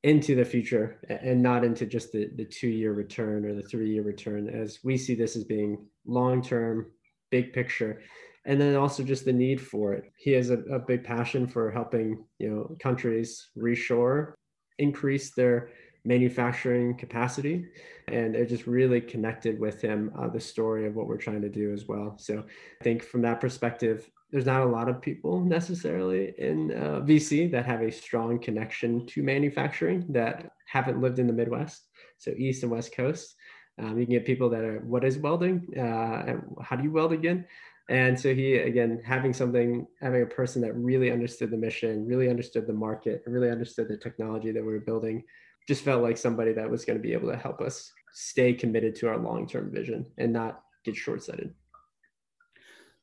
into 0.04 0.36
the 0.36 0.46
future 0.46 1.00
and 1.10 1.42
not 1.42 1.64
into 1.64 1.84
just 1.84 2.12
the, 2.12 2.30
the 2.36 2.46
two 2.46 2.68
year 2.68 2.94
return 2.94 3.44
or 3.44 3.56
the 3.56 3.64
three 3.64 3.92
year 3.92 4.04
return 4.04 4.48
as 4.48 4.80
we 4.84 4.96
see 4.96 5.16
this 5.16 5.36
as 5.36 5.44
being 5.44 5.84
long 6.06 6.44
term 6.44 6.92
big 7.32 7.52
picture 7.52 8.04
and 8.46 8.62
then 8.62 8.76
also 8.76 9.02
just 9.04 9.26
the 9.26 9.34
need 9.34 9.60
for 9.60 9.94
it 9.94 10.12
he 10.16 10.32
has 10.32 10.52
a, 10.52 10.60
a 10.72 10.78
big 10.78 11.04
passion 11.04 11.48
for 11.48 11.72
helping 11.72 12.24
you 12.38 12.48
know 12.48 12.76
countries 12.80 13.50
reshore 13.58 14.34
increase 14.78 15.34
their 15.34 15.70
manufacturing 16.06 16.96
capacity 16.96 17.68
and 18.08 18.36
it 18.36 18.48
just 18.48 18.68
really 18.68 19.02
connected 19.02 19.60
with 19.60 19.82
him 19.82 20.12
uh, 20.18 20.28
the 20.28 20.40
story 20.40 20.86
of 20.86 20.96
what 20.96 21.08
we're 21.08 21.18
trying 21.18 21.42
to 21.42 21.50
do 21.50 21.74
as 21.74 21.88
well 21.88 22.16
so 22.18 22.44
i 22.80 22.84
think 22.84 23.04
from 23.04 23.22
that 23.22 23.42
perspective 23.42 24.10
there's 24.32 24.46
not 24.46 24.64
a 24.64 24.66
lot 24.66 24.90
of 24.90 25.02
people 25.02 25.40
necessarily 25.40 26.34
in 26.38 26.72
uh, 26.72 27.00
VC 27.02 27.50
that 27.52 27.66
have 27.66 27.82
a 27.82 27.90
strong 27.90 28.38
connection 28.38 29.06
to 29.08 29.24
manufacturing 29.24 30.06
that 30.10 30.52
haven't 30.68 31.00
lived 31.00 31.20
in 31.20 31.28
the 31.28 31.32
Midwest, 31.32 31.88
so 32.18 32.32
East 32.36 32.64
and 32.64 32.72
West 32.72 32.94
Coast. 32.94 33.36
Um, 33.78 33.98
you 33.98 34.06
can 34.06 34.16
get 34.16 34.26
people 34.26 34.50
that 34.50 34.64
are, 34.64 34.80
what 34.80 35.06
is 35.06 35.18
welding? 35.18 35.78
Uh, 35.80 36.38
how 36.62 36.76
do 36.76 36.84
you 36.84 36.92
weld 36.92 37.14
again? 37.14 37.46
And 37.90 38.20
so 38.20 38.34
he, 38.34 38.58
again, 38.58 39.02
having 39.06 39.32
something, 39.32 39.86
having 40.02 40.24
a 40.24 40.26
person 40.26 40.62
that 40.64 40.76
really 40.76 41.12
understood 41.12 41.52
the 41.52 41.58
mission, 41.58 42.06
really 42.08 42.30
understood 42.30 42.66
the 42.66 42.74
market, 42.74 43.24
really 43.28 43.52
understood 43.52 43.88
the 43.88 43.98
technology 43.98 44.52
that 44.52 44.62
we 44.62 44.74
were 44.74 44.80
building, 44.80 45.24
just 45.68 45.84
felt 45.84 46.04
like 46.04 46.18
somebody 46.18 46.54
that 46.54 46.70
was 46.70 46.86
going 46.86 46.98
to 46.98 47.04
be 47.04 47.14
able 47.14 47.30
to 47.30 47.38
help 47.38 47.62
us 47.62 47.92
stay 48.14 48.54
committed 48.54 48.96
to 48.96 49.08
our 49.08 49.18
long-term 49.18 49.72
vision 49.72 50.06
and 50.18 50.32
not 50.32 50.62
get 50.84 50.96
short-sighted. 50.96 51.54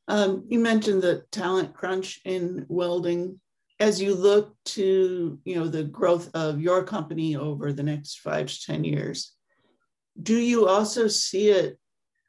Um, 0.07 0.45
you 0.49 0.59
mentioned 0.59 1.01
the 1.01 1.25
talent 1.31 1.73
crunch 1.73 2.21
in 2.25 2.65
welding. 2.67 3.39
As 3.79 4.01
you 4.01 4.13
look 4.13 4.55
to 4.65 5.39
you 5.43 5.55
know 5.55 5.67
the 5.67 5.83
growth 5.83 6.29
of 6.33 6.61
your 6.61 6.83
company 6.83 7.35
over 7.35 7.73
the 7.73 7.83
next 7.83 8.19
five 8.19 8.47
to 8.47 8.65
ten 8.65 8.83
years, 8.83 9.33
do 10.21 10.37
you 10.37 10.67
also 10.67 11.07
see 11.07 11.49
it 11.49 11.79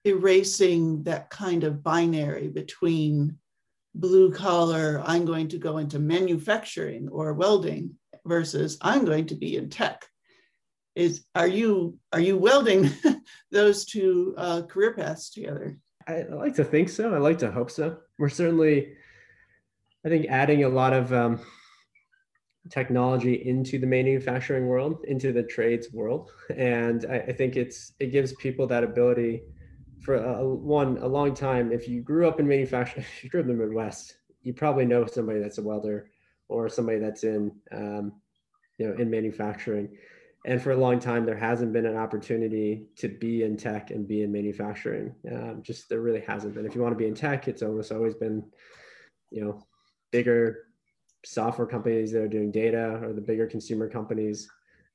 erasing 0.04 1.02
that 1.04 1.30
kind 1.30 1.64
of 1.64 1.82
binary 1.82 2.48
between 2.48 3.38
blue 3.94 4.32
collar, 4.32 5.02
I'm 5.04 5.24
going 5.24 5.48
to 5.48 5.58
go 5.58 5.78
into 5.78 5.98
manufacturing 5.98 7.08
or 7.08 7.32
welding 7.34 7.94
versus 8.24 8.76
I'm 8.80 9.04
going 9.04 9.26
to 9.26 9.34
be 9.34 9.56
in 9.56 9.68
tech? 9.70 10.04
Is 10.94 11.24
are 11.34 11.48
you 11.48 11.98
are 12.12 12.20
you 12.20 12.38
welding 12.38 12.90
those 13.50 13.84
two 13.84 14.34
uh, 14.36 14.62
career 14.62 14.94
paths 14.94 15.30
together? 15.30 15.78
I, 16.06 16.22
like 16.30 16.54
to 16.54 16.64
think 16.64 16.88
so. 16.88 17.14
I 17.14 17.18
like 17.18 17.38
to 17.38 17.50
hope 17.50 17.70
so. 17.70 17.98
We're 18.18 18.28
certainly, 18.28 18.92
I 20.04 20.08
think, 20.08 20.26
adding 20.28 20.64
a 20.64 20.68
lot 20.68 20.92
of 20.92 21.12
um, 21.12 21.40
technology 22.70 23.34
into 23.46 23.78
the 23.78 23.86
manufacturing 23.86 24.66
world, 24.66 25.04
into 25.08 25.32
the 25.32 25.42
trades 25.42 25.92
world, 25.92 26.30
and 26.54 27.06
I, 27.10 27.18
I 27.20 27.32
think 27.32 27.56
it's 27.56 27.92
it 27.98 28.12
gives 28.12 28.32
people 28.34 28.66
that 28.68 28.84
ability 28.84 29.42
for 30.02 30.16
a, 30.16 30.46
one 30.46 30.98
a 30.98 31.06
long 31.06 31.34
time. 31.34 31.72
If 31.72 31.88
you 31.88 32.02
grew 32.02 32.28
up 32.28 32.38
in 32.38 32.46
manufacturing, 32.46 33.06
if 33.16 33.24
you 33.24 33.30
grew 33.30 33.40
up 33.40 33.48
in 33.48 33.56
the 33.56 33.64
Midwest, 33.64 34.18
you 34.42 34.52
probably 34.52 34.84
know 34.84 35.06
somebody 35.06 35.40
that's 35.40 35.58
a 35.58 35.62
welder 35.62 36.10
or 36.48 36.68
somebody 36.68 36.98
that's 36.98 37.24
in 37.24 37.50
um, 37.72 38.12
you 38.78 38.86
know 38.86 38.94
in 38.94 39.10
manufacturing 39.10 39.88
and 40.44 40.60
for 40.60 40.72
a 40.72 40.76
long 40.76 40.98
time 40.98 41.24
there 41.24 41.36
hasn't 41.36 41.72
been 41.72 41.86
an 41.86 41.96
opportunity 41.96 42.86
to 42.96 43.08
be 43.08 43.42
in 43.42 43.56
tech 43.56 43.90
and 43.90 44.06
be 44.06 44.22
in 44.22 44.32
manufacturing. 44.32 45.14
Um, 45.30 45.62
just 45.62 45.88
there 45.88 46.00
really 46.00 46.20
hasn't 46.20 46.54
been. 46.54 46.66
If 46.66 46.74
you 46.74 46.82
want 46.82 46.92
to 46.92 46.98
be 46.98 47.06
in 47.06 47.14
tech 47.14 47.48
it's 47.48 47.62
almost 47.62 47.92
always 47.92 48.14
been 48.14 48.44
you 49.30 49.44
know 49.44 49.62
bigger 50.10 50.66
software 51.24 51.66
companies 51.66 52.12
that 52.12 52.22
are 52.22 52.28
doing 52.28 52.52
data 52.52 53.00
or 53.02 53.12
the 53.12 53.20
bigger 53.20 53.46
consumer 53.46 53.88
companies 53.88 54.48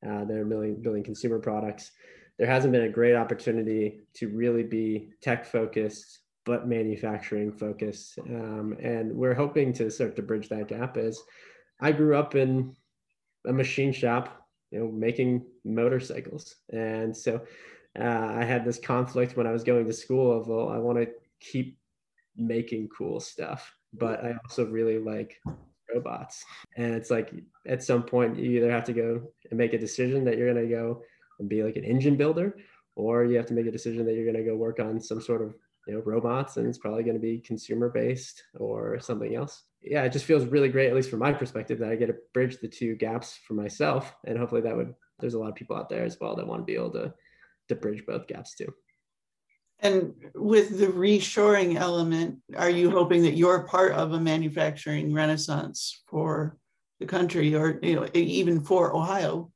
uh, 0.05 0.23
that 0.25 0.37
are 0.37 0.45
building, 0.45 0.81
building 0.81 1.03
consumer 1.03 1.39
products. 1.39 1.91
There 2.37 2.47
hasn't 2.47 2.71
been 2.71 2.83
a 2.83 2.89
great 2.89 3.15
opportunity 3.15 4.01
to 4.13 4.29
really 4.29 4.63
be 4.63 5.09
tech 5.21 5.45
focused 5.45 6.19
but 6.45 6.67
manufacturing 6.67 7.51
focused 7.51 8.17
um, 8.27 8.75
and 8.81 9.13
we're 9.13 9.35
hoping 9.35 9.71
to 9.73 9.89
start 9.91 10.15
to 10.15 10.21
bridge 10.23 10.49
that 10.49 10.67
gap 10.67 10.97
as 10.97 11.21
i 11.79 11.91
grew 11.91 12.15
up 12.15 12.33
in 12.33 12.75
a 13.47 13.53
machine 13.53 13.91
shop 13.91 14.38
you 14.72 14.80
know 14.80 14.91
making 14.91 15.45
motorcycles. 15.63 16.55
And 16.72 17.15
so 17.15 17.41
uh, 17.99 18.34
i 18.38 18.43
had 18.43 18.63
this 18.63 18.78
conflict 18.78 19.36
when 19.36 19.47
i 19.47 19.51
was 19.51 19.63
going 19.63 19.84
to 19.84 19.91
school 19.91 20.32
of 20.32 20.47
well 20.47 20.70
i 20.70 20.78
want 20.78 20.95
to 20.95 21.07
keep 21.39 21.76
making 22.38 22.88
cool 22.95 23.20
stuff 23.20 23.74
but 23.93 24.24
i 24.24 24.32
also 24.45 24.63
really 24.67 24.99
like 24.99 25.41
robots. 25.93 26.43
And 26.78 26.93
it's 26.93 27.09
like 27.09 27.34
at 27.67 27.84
some 27.84 28.03
point 28.03 28.38
you 28.38 28.51
either 28.51 28.72
have 28.72 28.84
to 28.86 28.93
go 28.93 29.22
and 29.49 29.57
make 29.57 29.74
a 29.74 29.78
decision 29.80 30.24
that 30.26 30.38
you're 30.38 30.53
going 30.53 30.67
to 30.67 30.74
go 30.74 31.01
and 31.39 31.49
be 31.49 31.63
like 31.63 31.76
an 31.76 31.84
engine 31.84 32.15
builder 32.15 32.55
or 32.95 33.26
you 33.26 33.36
have 33.38 33.45
to 33.47 33.53
make 33.53 33.65
a 33.65 33.72
decision 33.72 34.05
that 34.05 34.13
you're 34.13 34.32
going 34.32 34.43
to 34.43 34.49
go 34.49 34.55
work 34.55 34.80
on 34.80 34.99
some 34.99 35.22
sort 35.22 35.41
of 35.41 35.55
you 35.88 35.93
know 35.93 36.01
robots 36.01 36.57
and 36.57 36.67
it's 36.67 36.78
probably 36.78 37.03
going 37.03 37.15
to 37.15 37.22
be 37.22 37.39
consumer 37.39 37.89
based 37.89 38.43
or 38.59 38.99
something 38.99 39.36
else 39.36 39.63
yeah, 39.82 40.03
it 40.03 40.11
just 40.11 40.25
feels 40.25 40.45
really 40.45 40.69
great, 40.69 40.89
at 40.89 40.95
least 40.95 41.09
from 41.09 41.19
my 41.19 41.32
perspective, 41.32 41.80
that 41.80 41.89
I 41.89 41.95
get 41.95 42.07
to 42.07 42.15
bridge 42.34 42.57
the 42.59 42.67
two 42.67 42.95
gaps 42.95 43.39
for 43.47 43.53
myself. 43.53 44.13
And 44.25 44.38
hopefully 44.38 44.61
that 44.61 44.75
would, 44.75 44.93
there's 45.19 45.36
a 45.36 45.39
lot 45.39 45.49
of 45.49 45.55
people 45.55 45.75
out 45.75 45.89
there 45.89 46.03
as 46.03 46.17
well 46.19 46.36
that 46.36 46.47
want 46.47 46.61
to 46.61 46.65
be 46.65 46.75
able 46.75 46.91
to, 46.91 47.13
to 47.69 47.75
bridge 47.75 48.05
both 48.05 48.27
gaps 48.27 48.55
too. 48.55 48.73
And 49.82 50.13
with 50.36 50.77
the 50.77 50.88
reshoring 50.88 51.75
element, 51.75 52.39
are 52.57 52.69
you 52.69 52.91
hoping 52.91 53.23
that 53.23 53.38
you're 53.38 53.63
part 53.63 53.93
of 53.93 54.11
a 54.11 54.19
manufacturing 54.19 55.13
renaissance 55.13 56.03
for 56.07 56.57
the 56.99 57.05
country 57.05 57.55
or 57.55 57.80
you 57.82 57.95
know, 57.95 58.09
even 58.13 58.59
for 58.59 58.93
Ohio? 58.93 59.51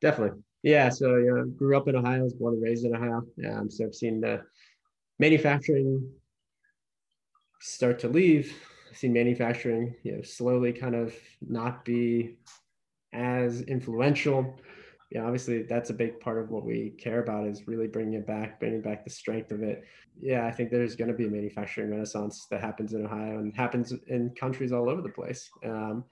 Definitely. 0.00 0.40
Yeah. 0.64 0.88
So, 0.88 1.16
you 1.16 1.32
know, 1.32 1.44
grew 1.44 1.76
up 1.76 1.86
in 1.86 1.94
Ohio, 1.94 2.24
was 2.24 2.34
born 2.34 2.54
and 2.54 2.62
raised 2.62 2.84
in 2.84 2.96
Ohio. 2.96 3.22
Um, 3.48 3.70
so 3.70 3.84
I've 3.84 3.94
seen 3.94 4.20
the 4.20 4.42
manufacturing 5.20 6.10
start 7.60 8.00
to 8.00 8.08
leave 8.08 8.52
seen 8.94 9.12
manufacturing, 9.12 9.94
you 10.02 10.16
know, 10.16 10.22
slowly 10.22 10.72
kind 10.72 10.94
of 10.94 11.14
not 11.40 11.84
be 11.84 12.38
as 13.12 13.62
influential. 13.62 14.58
Yeah, 15.10 15.24
obviously 15.24 15.62
that's 15.62 15.90
a 15.90 15.94
big 15.94 16.20
part 16.20 16.38
of 16.38 16.50
what 16.50 16.64
we 16.64 16.90
care 16.98 17.22
about 17.22 17.46
is 17.46 17.66
really 17.66 17.86
bringing 17.86 18.14
it 18.14 18.26
back, 18.26 18.60
bringing 18.60 18.82
back 18.82 19.04
the 19.04 19.10
strength 19.10 19.52
of 19.52 19.62
it. 19.62 19.84
Yeah, 20.20 20.46
I 20.46 20.50
think 20.50 20.70
there's 20.70 20.96
going 20.96 21.10
to 21.10 21.16
be 21.16 21.26
a 21.26 21.30
manufacturing 21.30 21.90
renaissance 21.90 22.46
that 22.50 22.60
happens 22.60 22.92
in 22.92 23.06
Ohio 23.06 23.38
and 23.38 23.56
happens 23.56 23.92
in 24.08 24.34
countries 24.38 24.72
all 24.72 24.90
over 24.90 25.00
the 25.00 25.08
place. 25.08 25.48
Um, 25.64 26.04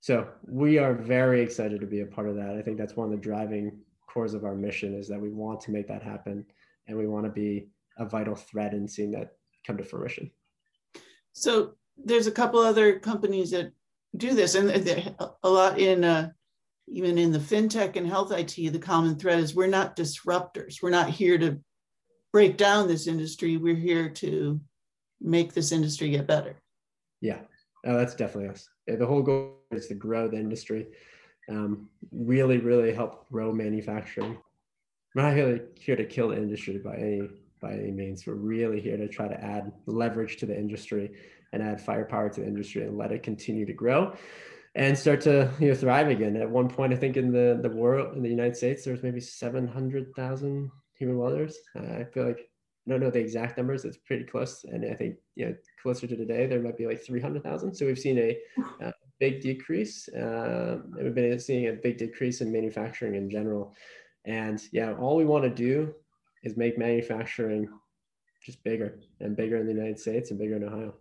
so 0.00 0.28
we 0.46 0.78
are 0.78 0.94
very 0.94 1.40
excited 1.42 1.80
to 1.80 1.86
be 1.86 2.00
a 2.00 2.06
part 2.06 2.28
of 2.28 2.36
that. 2.36 2.56
I 2.56 2.62
think 2.62 2.78
that's 2.78 2.96
one 2.96 3.06
of 3.06 3.12
the 3.12 3.22
driving 3.22 3.80
cores 4.08 4.34
of 4.34 4.44
our 4.44 4.54
mission 4.54 4.94
is 4.94 5.08
that 5.08 5.20
we 5.20 5.30
want 5.30 5.60
to 5.62 5.70
make 5.70 5.88
that 5.88 6.02
happen 6.02 6.44
and 6.86 6.98
we 6.98 7.06
want 7.06 7.24
to 7.24 7.30
be 7.30 7.68
a 7.98 8.04
vital 8.04 8.34
thread 8.34 8.74
in 8.74 8.86
seeing 8.86 9.10
that 9.12 9.36
come 9.66 9.76
to 9.76 9.84
fruition. 9.84 10.30
So 11.32 11.74
there's 11.96 12.26
a 12.26 12.32
couple 12.32 12.60
other 12.60 12.98
companies 12.98 13.50
that 13.50 13.72
do 14.16 14.34
this. 14.34 14.54
And 14.54 14.70
a 15.42 15.48
lot 15.48 15.78
in 15.78 16.04
uh, 16.04 16.30
even 16.88 17.18
in 17.18 17.32
the 17.32 17.38
fintech 17.38 17.96
and 17.96 18.06
health 18.06 18.32
IT, 18.32 18.54
the 18.54 18.78
common 18.78 19.16
thread 19.16 19.38
is 19.38 19.54
we're 19.54 19.66
not 19.66 19.96
disruptors. 19.96 20.82
We're 20.82 20.90
not 20.90 21.10
here 21.10 21.38
to 21.38 21.58
break 22.32 22.56
down 22.56 22.88
this 22.88 23.06
industry. 23.06 23.56
We're 23.56 23.74
here 23.74 24.08
to 24.08 24.60
make 25.20 25.52
this 25.52 25.72
industry 25.72 26.10
get 26.10 26.26
better. 26.26 26.56
Yeah, 27.20 27.40
oh, 27.86 27.96
that's 27.96 28.14
definitely 28.14 28.50
us. 28.50 28.68
The 28.86 29.06
whole 29.06 29.22
goal 29.22 29.58
is 29.70 29.86
to 29.88 29.94
grow 29.94 30.28
the 30.28 30.38
industry, 30.38 30.88
um, 31.48 31.88
really, 32.10 32.58
really 32.58 32.92
help 32.92 33.28
grow 33.30 33.52
manufacturing. 33.52 34.36
We're 35.14 35.22
not 35.22 35.34
here, 35.34 35.68
here 35.78 35.96
to 35.96 36.04
kill 36.04 36.28
the 36.28 36.36
industry 36.36 36.78
by 36.78 36.96
any 36.96 37.28
by 37.62 37.72
any 37.72 37.92
means. 37.92 38.26
We're 38.26 38.34
really 38.34 38.80
here 38.80 38.98
to 38.98 39.08
try 39.08 39.28
to 39.28 39.42
add 39.42 39.72
leverage 39.86 40.36
to 40.38 40.46
the 40.46 40.56
industry 40.56 41.12
and 41.52 41.62
add 41.62 41.80
firepower 41.80 42.28
to 42.30 42.40
the 42.40 42.46
industry 42.46 42.82
and 42.82 42.98
let 42.98 43.12
it 43.12 43.22
continue 43.22 43.64
to 43.64 43.72
grow 43.72 44.14
and 44.74 44.98
start 44.98 45.20
to 45.22 45.50
you 45.60 45.68
know 45.68 45.74
thrive 45.74 46.08
again. 46.08 46.36
At 46.36 46.50
one 46.50 46.68
point, 46.68 46.92
I 46.92 46.96
think 46.96 47.16
in 47.16 47.32
the 47.32 47.58
the 47.62 47.74
world 47.74 48.16
in 48.16 48.22
the 48.22 48.28
United 48.28 48.56
States, 48.56 48.84
there's 48.84 49.02
maybe 49.02 49.20
seven 49.20 49.66
hundred 49.66 50.14
thousand 50.14 50.70
human 50.94 51.18
welders. 51.18 51.56
Uh, 51.76 52.00
I 52.00 52.04
feel 52.04 52.26
like 52.26 52.48
I 52.86 52.90
don't 52.90 53.00
know 53.00 53.10
the 53.10 53.20
exact 53.20 53.56
numbers. 53.56 53.84
It's 53.84 53.98
pretty 53.98 54.24
close, 54.24 54.64
and 54.64 54.84
I 54.84 54.94
think 54.94 55.16
you 55.36 55.46
know 55.46 55.54
closer 55.82 56.06
to 56.06 56.16
today 56.16 56.46
there 56.46 56.60
might 56.60 56.78
be 56.78 56.86
like 56.86 57.04
three 57.04 57.20
hundred 57.20 57.42
thousand. 57.42 57.74
So 57.74 57.86
we've 57.86 57.98
seen 57.98 58.18
a, 58.18 58.38
a 58.80 58.92
big 59.20 59.40
decrease. 59.40 60.08
Um, 60.16 60.94
we've 61.00 61.14
been 61.14 61.38
seeing 61.38 61.68
a 61.68 61.72
big 61.72 61.98
decrease 61.98 62.40
in 62.40 62.50
manufacturing 62.50 63.14
in 63.14 63.28
general, 63.30 63.74
and 64.24 64.60
yeah, 64.72 64.94
all 64.94 65.16
we 65.16 65.24
want 65.24 65.44
to 65.44 65.50
do 65.50 65.94
is 66.42 66.56
make 66.56 66.78
manufacturing 66.78 67.68
just 68.44 68.62
bigger 68.64 68.98
and 69.20 69.36
bigger 69.36 69.56
in 69.58 69.66
the 69.66 69.72
United 69.72 69.98
States 69.98 70.30
and 70.30 70.38
bigger 70.38 70.56
in 70.56 70.64
Ohio. 70.64 70.94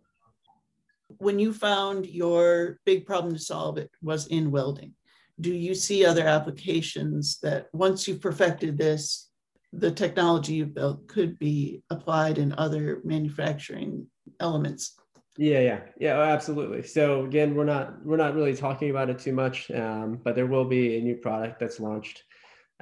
When 1.17 1.39
you 1.39 1.53
found 1.53 2.05
your 2.05 2.79
big 2.85 3.05
problem 3.05 3.33
to 3.33 3.39
solve 3.39 3.77
it 3.77 3.91
was 4.01 4.27
in 4.27 4.51
welding. 4.51 4.93
Do 5.39 5.51
you 5.51 5.73
see 5.73 6.05
other 6.05 6.27
applications 6.27 7.39
that 7.39 7.67
once 7.73 8.07
you've 8.07 8.21
perfected 8.21 8.77
this 8.77 9.29
the 9.73 9.91
technology 9.91 10.55
you've 10.55 10.75
built 10.75 11.07
could 11.07 11.39
be 11.39 11.81
applied 11.89 12.37
in 12.37 12.53
other 12.57 13.01
manufacturing 13.03 14.05
elements? 14.39 14.95
Yeah 15.37 15.61
yeah. 15.61 15.79
Yeah 15.97 16.17
oh, 16.17 16.23
absolutely. 16.23 16.83
So 16.83 17.25
again 17.25 17.55
we're 17.55 17.65
not 17.65 18.05
we're 18.05 18.17
not 18.17 18.35
really 18.35 18.55
talking 18.55 18.89
about 18.89 19.09
it 19.09 19.19
too 19.19 19.33
much 19.33 19.71
um, 19.71 20.19
but 20.23 20.35
there 20.35 20.45
will 20.45 20.65
be 20.65 20.97
a 20.97 21.01
new 21.01 21.15
product 21.15 21.59
that's 21.59 21.79
launched 21.79 22.23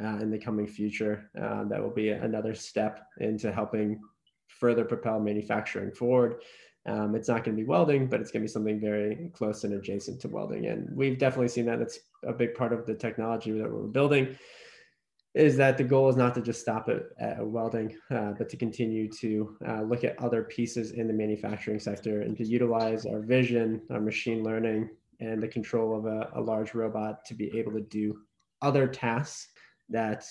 uh, 0.03 0.17
in 0.17 0.29
the 0.31 0.37
coming 0.37 0.67
future 0.67 1.29
uh, 1.41 1.63
that 1.65 1.81
will 1.81 1.89
be 1.89 2.09
another 2.09 2.53
step 2.53 3.05
into 3.19 3.51
helping 3.51 3.99
further 4.47 4.83
propel 4.83 5.19
manufacturing 5.19 5.91
forward 5.91 6.41
um, 6.85 7.15
it's 7.15 7.27
not 7.27 7.43
going 7.43 7.55
to 7.55 7.61
be 7.61 7.67
welding, 7.67 8.07
but 8.07 8.21
it's 8.21 8.31
going 8.31 8.41
to 8.41 8.47
be 8.47 8.51
something 8.51 8.79
very 8.79 9.29
close 9.33 9.63
and 9.63 9.73
adjacent 9.73 10.21
to 10.21 10.27
welding. 10.27 10.67
And 10.67 10.89
we've 10.95 11.19
definitely 11.19 11.49
seen 11.49 11.65
that. 11.65 11.79
That's 11.79 11.99
a 12.25 12.33
big 12.33 12.55
part 12.55 12.73
of 12.73 12.85
the 12.85 12.95
technology 12.95 13.51
that 13.51 13.71
we're 13.71 13.87
building. 13.87 14.35
Is 15.35 15.55
that 15.57 15.77
the 15.77 15.83
goal 15.83 16.09
is 16.09 16.15
not 16.15 16.33
to 16.35 16.41
just 16.41 16.61
stop 16.61 16.89
it 16.89 17.09
at 17.19 17.45
welding, 17.45 17.95
uh, 18.09 18.31
but 18.37 18.49
to 18.49 18.57
continue 18.57 19.07
to 19.19 19.55
uh, 19.67 19.81
look 19.81 20.03
at 20.03 20.17
other 20.19 20.43
pieces 20.43 20.91
in 20.91 21.05
the 21.07 21.13
manufacturing 21.13 21.79
sector 21.79 22.21
and 22.21 22.35
to 22.37 22.45
utilize 22.45 23.05
our 23.05 23.19
vision, 23.19 23.81
our 23.91 24.01
machine 24.01 24.43
learning, 24.43 24.89
and 25.19 25.43
the 25.43 25.47
control 25.47 25.95
of 25.95 26.05
a, 26.05 26.31
a 26.33 26.41
large 26.41 26.73
robot 26.73 27.23
to 27.25 27.35
be 27.35 27.55
able 27.57 27.73
to 27.73 27.81
do 27.81 28.17
other 28.63 28.87
tasks 28.87 29.49
that 29.89 30.25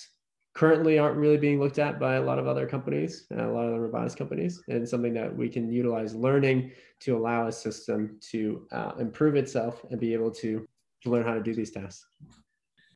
currently 0.55 0.99
aren't 0.99 1.17
really 1.17 1.37
being 1.37 1.61
looked 1.61 1.79
at 1.79 2.01
by 2.01 2.17
a 2.17 2.23
lot 2.23 2.39
of 2.39 2.49
other 2.49 2.67
companies, 2.67 3.27
a 3.31 3.47
lot 3.47 3.67
of 3.67 3.73
the 3.73 3.81
robotics 3.81 4.15
companies, 4.15 4.61
and 4.69 4.89
something 4.89 5.15
that 5.15 5.35
we 5.35 5.49
can 5.49 5.71
utilize 5.71 6.15
learning 6.15 6.73
to 7.01 7.17
allow 7.17 7.47
a 7.47 7.53
system 7.53 8.19
to 8.21 8.67
uh, 8.73 8.93
improve 8.99 9.37
itself 9.37 9.85
and 9.91 10.01
be 10.01 10.13
able 10.13 10.33
to, 10.33 10.67
to 11.03 11.11
learn 11.11 11.25
how 11.25 11.35
to 11.35 11.43
do 11.43 11.55
these 11.55 11.71
tasks. 11.71 12.07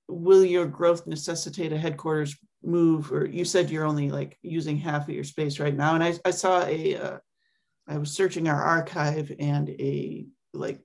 Will 0.09 0.45
your 0.45 0.67
growth 0.67 1.07
necessitate 1.07 1.73
a 1.73 1.79
headquarters 1.79 2.37
move? 2.65 3.13
Or 3.13 3.27
you 3.27 3.45
said 3.45 3.71
you're 3.71 3.87
only 3.87 4.11
like 4.11 4.39
using 4.43 4.77
half 4.77 5.09
of 5.09 5.15
your 5.15 5.25
space 5.25 5.61
right 5.61 5.77
now. 5.77 5.95
And 5.95 6.03
I, 6.03 6.15
I 6.25 6.33
saw 6.33 6.65
a, 6.65 6.97
uh, 6.97 7.19
I 7.87 7.97
was 7.97 8.11
searching 8.11 8.49
our 8.49 8.63
archive 8.63 9.33
and 9.39 9.71
a 9.71 10.27
like 10.55 10.81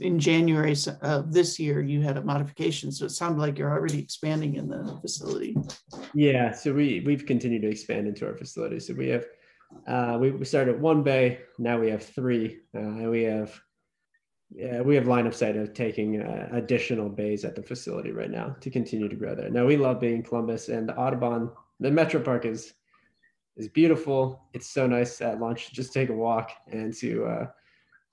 in 0.00 0.18
January 0.18 0.76
of 1.02 1.32
this 1.32 1.58
year, 1.58 1.82
you 1.82 2.02
had 2.02 2.16
a 2.16 2.22
modification. 2.22 2.92
So 2.92 3.06
it 3.06 3.10
sounded 3.10 3.40
like 3.40 3.58
you're 3.58 3.70
already 3.70 3.98
expanding 3.98 4.56
in 4.56 4.68
the 4.68 4.98
facility. 5.00 5.56
Yeah. 6.14 6.52
So 6.52 6.72
we, 6.72 7.02
we've 7.04 7.26
continued 7.26 7.62
to 7.62 7.68
expand 7.68 8.06
into 8.06 8.26
our 8.26 8.36
facility. 8.36 8.78
So 8.80 8.94
we 8.94 9.08
have, 9.08 9.26
uh, 9.86 10.18
we 10.20 10.44
started 10.44 10.76
at 10.76 10.80
one 10.80 11.02
bay. 11.02 11.40
Now 11.58 11.80
we 11.80 11.90
have 11.90 12.04
three. 12.04 12.60
Uh, 12.76 13.10
we 13.10 13.22
have, 13.22 13.60
yeah, 14.54 14.82
we 14.82 14.94
have 14.94 15.08
line 15.08 15.26
of 15.26 15.34
sight 15.34 15.56
of 15.56 15.74
taking 15.74 16.22
uh, 16.22 16.48
additional 16.52 17.08
bays 17.08 17.44
at 17.44 17.56
the 17.56 17.62
facility 17.62 18.12
right 18.12 18.30
now 18.30 18.54
to 18.60 18.70
continue 18.70 19.08
to 19.08 19.16
grow 19.16 19.34
there. 19.34 19.50
Now 19.50 19.66
we 19.66 19.76
love 19.76 19.98
being 19.98 20.16
in 20.16 20.22
Columbus 20.22 20.68
and 20.68 20.88
the 20.88 20.96
Audubon, 20.96 21.50
the 21.80 21.90
Metro 21.90 22.20
Park 22.20 22.44
is, 22.44 22.74
is 23.56 23.68
beautiful. 23.68 24.44
It's 24.52 24.68
so 24.68 24.86
nice 24.86 25.20
at 25.20 25.40
lunch 25.40 25.68
to 25.68 25.74
just 25.74 25.92
take 25.92 26.10
a 26.10 26.14
walk 26.14 26.52
and 26.70 26.94
to, 26.98 27.24
uh, 27.24 27.46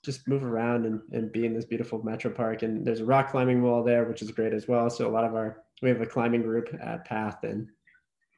just 0.04 0.28
move 0.28 0.44
around 0.44 0.86
and, 0.86 1.02
and 1.12 1.32
be 1.32 1.46
in 1.46 1.54
this 1.54 1.66
beautiful 1.66 2.02
metro 2.04 2.32
park. 2.32 2.64
And 2.64 2.86
there's 2.86 3.02
a 3.02 3.06
rock 3.06 3.32
climbing 3.32 3.62
wall 3.62 3.84
there, 3.84 4.06
which 4.06 4.22
is 4.22 4.32
great 4.32 4.54
as 4.54 4.68
well. 4.68 4.90
So 4.90 5.08
a 5.08 5.12
lot 5.12 5.26
of 5.26 5.36
our 5.36 5.64
we 5.82 5.90
have 5.90 6.02
a 6.02 6.06
climbing 6.06 6.42
group 6.42 6.76
at 6.82 7.06
Path 7.06 7.44
and 7.44 7.70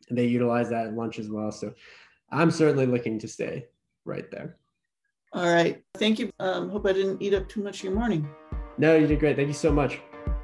they 0.10 0.26
utilize 0.26 0.70
that 0.70 0.88
at 0.88 0.94
lunch 0.94 1.20
as 1.20 1.30
well. 1.30 1.52
So 1.52 1.74
I'm 2.32 2.52
certainly 2.52 2.86
looking 2.86 3.20
to 3.20 3.28
stay 3.28 3.66
right 4.06 4.30
there. 4.32 4.58
All 5.34 5.52
right. 5.52 5.84
Thank 5.96 6.20
you. 6.20 6.30
Um, 6.40 6.70
hope 6.70 6.86
I 6.86 6.94
didn't 6.94 7.22
eat 7.22 7.34
up 7.34 7.48
too 7.48 7.64
much 7.64 7.80
of 7.80 7.86
your 7.86 7.94
morning. 7.94 8.28
No, 8.78 8.96
you 8.96 9.08
did 9.08 9.20
great. 9.20 9.36
Thank 9.36 9.48
you 9.48 9.54
so 9.54 9.72
much. 9.72 10.00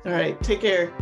All 0.05 0.13
right. 0.13 0.41
Take 0.43 0.61
care. 0.61 0.93